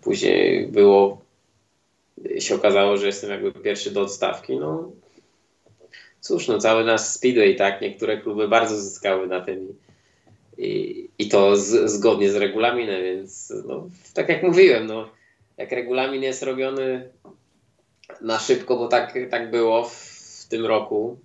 Później 0.00 0.66
było, 0.66 1.20
się 2.38 2.54
okazało, 2.54 2.96
że 2.96 3.06
jestem 3.06 3.30
jakby 3.30 3.52
pierwszy 3.52 3.90
do 3.90 4.02
odstawki. 4.02 4.56
No 4.56 4.92
cóż, 6.20 6.48
no 6.48 6.58
cały 6.58 6.84
nasz 6.84 7.00
speedway, 7.00 7.56
tak, 7.56 7.80
niektóre 7.80 8.20
kluby 8.20 8.48
bardzo 8.48 8.76
zyskały 8.76 9.26
na 9.26 9.40
tym 9.40 9.74
i, 10.58 11.08
i 11.18 11.28
to 11.28 11.56
z, 11.56 11.90
zgodnie 11.90 12.30
z 12.30 12.36
regulaminem, 12.36 13.02
więc 13.02 13.52
no, 13.66 13.88
tak 14.14 14.28
jak 14.28 14.42
mówiłem, 14.42 14.86
no, 14.86 15.08
jak 15.56 15.72
regulamin 15.72 16.22
jest 16.22 16.42
robiony 16.42 17.08
na 18.20 18.38
szybko, 18.38 18.76
bo 18.76 18.88
tak, 18.88 19.18
tak 19.30 19.50
było 19.50 19.84
w, 19.84 19.94
w 20.44 20.48
tym 20.48 20.66
roku, 20.66 21.18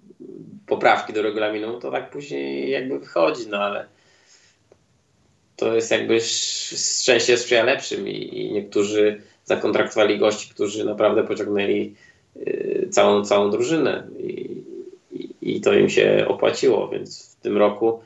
poprawki 0.67 1.13
do 1.13 1.21
regulaminu, 1.21 1.79
to 1.79 1.91
tak 1.91 2.09
później 2.09 2.69
jakby 2.69 2.99
wychodzi, 2.99 3.47
no 3.49 3.57
ale 3.57 3.87
to 5.57 5.75
jest 5.75 5.91
jakby 5.91 6.21
szczęście 6.21 7.37
sprzyja 7.37 7.63
lepszym 7.63 8.07
i, 8.07 8.39
i 8.39 8.51
niektórzy 8.51 9.21
zakontraktowali 9.45 10.17
gości, 10.19 10.49
którzy 10.49 10.85
naprawdę 10.85 11.23
pociągnęli 11.23 11.95
y, 12.37 12.87
całą, 12.91 13.25
całą 13.25 13.51
drużynę 13.51 14.07
i, 14.19 14.63
i, 15.11 15.35
i, 15.41 15.61
to 15.61 15.73
im 15.73 15.89
się 15.89 16.25
opłaciło, 16.27 16.89
więc 16.89 17.35
w 17.35 17.41
tym 17.41 17.57
roku 17.57 17.99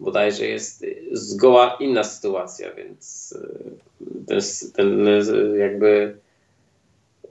bodajże 0.00 0.46
jest 0.46 0.86
zgoła 1.12 1.76
inna 1.80 2.04
sytuacja, 2.04 2.74
więc 2.74 3.32
y, 3.32 4.26
ten, 4.26 4.40
ten 4.74 5.06
jakby 5.58 6.16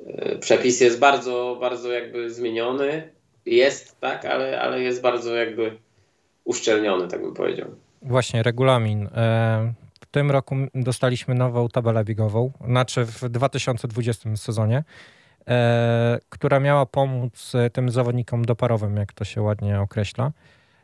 y, 0.08 0.38
przepis 0.40 0.82
jest 0.82 1.00
bardzo, 1.00 1.58
bardzo 1.62 1.92
jakby 1.92 2.30
zmieniony, 2.30 3.10
jest 3.46 4.00
tak, 4.00 4.26
ale, 4.26 4.62
ale 4.62 4.82
jest 4.82 5.02
bardzo 5.02 5.36
jakby 5.36 5.78
uszczelniony, 6.44 7.08
tak 7.08 7.22
bym 7.22 7.34
powiedział. 7.34 7.68
Właśnie, 8.04 8.44
regulamin. 8.44 9.08
E, 9.08 9.74
w 10.02 10.06
tym 10.06 10.32
roku 10.32 10.56
dostaliśmy 10.76 11.36
nową 11.36 11.70
tabelę 11.70 12.04
biegową, 12.04 12.52
znaczy 12.68 13.06
w 13.06 13.30
2020 13.30 14.38
sezonie, 14.38 14.84
e, 15.48 16.20
która 16.30 16.60
miała 16.60 16.86
pomóc 16.86 17.52
tym 17.74 17.90
zawodnikom 17.90 18.46
doparowym, 18.46 18.98
jak 18.98 19.14
to 19.14 19.26
się 19.26 19.42
ładnie 19.42 19.82
określa. 19.82 20.32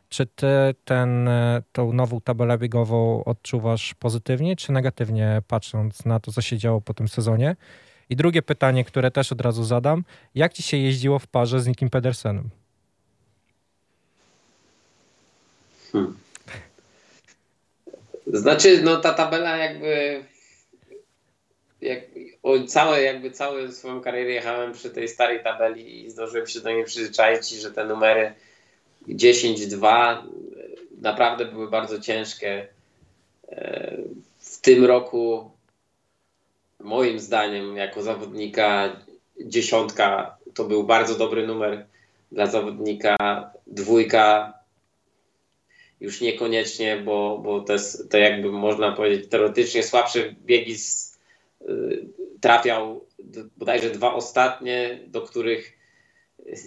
Czy 0.08 0.26
ty 0.26 0.46
ten, 0.84 1.28
e, 1.28 1.62
tą 1.72 1.92
nową 1.92 2.20
tabelę 2.20 2.58
biegową 2.58 3.24
odczuwasz 3.24 3.94
pozytywnie 3.94 4.56
czy 4.56 4.72
negatywnie, 4.72 5.42
patrząc 5.48 6.04
na 6.04 6.20
to, 6.20 6.32
co 6.32 6.42
się 6.42 6.58
działo 6.58 6.80
po 6.80 6.94
tym 6.94 7.08
sezonie? 7.08 7.56
I 8.10 8.16
drugie 8.16 8.42
pytanie, 8.42 8.84
które 8.84 9.10
też 9.10 9.32
od 9.32 9.40
razu 9.40 9.64
zadam. 9.64 10.04
Jak 10.34 10.52
ci 10.52 10.62
się 10.62 10.76
jeździło 10.76 11.18
w 11.18 11.26
parze 11.26 11.60
z 11.60 11.66
Nikim 11.66 11.90
Pedersenem? 11.90 12.50
Hmm. 15.92 16.29
Znaczy, 18.32 18.80
no 18.82 18.96
ta 18.96 19.12
tabela 19.12 19.56
jakby 19.56 20.24
jak, 21.80 22.00
o, 22.42 22.62
całe, 22.62 23.02
jakby 23.02 23.30
całą 23.30 23.72
swoją 23.72 24.00
karierę 24.00 24.30
jechałem 24.30 24.72
przy 24.72 24.90
tej 24.90 25.08
starej 25.08 25.42
tabeli 25.42 26.04
i 26.04 26.10
zdążyłem 26.10 26.46
się 26.46 26.60
do 26.60 26.70
niej 26.70 26.84
przyzwyczaić, 26.84 27.50
że 27.50 27.70
te 27.70 27.84
numery 27.84 28.34
10-2 29.08 30.16
naprawdę 31.00 31.44
były 31.44 31.70
bardzo 31.70 32.00
ciężkie. 32.00 32.66
E, 33.48 33.96
w 34.38 34.60
tym 34.60 34.84
roku 34.84 35.50
moim 36.80 37.20
zdaniem 37.20 37.76
jako 37.76 38.02
zawodnika 38.02 38.96
dziesiątka 39.40 40.36
to 40.54 40.64
był 40.64 40.84
bardzo 40.84 41.14
dobry 41.14 41.46
numer 41.46 41.86
dla 42.32 42.46
zawodnika, 42.46 43.16
dwójka 43.66 44.52
już 46.00 46.20
niekoniecznie, 46.20 46.96
bo, 46.96 47.38
bo 47.38 47.60
to, 47.60 47.72
jest, 47.72 48.10
to 48.10 48.18
jakby 48.18 48.52
można 48.52 48.92
powiedzieć 48.92 49.30
teoretycznie 49.30 49.82
słabsze 49.82 50.34
biegi 50.44 50.78
z, 50.78 51.18
y, 51.68 52.04
trafiał 52.40 53.04
bodajże 53.56 53.90
dwa 53.90 54.14
ostatnie, 54.14 54.98
do 55.06 55.22
których 55.22 55.78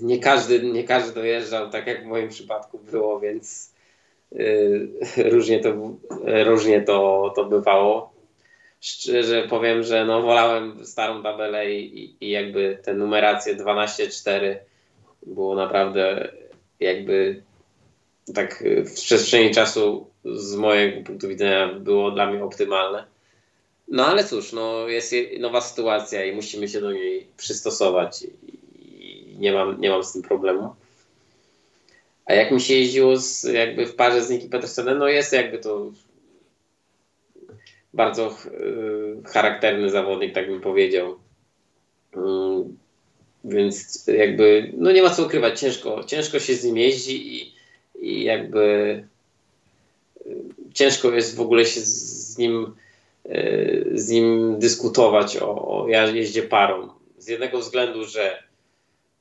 nie 0.01 0.19
każdy, 0.19 0.63
nie 0.63 0.83
każdy 0.83 1.13
dojeżdżał, 1.13 1.69
tak 1.69 1.87
jak 1.87 2.03
w 2.03 2.07
moim 2.07 2.29
przypadku 2.29 2.79
było, 2.79 3.19
więc 3.19 3.73
y, 4.31 4.89
różnie, 5.31 5.59
to, 5.59 5.73
różnie 6.45 6.81
to, 6.81 7.33
to 7.35 7.45
bywało. 7.45 8.13
Szczerze 8.81 9.47
powiem, 9.49 9.83
że 9.83 10.05
no, 10.05 10.21
wolałem 10.21 10.85
starą 10.85 11.23
tabelę 11.23 11.71
i, 11.71 12.15
i 12.21 12.29
jakby 12.29 12.79
te 12.83 12.93
numeracje 12.93 13.55
12-4 13.55 14.55
było 15.25 15.55
naprawdę 15.55 16.31
jakby 16.79 17.43
tak 18.35 18.63
w 18.85 18.93
przestrzeni 18.93 19.53
czasu 19.53 20.07
z 20.25 20.55
mojego 20.55 21.03
punktu 21.03 21.27
widzenia 21.27 21.73
było 21.73 22.11
dla 22.11 22.31
mnie 22.31 22.43
optymalne. 22.43 23.05
No 23.87 24.05
ale 24.05 24.23
cóż, 24.23 24.53
no, 24.53 24.87
jest 24.87 25.15
nowa 25.39 25.61
sytuacja 25.61 26.25
i 26.25 26.35
musimy 26.35 26.67
się 26.67 26.81
do 26.81 26.91
niej 26.91 27.27
przystosować 27.37 28.23
i 28.81 29.35
nie 29.39 29.53
mam, 29.53 29.81
nie 29.81 29.89
mam 29.89 30.03
z 30.03 30.13
tym 30.13 30.21
problemu. 30.21 30.75
A 32.25 32.33
jak 32.33 32.51
mi 32.51 32.61
się 32.61 32.73
jeździło 32.73 33.17
z, 33.17 33.43
jakby 33.43 33.85
w 33.85 33.95
parze 33.95 34.23
z 34.23 34.29
Nicky 34.29 34.49
Petersonem, 34.49 34.97
no 34.97 35.07
jest 35.07 35.33
jakby 35.33 35.57
to 35.57 35.91
bardzo 37.93 38.37
y, 38.45 39.23
charakterny 39.25 39.89
zawodnik, 39.89 40.33
tak 40.33 40.47
bym 40.47 40.61
powiedział. 40.61 41.19
Y, 42.15 42.19
więc 43.43 44.07
jakby, 44.07 44.71
no 44.77 44.91
nie 44.91 45.03
ma 45.03 45.09
co 45.09 45.25
ukrywać, 45.25 45.59
ciężko, 45.59 46.03
ciężko 46.03 46.39
się 46.39 46.55
z 46.55 46.63
nim 46.63 46.77
jeździ 46.77 47.37
i 47.37 47.52
i 48.03 48.23
jakby 48.23 49.03
y, 50.27 50.43
ciężko 50.73 51.11
jest 51.11 51.35
w 51.35 51.41
ogóle 51.41 51.65
się 51.65 51.81
z 51.81 52.37
nim, 52.37 52.75
y, 53.25 53.91
z 53.93 54.09
nim 54.09 54.59
dyskutować 54.59 55.37
o, 55.37 55.67
o 55.67 55.87
jeździe 55.87 56.43
parą. 56.43 56.89
Z 57.17 57.27
jednego 57.27 57.59
względu, 57.59 58.05
że 58.05 58.43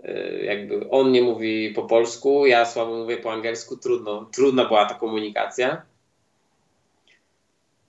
y, 0.05 0.43
jakby 0.45 0.91
on 0.91 1.13
nie 1.13 1.23
mówi 1.23 1.71
po 1.71 1.83
polsku, 1.83 2.47
ja 2.47 2.65
słabo 2.65 2.97
mówię 2.97 3.17
po 3.17 3.33
angielsku, 3.33 3.77
trudno, 3.77 4.31
trudna 4.33 4.65
była 4.65 4.87
ta 4.87 4.95
komunikacja. 4.95 5.83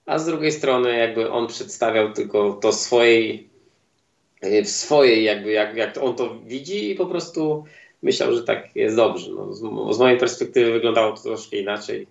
A 0.06 0.18
z 0.18 0.26
drugiej 0.26 0.52
strony 0.52 0.98
jakby 0.98 1.30
on 1.30 1.46
przedstawiał 1.46 2.12
tylko 2.12 2.52
to 2.52 2.72
swojej, 2.72 3.48
w 4.42 4.68
swojej 4.68 5.24
jakby, 5.24 5.52
jak, 5.52 5.76
jak 5.76 5.98
on 5.98 6.16
to 6.16 6.38
widzi 6.46 6.90
i 6.90 6.94
po 6.94 7.06
prostu 7.06 7.64
myślał, 8.04 8.32
że 8.32 8.42
tak 8.42 8.76
jest 8.76 8.96
dobrze. 8.96 9.30
No, 9.30 9.52
z, 9.52 9.60
z, 9.96 9.98
mojej 9.98 10.18
perspektywy 10.18 10.72
wyglądało 10.72 11.12
to 11.12 11.22
troszkę 11.22 11.56
inaczej. 11.56 12.06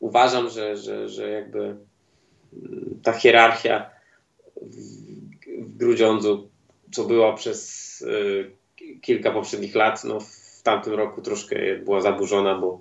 Uważam, 0.00 0.50
że, 0.50 0.76
że, 0.76 1.08
że 1.08 1.30
jakby 1.30 1.60
mm, 1.60 3.00
ta 3.02 3.12
hierarchia 3.12 3.90
w, 4.62 4.76
w 5.62 5.76
Grudziądzu, 5.76 6.48
co 6.92 7.04
była 7.04 7.32
przez 7.32 8.02
y, 8.02 8.50
kilka 9.02 9.30
poprzednich 9.30 9.74
lat, 9.74 10.04
no 10.04 10.20
w 10.20 10.62
tamtym 10.62 10.94
roku 10.94 11.22
troszkę 11.22 11.76
była 11.76 12.00
zaburzona, 12.00 12.58
bo, 12.58 12.80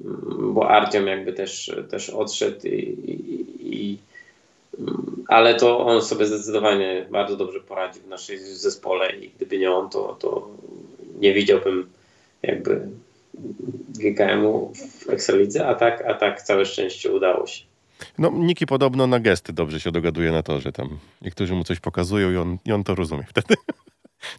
mm, 0.00 0.54
bo 0.54 0.70
Artiom 0.70 1.06
jakby 1.06 1.32
też, 1.32 1.76
też 1.90 2.10
odszedł 2.10 2.66
i, 2.66 2.70
i, 2.70 3.74
i 3.74 3.98
mm, 4.78 5.24
ale 5.28 5.54
to 5.54 5.86
on 5.86 6.02
sobie 6.02 6.26
zdecydowanie 6.26 7.06
bardzo 7.10 7.36
dobrze 7.36 7.60
poradził 7.60 8.02
w 8.02 8.08
naszej 8.08 8.38
zespole 8.38 9.16
i 9.16 9.30
gdyby 9.30 9.58
nie 9.58 9.72
on, 9.72 9.90
to, 9.90 10.16
to 10.20 10.48
nie 11.20 11.34
widziałbym 11.34 11.90
jakby 12.42 12.88
GKM-u 13.88 14.72
w 14.74 15.10
Ekstralidze, 15.10 15.66
a 15.66 15.74
tak, 15.74 16.04
a 16.06 16.14
tak 16.14 16.42
całe 16.42 16.66
szczęście 16.66 17.12
udało 17.12 17.46
się. 17.46 17.64
No, 18.18 18.30
Niki 18.30 18.66
podobno 18.66 19.06
na 19.06 19.20
gesty 19.20 19.52
dobrze 19.52 19.80
się 19.80 19.90
dogaduje 19.92 20.32
na 20.32 20.42
to, 20.42 20.60
że 20.60 20.72
tam 20.72 20.98
niektórzy 21.22 21.54
mu 21.54 21.64
coś 21.64 21.80
pokazują 21.80 22.32
i 22.32 22.36
on, 22.36 22.58
i 22.64 22.72
on 22.72 22.84
to 22.84 22.94
rozumie 22.94 23.24
wtedy. 23.34 23.54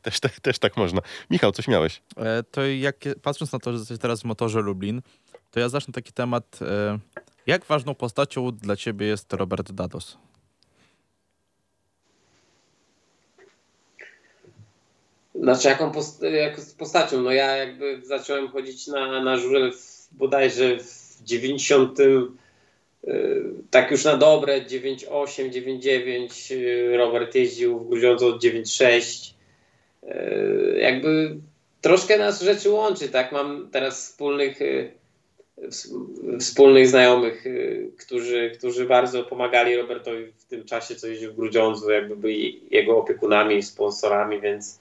też, 0.01 0.19
też, 0.19 0.39
też 0.41 0.59
tak 0.59 0.77
można. 0.77 1.01
Michał, 1.29 1.51
coś 1.51 1.67
miałeś? 1.67 2.01
E, 2.17 2.43
to 2.51 2.65
jak, 2.65 2.95
patrząc 3.21 3.51
na 3.51 3.59
to, 3.59 3.71
że 3.71 3.79
jesteś 3.79 3.99
teraz 3.99 4.21
w 4.21 4.25
motorze 4.25 4.61
Lublin, 4.61 5.01
to 5.51 5.59
ja 5.59 5.69
zacznę 5.69 5.93
taki 5.93 6.13
temat. 6.13 6.59
E, 6.61 6.99
jak 7.47 7.65
ważną 7.65 7.95
postacią 7.95 8.51
dla 8.51 8.75
ciebie 8.75 9.05
jest 9.05 9.33
Robert 9.33 9.71
Dados? 9.71 10.17
Znaczy 15.41 15.67
jaką 15.67 15.91
post 15.91 16.21
jak 16.21 16.59
z 16.59 16.73
postacią? 16.73 17.21
No 17.21 17.31
ja 17.31 17.55
jakby 17.55 18.01
zacząłem 18.03 18.47
chodzić 18.47 18.87
na, 18.87 19.23
na 19.23 19.37
żurę 19.37 19.71
w, 19.71 20.07
bodajże 20.11 20.77
w 20.77 21.23
90 21.23 21.99
y, 21.99 22.27
tak 23.71 23.91
już 23.91 24.05
na 24.05 24.17
dobre 24.17 24.61
9.8, 24.61 25.51
9.9 25.51 26.55
y, 26.55 26.97
Robert 26.97 27.35
jeździł 27.35 27.79
w 27.79 27.89
Grudziądzu 27.89 28.27
od 28.27 28.43
9.6 28.43 29.33
y, 30.03 30.79
jakby 30.79 31.35
troszkę 31.81 32.17
nas 32.17 32.41
rzeczy 32.41 32.69
łączy, 32.69 33.09
tak? 33.09 33.31
Mam 33.31 33.69
teraz 33.71 34.05
wspólnych 34.05 34.59
wspólnych 36.39 36.87
znajomych, 36.87 37.43
którzy, 37.99 38.51
którzy 38.57 38.85
bardzo 38.85 39.23
pomagali 39.23 39.75
Robertowi 39.75 40.25
w 40.25 40.45
tym 40.45 40.65
czasie, 40.65 40.95
co 40.95 41.07
jeździł 41.07 41.31
w 41.31 41.35
Grudziądzu, 41.35 41.91
jakby 41.91 42.15
byli 42.15 42.61
jego 42.71 42.97
opiekunami, 42.97 43.63
sponsorami, 43.63 44.41
więc 44.41 44.79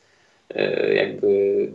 jakby 0.95 1.73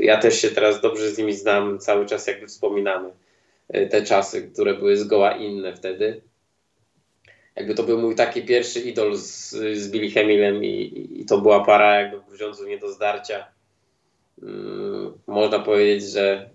ja 0.00 0.16
też 0.16 0.40
się 0.40 0.50
teraz 0.50 0.80
dobrze 0.80 1.10
z 1.10 1.18
nimi 1.18 1.34
znam, 1.34 1.78
cały 1.78 2.06
czas 2.06 2.26
jakby 2.26 2.46
wspominamy 2.46 3.10
e, 3.68 3.86
te 3.86 4.02
czasy, 4.02 4.50
które 4.52 4.74
były 4.74 4.96
zgoła 4.96 5.36
inne 5.36 5.76
wtedy. 5.76 6.20
Jakby 7.56 7.74
to 7.74 7.82
był 7.82 7.98
mój 8.00 8.14
taki 8.14 8.42
pierwszy 8.42 8.80
idol 8.80 9.16
z, 9.16 9.50
z 9.52 9.90
Billy 9.90 10.10
Hemilem 10.10 10.64
i, 10.64 11.06
i 11.20 11.24
to 11.24 11.38
była 11.38 11.64
para 11.64 12.00
jakby 12.00 12.20
w 12.20 12.26
Grudziądzu 12.26 12.66
nie 12.66 12.78
do 12.78 12.92
zdarcia. 12.92 13.46
Hmm, 14.40 15.12
można 15.26 15.58
powiedzieć, 15.58 16.10
że 16.10 16.50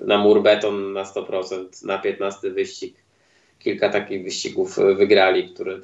na 0.00 0.18
mur 0.18 0.42
beton 0.42 0.92
na 0.92 1.04
100%, 1.04 1.86
na 1.86 1.98
15 1.98 2.50
wyścig. 2.50 2.96
Kilka 3.58 3.88
takich 3.88 4.24
wyścigów 4.24 4.76
wygrali, 4.76 5.48
które, 5.48 5.78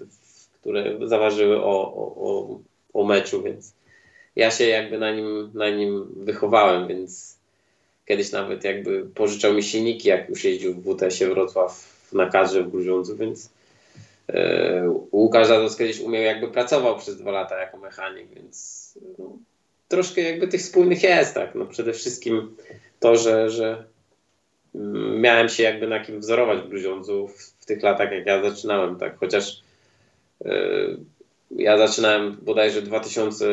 które 0.60 1.08
zaważyły 1.08 1.62
o, 1.62 1.94
o, 1.94 2.60
o 2.92 3.04
meczu, 3.04 3.42
więc 3.42 3.74
ja 4.36 4.50
się 4.50 4.66
jakby 4.66 4.98
na 4.98 5.12
nim, 5.12 5.50
na 5.54 5.70
nim 5.70 6.06
wychowałem, 6.16 6.88
więc 6.88 7.38
kiedyś 8.06 8.32
nawet 8.32 8.64
jakby 8.64 9.06
pożyczał 9.14 9.54
mi 9.54 9.62
silniki, 9.62 10.08
jak 10.08 10.28
już 10.28 10.44
jeździł 10.44 10.74
w 10.74 10.82
WTS-ie 10.82 11.30
Wrocław 11.30 11.92
na 12.12 12.30
kadrze 12.30 12.62
w 12.62 12.70
Gruziądzu, 12.70 13.16
więc 13.16 13.50
e, 14.28 14.94
Łukasz 15.12 15.46
Zados 15.46 15.76
kiedyś 15.76 16.00
umiał, 16.00 16.22
jakby 16.22 16.48
pracował 16.48 16.98
przez 16.98 17.16
dwa 17.16 17.30
lata 17.30 17.60
jako 17.60 17.76
mechanik, 17.76 18.28
więc 18.34 18.82
no, 19.18 19.38
troszkę 19.88 20.20
jakby 20.20 20.48
tych 20.48 20.60
wspólnych 20.60 21.02
jest, 21.02 21.34
tak. 21.34 21.54
No, 21.54 21.66
przede 21.66 21.92
wszystkim 21.92 22.56
to, 23.00 23.16
że, 23.16 23.50
że 23.50 23.84
miałem 25.20 25.48
się 25.48 25.62
jakby 25.62 25.88
na 25.88 26.00
kim 26.00 26.20
wzorować 26.20 26.60
w 26.60 26.68
Gruziądzu 26.68 27.28
w, 27.28 27.42
w 27.42 27.66
tych 27.66 27.82
latach, 27.82 28.12
jak 28.12 28.26
ja 28.26 28.42
zaczynałem, 28.42 28.96
tak, 28.96 29.18
chociaż 29.18 29.62
e, 30.44 30.50
ja 31.56 31.78
zaczynałem 31.78 32.38
bodajże 32.42 32.80
w 32.80 32.84
2000, 32.84 33.46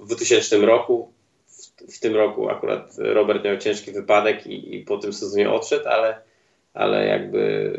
w 0.00 0.06
2000 0.06 0.58
roku, 0.58 1.12
w, 1.46 1.94
w, 1.96 2.00
tym 2.00 2.16
roku 2.16 2.50
akurat 2.50 2.94
Robert 2.98 3.44
miał 3.44 3.58
ciężki 3.58 3.92
wypadek 3.92 4.46
i, 4.46 4.76
i 4.76 4.84
po 4.84 4.98
tym 4.98 5.12
sezonie 5.12 5.50
odszedł, 5.50 5.88
ale, 5.88 6.22
ale 6.74 7.06
jakby, 7.06 7.72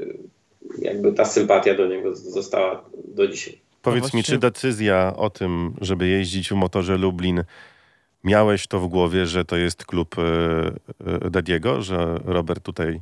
jakby 0.77 1.13
ta 1.13 1.25
sympatia 1.25 1.75
do 1.75 1.87
niego 1.87 2.15
została 2.15 2.83
do 3.07 3.27
dzisiaj. 3.27 3.61
Powiedz 3.81 4.01
właśnie... 4.01 4.17
mi, 4.17 4.23
czy 4.23 4.37
decyzja 4.37 5.13
o 5.17 5.29
tym, 5.29 5.73
żeby 5.81 6.07
jeździć 6.07 6.49
w 6.49 6.55
motorze 6.55 6.97
Lublin 6.97 7.43
miałeś 8.23 8.67
to 8.67 8.79
w 8.79 8.87
głowie, 8.87 9.25
że 9.25 9.45
to 9.45 9.57
jest 9.57 9.85
klub 9.85 10.15
e, 10.19 10.21
e, 11.25 11.29
Dediego, 11.29 11.81
że 11.81 12.19
Robert 12.25 12.63
tutaj, 12.63 13.01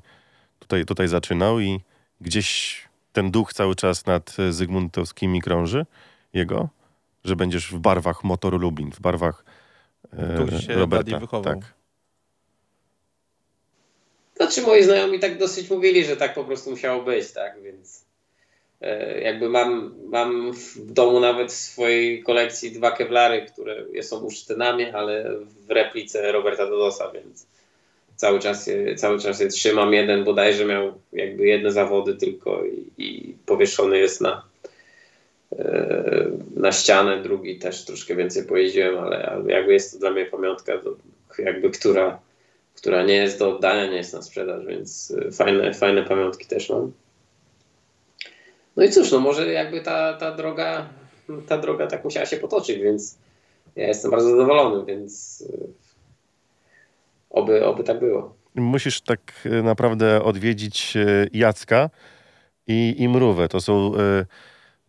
tutaj, 0.60 0.86
tutaj 0.86 1.08
zaczynał 1.08 1.60
i 1.60 1.80
gdzieś 2.22 2.82
ten 3.14 3.32
duch 3.32 3.54
cały 3.54 3.76
czas 3.76 4.06
nad 4.06 4.36
Zygmuntowskimi 4.50 5.42
krąży 5.42 5.86
jego? 6.34 6.70
Że 7.24 7.36
będziesz 7.36 7.72
w 7.72 7.78
barwach 7.78 8.24
motoru 8.24 8.58
Lublin, 8.58 8.92
w 8.92 9.00
barwach 9.00 9.46
e, 10.14 10.62
się 10.62 10.74
Roberta. 10.74 11.20
wychował. 11.20 11.56
Tak. 11.56 11.74
Znaczy 14.36 14.62
moi 14.62 14.84
znajomi 14.84 15.20
tak 15.20 15.38
dosyć 15.38 15.70
mówili, 15.70 16.06
że 16.06 16.18
tak 16.18 16.34
po 16.34 16.44
prostu 16.44 16.70
musiało 16.70 17.04
być, 17.04 17.32
tak, 17.32 17.62
więc 17.62 18.10
E, 18.82 19.22
jakby 19.22 19.50
mam, 19.50 19.96
mam 20.06 20.54
w 20.54 20.92
domu 20.92 21.20
nawet 21.20 21.52
w 21.52 21.56
swojej 21.56 22.24
kolekcji 22.24 22.72
dwa 22.72 22.92
kewlary, 22.92 23.46
które 23.46 24.04
są 24.04 24.20
usztynami, 24.20 24.86
ale 24.86 25.36
w 25.68 25.72
replice 25.72 26.32
Roberta 26.32 26.66
Dodosa, 26.66 27.12
więc 27.12 27.48
cały 28.16 28.40
czas 28.40 28.68
je, 28.68 28.96
cały 28.96 29.20
czas 29.20 29.40
je 29.40 29.48
trzymam. 29.48 29.94
Jeden 29.94 30.24
bodajże 30.24 30.66
miał 30.66 30.94
jakby 31.14 31.48
jedne 31.48 31.72
zawody 31.72 32.16
tylko 32.16 32.66
i, 32.66 32.92
i 32.98 33.36
powieszony 33.46 33.98
jest 33.98 34.22
na, 34.22 34.46
na 36.56 36.72
ścianę, 36.72 37.24
drugi 37.24 37.60
też 37.60 37.86
troszkę 37.86 38.16
więcej 38.16 38.46
pojeździłem, 38.46 38.98
ale, 38.98 39.44
jakby 39.48 39.74
jest 39.74 39.94
to 39.94 40.00
dla 40.00 40.12
mnie 40.12 40.26
pamiątka, 40.26 40.74
jakby 41.40 41.70
która, 41.70 42.20
która 42.76 43.04
nie 43.04 43.14
jest 43.14 43.40
do 43.40 43.56
oddania, 43.56 43.86
nie 43.86 43.98
jest 43.98 44.14
na 44.14 44.22
sprzedaż, 44.22 44.66
więc 44.66 45.14
e, 45.28 45.32
fajne, 45.32 45.74
fajne 45.74 46.04
pamiątki 46.04 46.46
też 46.46 46.70
mam. 46.70 46.92
No 48.76 48.84
i 48.84 48.90
cóż, 48.90 49.12
no 49.12 49.20
może 49.20 49.48
jakby 49.48 49.82
ta, 49.82 50.14
ta 50.14 50.36
droga, 50.36 50.90
ta 51.48 51.58
droga 51.58 51.88
tak 51.88 52.04
musiała 52.04 52.26
się 52.26 52.38
potoczyć, 52.38 52.80
więc 52.80 53.18
ja 53.76 53.88
jestem 53.88 54.12
bardzo 54.12 54.30
zadowolony, 54.30 54.86
więc 54.86 55.42
y, 55.42 55.68
oby, 57.30 57.66
oby 57.66 57.84
tak 57.84 58.00
było. 58.00 58.36
Musisz 58.56 59.02
tak 59.02 59.48
naprawdę 59.64 60.24
odwiedzić 60.24 60.98
Jacka 61.34 61.90
i, 62.68 62.96
i 62.98 63.10
Mrówę. 63.10 63.48
To 63.48 63.62
są 63.62 63.94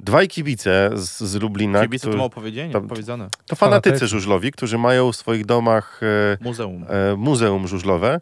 dwaj 0.05 0.29
kibice 0.29 0.91
z, 0.95 1.21
z 1.21 1.35
Lublina. 1.35 1.83
Kibice 1.83 2.03
którzy, 2.03 2.13
to 2.13 2.19
mało 2.19 2.31
powiedzienie, 2.31 2.73
tam, 2.73 2.89
powiedziane. 2.89 3.29
To 3.47 3.57
fanatycy 3.57 4.07
żużlowi, 4.07 4.53
którzy 4.53 4.79
mają 4.79 5.13
w 5.13 5.17
swoich 5.17 5.47
domach 5.47 6.01
muzeum, 6.41 6.85
muzeum 7.17 7.69
żużlowe. 7.69 8.21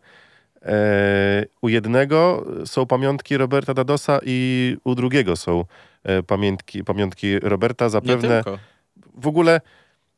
E, 0.63 1.45
u 1.63 1.69
jednego 1.69 2.47
są 2.65 2.87
pamiątki 2.87 3.37
Roberta 3.37 3.75
Dadosa 3.75 4.19
i 4.23 4.77
u 4.85 4.95
drugiego 4.95 5.37
są 5.37 5.65
e, 6.05 6.23
pamiętki, 6.23 6.85
pamiątki 6.85 7.39
Roberta. 7.39 7.89
Zapewne 7.89 8.43
w 9.15 9.27
ogóle 9.27 9.61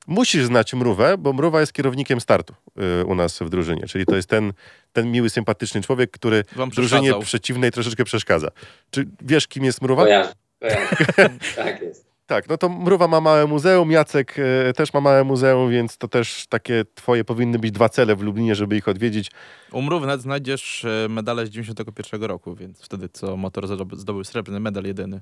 musisz 0.07 0.45
znać 0.45 0.75
Mrówę, 0.75 1.19
bo 1.19 1.33
Mrówa 1.33 1.61
jest 1.61 1.73
kierownikiem 1.73 2.21
startu 2.21 2.55
e, 2.77 3.05
u 3.05 3.15
nas 3.15 3.39
w 3.39 3.49
drużynie. 3.49 3.87
Czyli 3.87 4.07
to 4.07 4.17
jest 4.17 4.29
ten, 4.29 4.53
ten 4.93 5.11
miły, 5.11 5.31
sympatyczny 5.31 5.83
człowiek, 5.83 6.11
który 6.11 6.45
w 6.71 6.75
drużynie 6.75 7.19
przeciwnej 7.21 7.71
troszeczkę 7.71 8.05
przeszkadza. 8.05 8.49
Czy 8.91 9.09
wiesz, 9.21 9.47
kim 9.47 9.65
jest 9.65 9.83
Mrówa? 9.83 10.03
Kojarzę, 10.03 10.33
tak 11.57 11.83
jest. 11.83 12.11
Tak, 12.31 12.49
no 12.49 12.59
to 12.59 12.69
Mrówa 12.69 13.09
ma 13.09 13.21
małe 13.21 13.47
muzeum, 13.47 13.91
Jacek 13.91 14.37
e, 14.39 14.73
też 14.73 14.93
ma 14.95 15.01
małe 15.01 15.25
muzeum, 15.25 15.71
więc 15.71 15.99
to 15.99 16.09
też 16.09 16.47
takie 16.47 16.85
twoje 16.95 17.25
powinny 17.25 17.59
być 17.59 17.71
dwa 17.71 17.89
cele 17.89 18.17
w 18.17 18.21
Lublinie, 18.21 18.55
żeby 18.55 18.77
ich 18.77 18.89
odwiedzić. 18.89 19.31
U 19.73 19.83
nawet 19.83 20.23
znajdziesz 20.23 20.85
e, 20.85 21.09
medale 21.09 21.47
z 21.47 21.51
91 21.51 22.23
roku, 22.23 22.55
więc 22.55 22.81
wtedy 22.83 23.09
co 23.09 23.37
motor 23.37 23.67
zdobył 23.93 24.25
srebrny 24.25 24.61
medal 24.61 24.85
jedyny. 24.85 25.21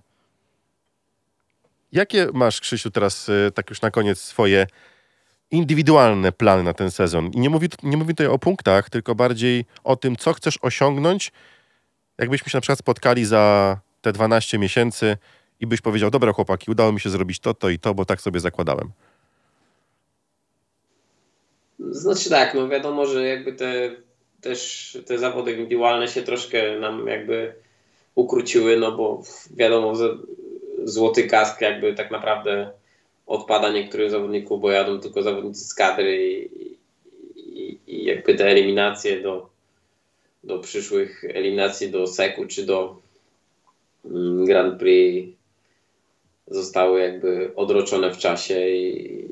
Jakie 1.92 2.26
masz, 2.34 2.60
Krzysiu, 2.60 2.90
teraz 2.90 3.28
e, 3.28 3.50
tak 3.50 3.70
już 3.70 3.82
na 3.82 3.90
koniec 3.90 4.20
swoje 4.20 4.66
indywidualne 5.50 6.32
plany 6.32 6.62
na 6.62 6.74
ten 6.74 6.90
sezon? 6.90 7.30
I 7.32 7.40
nie 7.40 7.50
mówię, 7.50 7.68
nie 7.82 7.96
mówię 7.96 8.14
tutaj 8.14 8.26
o 8.26 8.38
punktach, 8.38 8.90
tylko 8.90 9.14
bardziej 9.14 9.64
o 9.84 9.96
tym, 9.96 10.16
co 10.16 10.32
chcesz 10.32 10.58
osiągnąć, 10.62 11.32
jakbyśmy 12.18 12.50
się 12.50 12.56
na 12.56 12.60
przykład 12.60 12.78
spotkali 12.78 13.24
za 13.24 13.76
te 14.00 14.12
12 14.12 14.58
miesięcy, 14.58 15.16
i 15.60 15.66
byś 15.66 15.80
powiedział, 15.80 16.10
dobra 16.10 16.32
chłopaki, 16.32 16.70
udało 16.70 16.92
mi 16.92 17.00
się 17.00 17.10
zrobić 17.10 17.40
to, 17.40 17.54
to 17.54 17.68
i 17.68 17.78
to, 17.78 17.94
bo 17.94 18.04
tak 18.04 18.20
sobie 18.20 18.40
zakładałem? 18.40 18.90
Znaczy 21.78 22.30
tak, 22.30 22.54
no 22.54 22.68
wiadomo, 22.68 23.06
że 23.06 23.26
jakby 23.26 23.52
te 23.52 23.90
też 24.40 24.98
te 25.06 25.18
zawody 25.18 25.52
indywidualne 25.52 26.08
się 26.08 26.22
troszkę 26.22 26.78
nam 26.78 27.06
jakby 27.06 27.54
ukróciły, 28.14 28.76
no 28.76 28.92
bo 28.92 29.22
wiadomo, 29.56 29.92
złoty 30.84 31.22
kask 31.22 31.60
jakby 31.60 31.94
tak 31.94 32.10
naprawdę 32.10 32.70
odpada 33.26 33.72
niektórych 33.72 34.10
zawodników, 34.10 34.60
bo 34.60 34.70
jadą 34.70 35.00
tylko 35.00 35.22
zawodnicy 35.22 35.64
z 35.64 35.74
kadry 35.74 36.38
i, 36.38 36.76
i, 37.36 37.78
i 37.86 38.04
jakby 38.04 38.34
te 38.34 38.46
eliminacje 38.46 39.20
do, 39.20 39.48
do 40.44 40.58
przyszłych 40.58 41.24
eliminacji 41.24 41.90
do 41.90 42.06
Seku 42.06 42.46
czy 42.46 42.66
do 42.66 42.96
Grand 44.44 44.78
Prix 44.78 45.36
zostały 46.46 47.00
jakby 47.00 47.50
odroczone 47.56 48.14
w 48.14 48.18
czasie 48.18 48.68
i, 48.68 49.24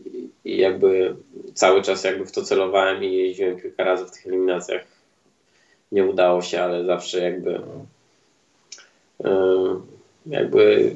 i 0.44 0.56
jakby 0.56 1.16
cały 1.54 1.82
czas 1.82 2.04
jakby 2.04 2.26
w 2.26 2.32
to 2.32 2.42
celowałem 2.42 3.04
i 3.04 3.12
jeździłem 3.12 3.60
kilka 3.60 3.84
razy 3.84 4.04
w 4.04 4.10
tych 4.10 4.26
eliminacjach. 4.26 4.84
Nie 5.92 6.04
udało 6.04 6.42
się, 6.42 6.62
ale 6.62 6.84
zawsze 6.84 7.20
jakby 7.20 7.60
jakby 10.26 10.94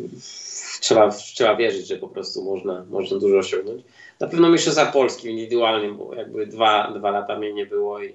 trzeba, 0.80 1.10
trzeba 1.10 1.56
wierzyć, 1.56 1.86
że 1.86 1.96
po 1.96 2.08
prostu 2.08 2.44
można, 2.44 2.84
można 2.90 3.18
dużo 3.18 3.38
osiągnąć. 3.38 3.82
Na 4.20 4.26
pewno 4.26 4.48
Mistrzostwa 4.48 4.86
Polski 4.86 5.28
indywidualnie, 5.28 5.88
bo 5.88 6.14
jakby 6.14 6.46
dwa, 6.46 6.92
dwa 6.92 7.10
lata 7.10 7.38
mnie 7.38 7.52
nie 7.52 7.66
było 7.66 8.02
i, 8.02 8.14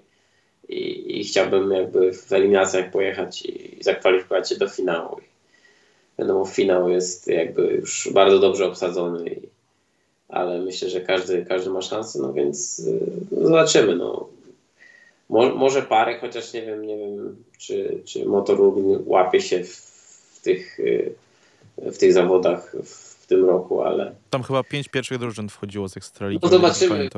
i, 0.69 1.19
i 1.19 1.23
chciałbym 1.23 1.71
jakby 1.71 2.13
w 2.13 2.33
eliminacjach 2.33 2.91
pojechać 2.91 3.45
i 3.45 3.83
zakwalifikować 3.83 4.49
się 4.49 4.55
do 4.55 4.69
finału 4.69 5.21
wiadomo, 6.19 6.45
finał 6.45 6.89
jest 6.89 7.27
jakby 7.27 7.61
już 7.61 8.09
bardzo 8.13 8.39
dobrze 8.39 8.65
obsadzony, 8.65 9.39
ale 10.29 10.61
myślę, 10.61 10.89
że 10.89 11.01
każdy, 11.01 11.45
każdy 11.45 11.69
ma 11.69 11.81
szansę, 11.81 12.19
no 12.19 12.33
więc 12.33 12.81
no 13.31 13.47
zobaczymy. 13.47 13.95
No. 13.95 14.27
Mo, 15.29 15.55
może 15.55 15.81
parę, 15.81 16.19
chociaż 16.19 16.53
nie 16.53 16.61
wiem, 16.61 16.85
nie 16.85 16.97
wiem, 16.97 17.35
czy, 17.57 18.01
czy 18.05 18.25
motor 18.25 18.59
łapie 19.05 19.41
się 19.41 19.63
w, 19.63 19.75
w, 20.35 20.41
tych, 20.41 20.79
y, 20.79 21.15
w 21.77 21.97
tych 21.97 22.13
zawodach 22.13 22.75
w 22.83 23.27
tym 23.27 23.45
roku, 23.45 23.81
ale... 23.81 24.15
Tam 24.29 24.43
chyba 24.43 24.63
pięć 24.63 24.87
pierwszych 24.87 25.17
drużyn 25.17 25.49
wchodziło 25.49 25.89
z 25.89 25.97
Ekstraligi. 25.97 26.39
No 26.43 26.49
zobaczymy. 26.49 27.09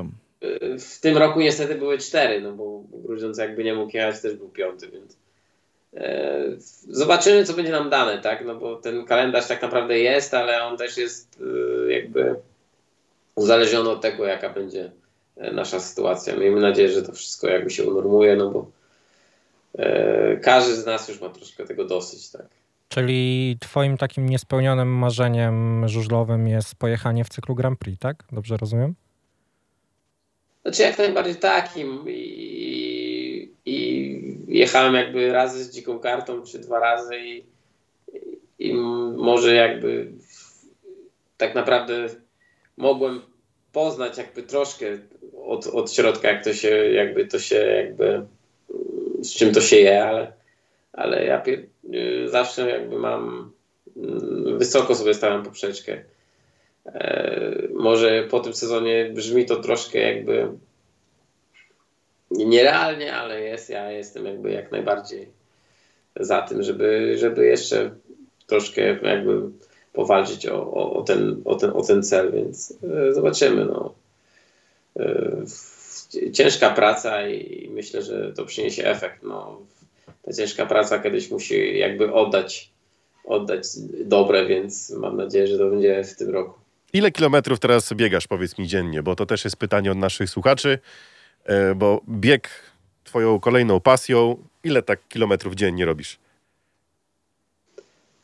W 0.79 0.99
tym 1.01 1.17
roku 1.17 1.39
niestety 1.39 1.75
były 1.75 1.97
cztery, 1.97 2.41
no 2.41 2.53
bo 2.53 2.83
Grudziądz 2.93 3.37
jakby 3.37 3.63
nie 3.63 3.73
mógł 3.73 3.97
jechać, 3.97 4.21
też 4.21 4.33
był 4.35 4.49
piąty, 4.49 4.87
więc 4.87 5.17
zobaczymy, 6.89 7.45
co 7.45 7.53
będzie 7.53 7.71
nam 7.71 7.89
dane, 7.89 8.21
tak? 8.21 8.45
No 8.45 8.55
bo 8.55 8.75
ten 8.75 9.05
kalendarz 9.05 9.47
tak 9.47 9.61
naprawdę 9.61 9.99
jest, 9.99 10.33
ale 10.33 10.63
on 10.63 10.77
też 10.77 10.97
jest 10.97 11.41
e, 11.87 11.91
jakby 11.91 12.35
uzależniony 13.35 13.89
od 13.89 14.01
tego, 14.01 14.25
jaka 14.25 14.49
będzie 14.49 14.91
e, 15.37 15.51
nasza 15.51 15.79
sytuacja. 15.79 16.35
Miejmy 16.35 16.61
nadzieję, 16.61 16.91
że 16.91 17.03
to 17.03 17.11
wszystko 17.11 17.47
jakby 17.47 17.69
się 17.69 17.83
unormuje, 17.83 18.35
no 18.35 18.49
bo 18.49 18.77
każdy 20.41 20.75
z 20.75 20.85
nas 20.85 21.09
już 21.09 21.21
ma 21.21 21.29
troszkę 21.29 21.65
tego 21.65 21.85
dosyć, 21.85 22.29
tak? 22.31 22.45
Czyli 22.89 23.57
twoim 23.59 23.97
takim 23.97 24.29
niespełnionym 24.29 24.87
marzeniem 24.87 25.87
żużlowym 25.87 26.47
jest 26.47 26.75
pojechanie 26.75 27.23
w 27.23 27.29
cyklu 27.29 27.55
Grand 27.55 27.79
Prix, 27.79 27.99
tak? 27.99 28.23
Dobrze 28.31 28.57
rozumiem? 28.57 28.95
Znaczy 30.61 30.81
jak 30.81 30.97
najbardziej 30.97 31.35
takim 31.35 32.03
i 32.07 32.87
i 33.67 34.26
jechałem 34.47 34.93
jakby 34.93 35.31
razy 35.31 35.63
z 35.63 35.71
dziką 35.71 35.99
kartą, 35.99 36.43
czy 36.43 36.59
dwa 36.59 36.79
razy 36.79 37.19
i, 37.19 37.43
i 38.59 38.73
może 39.17 39.55
jakby 39.55 40.11
tak 41.37 41.55
naprawdę 41.55 42.07
mogłem 42.77 43.21
poznać 43.71 44.17
jakby 44.17 44.43
troszkę 44.43 44.85
od, 45.45 45.67
od 45.67 45.91
środka, 45.91 46.31
jak 46.31 46.43
to 46.43 46.53
się 46.53 46.69
jakby 46.69 47.27
to 47.27 47.39
się 47.39 47.55
jakby 47.55 48.25
z 49.21 49.33
czym 49.33 49.53
to 49.53 49.61
się 49.61 49.75
je, 49.75 50.05
ale, 50.05 50.33
ale 50.93 51.25
ja 51.25 51.43
pier- 51.43 51.65
y, 51.93 52.29
zawsze 52.29 52.69
jakby 52.69 52.99
mam 52.99 53.51
mm, 53.97 54.57
wysoko 54.57 54.95
sobie 54.95 55.13
stawiam 55.13 55.43
poprzeczkę. 55.43 56.03
E, 56.85 57.67
może 57.73 58.27
po 58.31 58.39
tym 58.39 58.53
sezonie 58.53 59.11
brzmi 59.13 59.45
to 59.45 59.55
troszkę 59.55 59.99
jakby 59.99 60.47
nierealnie, 62.45 63.15
ale 63.15 63.41
jest, 63.41 63.69
ja 63.69 63.91
jestem 63.91 64.25
jakby 64.25 64.51
jak 64.51 64.71
najbardziej 64.71 65.27
za 66.19 66.41
tym, 66.41 66.63
żeby, 66.63 67.15
żeby 67.17 67.45
jeszcze 67.45 67.91
troszkę 68.47 68.81
jakby 68.81 69.41
powalczyć 69.93 70.47
o, 70.47 70.71
o, 70.71 70.93
o, 70.93 71.03
ten, 71.03 71.41
o, 71.45 71.55
ten, 71.55 71.69
o 71.69 71.81
ten 71.81 72.03
cel, 72.03 72.31
więc 72.31 72.73
e, 73.09 73.13
zobaczymy. 73.13 73.65
No. 73.65 73.93
E, 74.99 76.31
ciężka 76.33 76.69
praca 76.69 77.27
i 77.27 77.69
myślę, 77.73 78.01
że 78.01 78.33
to 78.33 78.45
przyniesie 78.45 78.85
efekt. 78.85 79.23
No. 79.23 79.61
Ta 80.21 80.33
ciężka 80.33 80.65
praca 80.65 80.99
kiedyś 80.99 81.31
musi 81.31 81.77
jakby 81.77 82.13
oddać, 82.13 82.69
oddać 83.25 83.63
dobre, 84.05 84.45
więc 84.45 84.89
mam 84.89 85.17
nadzieję, 85.17 85.47
że 85.47 85.57
to 85.57 85.69
będzie 85.69 86.03
w 86.03 86.15
tym 86.15 86.29
roku. 86.29 86.59
Ile 86.93 87.11
kilometrów 87.11 87.59
teraz 87.59 87.93
biegasz, 87.93 88.27
powiedz 88.27 88.57
mi 88.57 88.67
dziennie, 88.67 89.03
bo 89.03 89.15
to 89.15 89.25
też 89.25 89.43
jest 89.43 89.57
pytanie 89.57 89.91
od 89.91 89.97
naszych 89.97 90.29
słuchaczy, 90.29 90.79
bo 91.75 92.01
bieg 92.09 92.49
twoją 93.03 93.39
kolejną 93.39 93.79
pasją, 93.79 94.37
ile 94.63 94.81
tak 94.81 94.99
kilometrów 95.09 95.55
dziennie 95.55 95.85
robisz? 95.85 96.17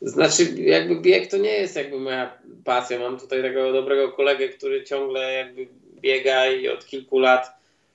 Znaczy, 0.01 0.43
jakby 0.57 1.01
bieg 1.01 1.32
to 1.32 1.38
nie 1.38 1.51
jest 1.51 1.76
jakby 1.76 1.99
moja 1.99 2.38
pasja. 2.63 2.99
Mam 2.99 3.19
tutaj 3.19 3.41
tego 3.41 3.74
dobrego 3.74 4.11
kolegę, 4.11 4.49
który 4.49 4.84
ciągle 4.84 5.34
jakby 5.34 5.67
biega 6.01 6.47
i 6.47 6.67
od 6.67 6.86
kilku 6.86 7.19
lat 7.19 7.51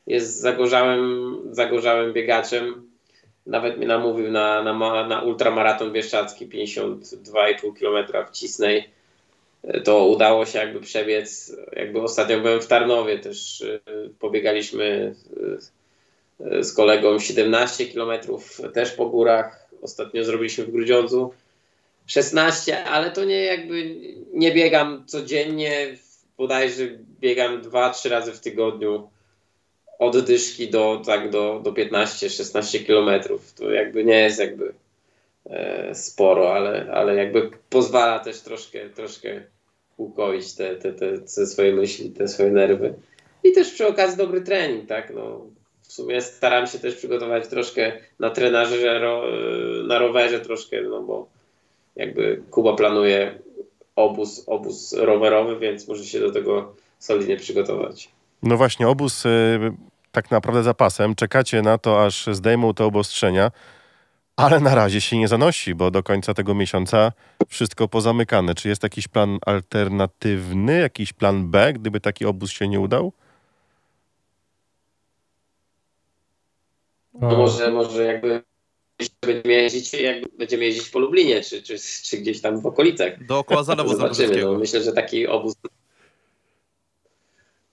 jest 0.07 0.41
zagorzałym, 0.41 1.37
zagorzałym 1.51 2.13
biegaczem. 2.13 2.91
Nawet 3.47 3.77
mnie 3.77 3.87
namówił 3.87 4.31
na, 4.31 4.63
na, 4.63 5.07
na 5.07 5.23
ultramaraton 5.23 5.93
bieszczacki 5.93 6.49
52,5 6.49 7.79
km 7.81 8.27
w 8.27 8.31
Cisnej. 8.31 8.91
To 9.85 10.07
udało 10.07 10.47
się 10.47 10.59
jakby 10.59 10.81
przebiec. 10.81 11.57
Jakby 11.73 12.03
ostatnio 12.03 12.41
byłem 12.41 12.61
w 12.61 12.67
Tarnowie, 12.67 13.19
też 13.19 13.61
y, 13.61 13.81
pobiegaliśmy 14.19 15.15
y, 16.41 16.65
z 16.65 16.73
kolegą 16.73 17.19
17 17.19 17.87
km 17.87 18.21
też 18.75 18.91
po 18.91 19.07
górach. 19.07 19.69
Ostatnio 19.83 20.25
zrobiliśmy 20.25 20.65
w 20.65 20.71
Grudziądzu 20.71 21.33
16, 22.07 22.85
ale 22.85 23.11
to 23.11 23.25
nie 23.25 23.45
jakby 23.45 23.97
nie 24.33 24.53
biegam 24.53 25.05
codziennie, 25.07 25.97
bodajże 26.39 26.85
biegam 27.21 27.63
2-3 27.63 28.09
razy 28.09 28.33
w 28.33 28.41
tygodniu 28.41 29.11
od 29.99 30.25
dyszki 30.25 30.71
do, 30.71 31.03
tak, 31.07 31.31
do, 31.31 31.61
do 31.65 31.73
15-16 31.73 32.87
kilometrów. 32.87 33.53
To 33.53 33.71
jakby 33.71 34.05
nie 34.05 34.21
jest 34.21 34.39
jakby 34.39 34.75
sporo, 35.93 36.55
ale, 36.55 36.93
ale 36.93 37.15
jakby 37.15 37.51
pozwala 37.71 38.19
też 38.19 38.41
troszkę, 38.41 38.91
troszkę 38.91 39.43
ukoić 39.97 40.55
te, 40.55 40.77
te, 40.77 40.93
te, 40.93 41.19
te 41.19 41.47
swoje 41.47 41.73
myśli, 41.73 42.11
te 42.11 42.29
swoje 42.29 42.51
nerwy. 42.51 42.95
I 43.45 43.53
też 43.53 43.73
przy 43.73 43.87
okazji 43.87 44.19
dobry 44.19 44.41
trening, 44.41 44.89
tak? 44.89 45.13
No, 45.15 45.41
w 45.83 45.93
sumie 45.93 46.23
staram 46.23 46.67
się 46.67 46.79
też 46.79 46.95
przygotować 46.95 47.49
troszkę 47.49 47.93
na 48.19 48.31
trenażerze, 48.31 48.99
ro, 48.99 49.23
na 49.87 49.99
rowerze 49.99 50.41
troszkę, 50.41 50.83
no 50.83 51.03
bo 51.03 51.29
jakby 51.97 52.43
Kuba 52.51 52.77
planuje 52.77 53.39
obóz, 53.97 54.45
obóz 54.47 54.93
rowerowy, 54.93 55.59
więc 55.59 55.89
może 55.89 56.05
się 56.05 56.21
do 56.21 56.33
tego 56.33 56.75
solidnie 56.99 57.37
przygotować. 57.37 58.09
No 58.43 58.57
właśnie, 58.57 58.89
obóz 58.89 59.27
y, 59.27 59.59
tak 60.13 60.31
naprawdę 60.31 60.63
za 60.63 60.75
pasem. 60.75 61.15
Czekacie 61.15 61.63
na 61.63 61.79
to, 61.79 62.05
aż 62.05 62.27
zdejmą 62.33 62.75
te 62.75 62.85
obostrzenia, 62.85 63.51
ale 64.39 64.61
na 64.61 64.75
razie 64.75 65.01
się 65.01 65.19
nie 65.19 65.29
zanosi, 65.29 65.75
bo 65.75 65.91
do 65.91 66.03
końca 66.03 66.35
tego 66.35 66.55
miesiąca 66.55 67.13
wszystko 67.49 67.89
pozamykane. 67.89 68.55
Czy 68.55 68.69
jest 68.69 68.83
jakiś 68.83 69.09
plan 69.09 69.39
alternatywny, 69.47 70.81
jakiś 70.81 71.13
plan 71.13 71.51
B, 71.51 71.73
gdyby 71.73 72.01
taki 72.01 72.27
obóz 72.27 72.51
się 72.51 72.69
nie 72.69 72.81
udał? 72.81 73.13
No 77.15 77.37
może, 77.37 77.71
może 77.71 78.05
jakby 78.05 78.43
będziemy 79.21 79.55
jeździć, 79.55 79.93
jakby 79.93 80.29
będziemy 80.39 80.65
jeździć 80.65 80.89
po 80.89 80.99
Lublinie, 80.99 81.41
czy, 81.41 81.63
czy, 81.63 81.79
czy 82.05 82.19
gdzieś 82.19 82.41
tam 82.41 82.61
w 82.61 82.67
okolicach. 82.67 83.27
Dookoła 83.27 83.63
Zalewu 83.63 83.89
Zobaczymy. 83.97 84.43
No, 84.43 84.59
myślę, 84.59 84.83
że 84.83 84.93
taki 84.93 85.27
obóz. 85.27 85.55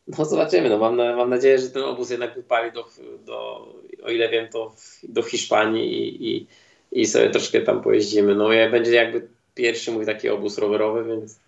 No 0.08 0.26
zobaczymy. 0.26 0.70
No, 0.70 0.78
mam, 0.78 0.96
na, 0.96 1.16
mam 1.16 1.30
nadzieję, 1.30 1.60
że 1.60 1.70
ten 1.70 1.84
obóz 1.84 2.10
jednak 2.10 2.36
wypali 2.36 2.72
do, 2.72 2.86
do 3.26 3.68
o 4.06 4.10
ile 4.10 4.30
wiem, 4.30 4.48
to 4.50 4.70
w, 4.70 5.00
do 5.10 5.24
Hiszpanii 5.24 5.94
i, 5.94 6.36
i, 6.36 6.48
i 6.92 7.06
sobie 7.06 7.30
troszkę 7.30 7.62
tam 7.62 7.82
pojeździmy. 7.82 8.36
No 8.36 8.54
ja 8.54 8.70
będzie 8.70 8.92
jakby 8.92 9.28
pierwszy 9.56 9.92
mój 9.92 10.06
taki 10.06 10.30
obóz 10.30 10.58
rowerowy, 10.58 11.04
więc 11.04 11.40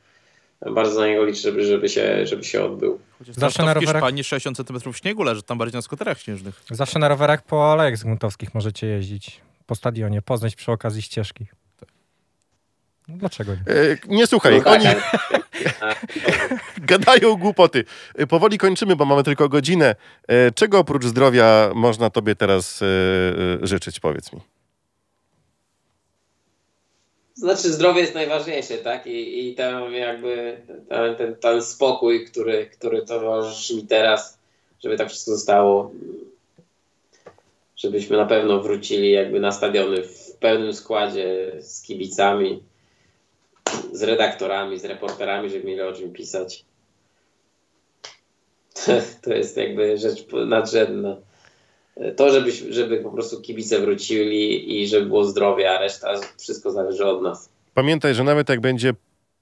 bardzo 0.72 1.00
na 1.00 1.08
niego 1.08 1.26
liczę, 1.26 1.42
żeby, 1.42 1.66
żeby, 1.66 1.90
się, 1.90 2.28
żeby 2.28 2.44
się 2.44 2.64
odbył. 2.64 3.00
Chociaż 3.20 3.36
Zawsze 3.36 3.64
na 3.64 3.74
w 3.74 3.78
rowerach- 3.78 3.94
Hiszpanii 3.94 4.24
60 4.24 4.58
cm 4.58 4.94
śniegu 4.94 5.24
leży, 5.24 5.44
tam 5.44 5.58
bardziej 5.58 5.78
na 5.78 5.82
skuterach 5.82 6.20
śnieżnych. 6.20 6.64
Zawsze 6.72 7.00
na 7.00 7.08
rowerach 7.08 7.44
po 7.46 7.72
alejach 7.72 7.98
zgruntowskich 7.98 8.54
możecie 8.54 8.88
jeździć. 8.88 9.42
Po 9.66 9.76
stadionie, 9.76 10.22
poznać 10.22 10.56
przy 10.56 10.72
okazji 10.72 11.02
ścieżki. 11.02 11.46
No, 13.08 13.18
dlaczego 13.18 13.52
nie? 13.56 13.74
E, 13.76 13.98
nie 14.08 14.28
słuchaj, 14.28 14.58
No 14.58 14.64
tak, 14.64 14.74
oni 14.74 14.88
a, 14.88 14.96
gadają 16.78 17.36
głupoty. 17.36 17.84
E, 18.16 18.28
Powoli 18.28 18.58
kończymy, 18.58 18.96
bo 18.96 19.06
mamy 19.06 19.24
tylko 19.24 19.50
godzinę. 19.50 19.96
E, 20.28 20.52
Czego 20.52 20.80
oprócz 20.80 21.06
zdrowia 21.06 21.72
można 21.76 22.10
tobie 22.10 22.36
teraz 22.36 22.82
e, 22.82 23.68
życzyć, 23.68 24.00
powiedz 24.00 24.34
mi? 24.34 24.40
Znaczy 27.34 27.74
zdrowie 27.74 28.02
jest 28.02 28.16
najważniejsze, 28.16 28.78
tak? 28.78 29.08
I, 29.08 29.50
i 29.50 29.56
ten 29.56 29.94
jakby 29.94 30.58
ten, 30.90 31.16
ten, 31.16 31.36
ten 31.36 31.62
spokój, 31.62 32.26
który, 32.26 32.66
który 32.66 33.02
towarzyszy 33.02 33.76
mi 33.76 33.88
teraz, 33.88 34.40
żeby 34.84 34.98
tak 34.98 35.10
wszystko 35.10 35.32
zostało, 35.32 35.92
żebyśmy 37.76 38.18
na 38.18 38.26
pewno 38.26 38.62
wrócili 38.62 39.12
jakby 39.12 39.40
na 39.40 39.52
stadiony 39.52 40.04
w 40.04 40.32
pełnym 40.40 40.74
składzie 40.74 41.52
z 41.60 41.82
kibicami, 41.82 42.64
z 43.94 44.04
redaktorami, 44.04 44.80
z 44.80 44.86
reporterami, 44.86 45.50
żeby 45.50 45.68
mieli 45.68 45.82
o 45.82 45.94
czym 45.94 46.14
pisać. 46.14 46.66
To 49.22 49.34
jest 49.34 49.58
jakby 49.58 49.98
rzecz 49.98 50.26
nadrzędna. 50.48 51.18
To, 52.16 52.32
żeby, 52.32 52.52
żeby 52.52 52.98
po 52.98 53.10
prostu 53.10 53.42
kibice 53.42 53.80
wrócili 53.80 54.82
i 54.82 54.88
żeby 54.88 55.06
było 55.06 55.26
zdrowie, 55.26 55.72
a 55.72 55.80
reszta 55.80 56.14
wszystko 56.38 56.72
zależy 56.72 57.06
od 57.06 57.22
nas. 57.22 57.50
Pamiętaj, 57.74 58.14
że 58.16 58.24
nawet 58.24 58.50
jak 58.50 58.62
będzie 58.62 58.94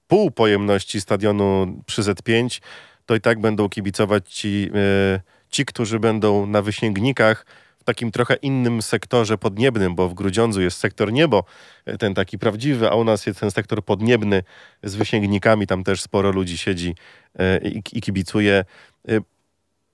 pół 0.08 0.30
pojemności 0.30 1.00
stadionu 1.00 1.66
przy 1.86 2.02
Z5, 2.02 2.60
to 3.06 3.14
i 3.14 3.20
tak 3.20 3.40
będą 3.40 3.68
kibicować 3.68 4.34
ci, 4.34 4.70
e, 4.74 5.20
ci, 5.50 5.64
którzy 5.64 6.00
będą 6.00 6.46
na 6.46 6.62
wysięgnikach 6.62 7.46
takim 7.86 8.10
trochę 8.10 8.34
innym 8.34 8.82
sektorze 8.82 9.38
podniebnym, 9.38 9.94
bo 9.94 10.08
w 10.08 10.14
Grudziądzu 10.14 10.60
jest 10.60 10.78
sektor 10.78 11.12
niebo, 11.12 11.44
e, 11.84 11.98
ten 11.98 12.14
taki 12.14 12.38
prawdziwy, 12.38 12.90
a 12.90 12.94
u 12.94 13.04
nas 13.04 13.26
jest 13.26 13.40
ten 13.40 13.50
sektor 13.50 13.84
podniebny 13.84 14.42
z 14.82 14.94
wysięgnikami, 14.94 15.66
tam 15.66 15.84
też 15.84 16.02
sporo 16.02 16.30
ludzi 16.30 16.58
siedzi 16.58 16.94
e, 17.38 17.68
i, 17.68 17.82
i 17.92 18.00
kibicuje. 18.00 18.64
E, 19.08 19.20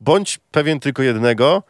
Bądź 0.00 0.40
pewien 0.50 0.80
tylko 0.80 1.02
jednego, 1.02 1.62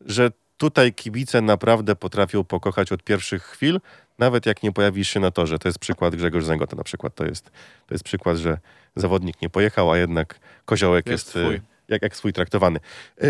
że 0.00 0.30
tutaj 0.56 0.92
kibice 0.92 1.40
naprawdę 1.40 1.96
potrafią 1.96 2.44
pokochać 2.44 2.92
od 2.92 3.02
pierwszych 3.02 3.42
chwil, 3.42 3.80
nawet 4.18 4.46
jak 4.46 4.62
nie 4.62 4.72
pojawisz 4.72 5.08
się 5.08 5.20
na 5.20 5.30
torze. 5.30 5.58
To 5.58 5.68
jest 5.68 5.78
przykład 5.78 6.16
Grzegorz 6.16 6.44
Zęgota 6.44 6.76
na 6.76 6.84
przykład. 6.84 7.14
To 7.14 7.24
jest, 7.24 7.44
to 7.86 7.94
jest 7.94 8.04
przykład, 8.04 8.36
że 8.36 8.58
zawodnik 8.96 9.42
nie 9.42 9.50
pojechał, 9.50 9.92
a 9.92 9.98
jednak 9.98 10.40
koziołek 10.64 11.06
Jest 11.06 11.34
jest, 11.34 11.62
jak, 11.88 12.02
jak 12.02 12.16
swój 12.16 12.32
traktowany. 12.32 12.80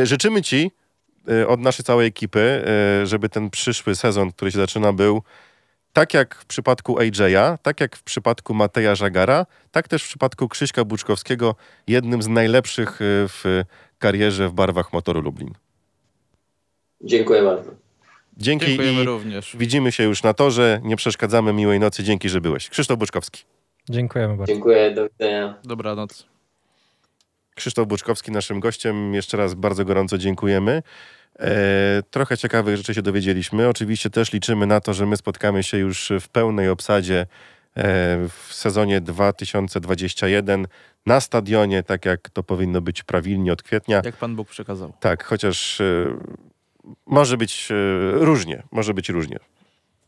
Życzymy 0.03 0.43
ci 0.43 0.71
od 1.49 1.61
naszej 1.61 1.85
całej 1.85 2.07
ekipy, 2.07 2.65
e, 3.03 3.07
żeby 3.07 3.29
ten 3.29 3.51
przyszły 3.51 3.95
sezon, 3.95 4.33
który 4.33 4.53
się 4.53 4.59
zaczyna, 4.59 4.93
był 4.93 5.23
tak 5.93 6.15
jak 6.15 6.35
w 6.35 6.47
przypadku 6.47 6.99
AJ'a, 6.99 7.59
tak 7.63 7.81
jak 7.81 7.97
w 7.97 8.03
przypadku 8.03 8.55
Mateja 8.55 8.95
Żagara, 8.95 9.47
tak 9.71 9.89
też 9.89 10.03
w 10.05 10.09
przypadku 10.09 10.49
Krzyśka 10.49 10.85
Buczkowskiego, 10.85 11.55
jednym 11.87 12.23
z 12.23 12.29
najlepszych 12.29 13.03
e, 13.03 13.05
w 13.29 13.63
karierze 13.99 14.49
w 14.49 14.53
barwach 14.53 14.93
Motoru 14.93 15.21
Lublin. 15.21 15.55
Dziękuję 17.01 17.43
bardzo. 17.43 17.71
Dzięki 18.37 18.67
Dziękujemy 18.67 19.03
i 19.03 19.05
również. 19.05 19.57
widzimy 19.57 19.93
się 19.93 20.03
już 20.05 20.23
na 20.23 20.35
torze. 20.35 20.81
Nie 20.85 20.97
przeszkadzamy. 20.97 21.53
Miłej 21.53 21.81
nocy. 21.81 22.05
Dzięki, 22.05 22.29
że 22.29 22.41
byłeś. 22.41 22.69
Krzysztof 22.69 22.99
Buczkowski. 22.99 23.45
Dziękujemy 23.89 24.37
bardzo. 24.37 24.53
Dziękuję, 24.53 24.91
do 24.91 25.09
widzenia. 25.09 25.55
Dobranoc. 25.65 26.27
Krzysztof 27.55 27.89
Buczkowski 27.89 28.31
naszym 28.31 28.61
gościem. 28.61 29.15
Jeszcze 29.15 29.37
raz 29.37 29.55
bardzo 29.55 29.85
gorąco 29.85 30.19
dziękujemy. 30.19 30.83
E, 31.39 32.03
trochę 32.11 32.39
ciekawych 32.39 32.77
rzeczy 32.77 32.95
się 32.95 33.03
dowiedzieliśmy. 33.03 33.69
Oczywiście 33.69 34.11
też 34.11 34.33
liczymy 34.33 34.67
na 34.67 34.81
to, 34.81 34.95
że 34.95 35.07
my 35.07 35.17
spotkamy 35.17 35.63
się 35.63 35.79
już 35.79 36.13
w 36.21 36.29
pełnej 36.29 36.69
obsadzie 36.69 37.21
e, 37.21 37.27
w 38.29 38.55
sezonie 38.55 39.01
2021 39.01 40.67
na 41.07 41.21
stadionie, 41.21 41.83
tak 41.83 42.05
jak 42.05 42.31
to 42.31 42.43
powinno 42.43 42.81
być 42.81 43.03
prawilnie 43.03 43.53
od 43.53 43.63
kwietnia. 43.63 44.03
Jak 44.05 44.17
Pan 44.17 44.37
Bóg 44.37 44.49
przekazał. 44.49 44.93
Tak, 45.01 45.25
chociaż 45.25 45.81
e, 45.81 46.17
może 47.07 47.37
być 47.37 47.69
e, 47.71 47.75
różnie. 48.13 48.63
Może 48.71 48.95
być 48.95 49.09
różnie. 49.09 49.39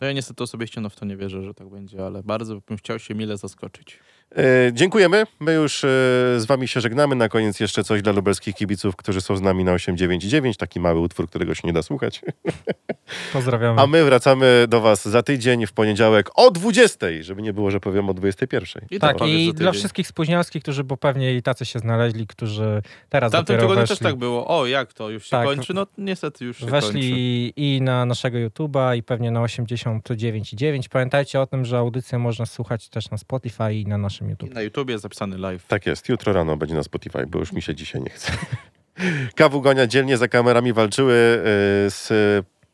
No 0.00 0.06
ja 0.06 0.12
niestety 0.12 0.42
osobiście 0.42 0.80
no 0.80 0.90
w 0.90 0.96
to 0.96 1.04
nie 1.04 1.16
wierzę, 1.16 1.42
że 1.42 1.54
tak 1.54 1.68
będzie, 1.68 2.06
ale 2.06 2.22
bardzo 2.22 2.60
bym 2.68 2.78
chciał 2.78 2.98
się 2.98 3.14
mile 3.14 3.36
zaskoczyć. 3.36 3.98
E, 4.34 4.72
dziękujemy. 4.72 5.24
My 5.40 5.54
już 5.54 5.84
e, 5.84 5.88
z 6.36 6.46
wami 6.46 6.68
się 6.68 6.80
żegnamy. 6.80 7.16
Na 7.16 7.28
koniec 7.28 7.60
jeszcze 7.60 7.84
coś 7.84 8.02
dla 8.02 8.12
lubelskich 8.12 8.54
kibiców, 8.54 8.96
którzy 8.96 9.20
są 9.20 9.36
z 9.36 9.40
nami 9.42 9.64
na 9.64 9.72
899. 9.72 10.56
Taki 10.56 10.80
mały 10.80 11.00
utwór, 11.00 11.28
którego 11.28 11.54
się 11.54 11.62
nie 11.64 11.72
da 11.72 11.82
słuchać. 11.82 12.22
Pozdrawiamy. 13.32 13.80
A 13.80 13.86
my 13.86 14.04
wracamy 14.04 14.66
do 14.68 14.80
was 14.80 15.08
za 15.08 15.22
tydzień 15.22 15.66
w 15.66 15.72
poniedziałek 15.72 16.30
o 16.34 16.50
20, 16.50 17.06
żeby 17.20 17.42
nie 17.42 17.52
było, 17.52 17.70
że 17.70 17.80
powiem 17.80 18.10
o 18.10 18.14
21. 18.14 18.86
I 18.90 18.98
tak, 18.98 19.16
powiedz 19.16 19.34
i 19.34 19.54
dla 19.54 19.72
wszystkich 19.72 20.06
spóźnialskich, 20.06 20.62
którzy, 20.62 20.84
bo 20.84 20.96
pewnie 20.96 21.34
i 21.34 21.42
tacy 21.42 21.64
się 21.64 21.78
znaleźli, 21.78 22.26
którzy 22.26 22.82
teraz 23.08 23.32
tamtym 23.32 23.56
dopiero 23.56 23.62
tygodniu 23.62 23.82
weszli, 23.82 23.96
też 23.96 24.12
tak 24.12 24.16
było. 24.16 24.58
O, 24.58 24.66
jak 24.66 24.92
to? 24.92 25.10
Już 25.10 25.24
się 25.24 25.30
Tak. 25.30 25.46
kończy? 25.46 25.74
No 25.74 25.86
niestety 25.98 26.44
już 26.44 26.58
się 26.58 26.66
kończy. 26.66 26.86
weszli 26.86 27.52
i 27.56 27.82
na 27.82 28.06
naszego 28.06 28.38
YouTube'a 28.38 28.96
i 28.96 29.02
pewnie 29.02 29.30
na 29.30 29.40
89,9. 29.40 30.88
Pamiętajcie 30.88 31.40
o 31.40 31.46
tym, 31.46 31.64
że 31.64 31.78
audycję 31.78 32.18
można 32.18 32.46
słuchać 32.46 32.88
też 32.88 33.10
na 33.10 33.18
Spotify 33.18 33.74
i 33.74 33.86
na 33.86 33.98
naszym 33.98 34.15
I 34.20 34.24
YouTube. 34.24 34.54
na 34.54 34.62
YouTubie 34.62 34.98
zapisany 34.98 35.38
live. 35.38 35.66
Tak 35.66 35.86
jest. 35.86 36.08
Jutro 36.08 36.32
rano 36.32 36.56
będzie 36.56 36.74
na 36.74 36.82
Spotify, 36.82 37.26
bo 37.26 37.38
już 37.38 37.52
mi 37.52 37.62
się 37.62 37.74
dzisiaj 37.74 38.02
nie 38.02 38.10
chce. 38.10 38.32
Kawu 39.34 39.60
Gonia 39.60 39.86
dzielnie 39.86 40.16
za 40.16 40.28
kamerami 40.28 40.72
walczyły 40.72 41.14
e, 41.14 41.44
z 41.90 42.08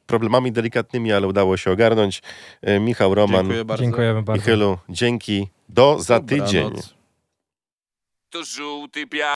problemami 0.07 0.53
delikatnymi, 0.53 1.13
ale 1.13 1.27
udało 1.27 1.57
się 1.57 1.71
ogarnąć. 1.71 2.23
E, 2.63 2.81
Michał 2.81 3.15
Roman, 3.15 3.41
Dziękuję 3.41 3.65
bardzo. 3.65 3.85
Dziękujemy 3.85 4.23
bardzo. 4.23 4.79
Dzięki. 4.89 5.49
Do 5.69 5.97
za 6.01 6.21
tydzień. 6.21 6.71
To 8.31 8.45
żółty 8.45 9.07
piach. 9.07 9.31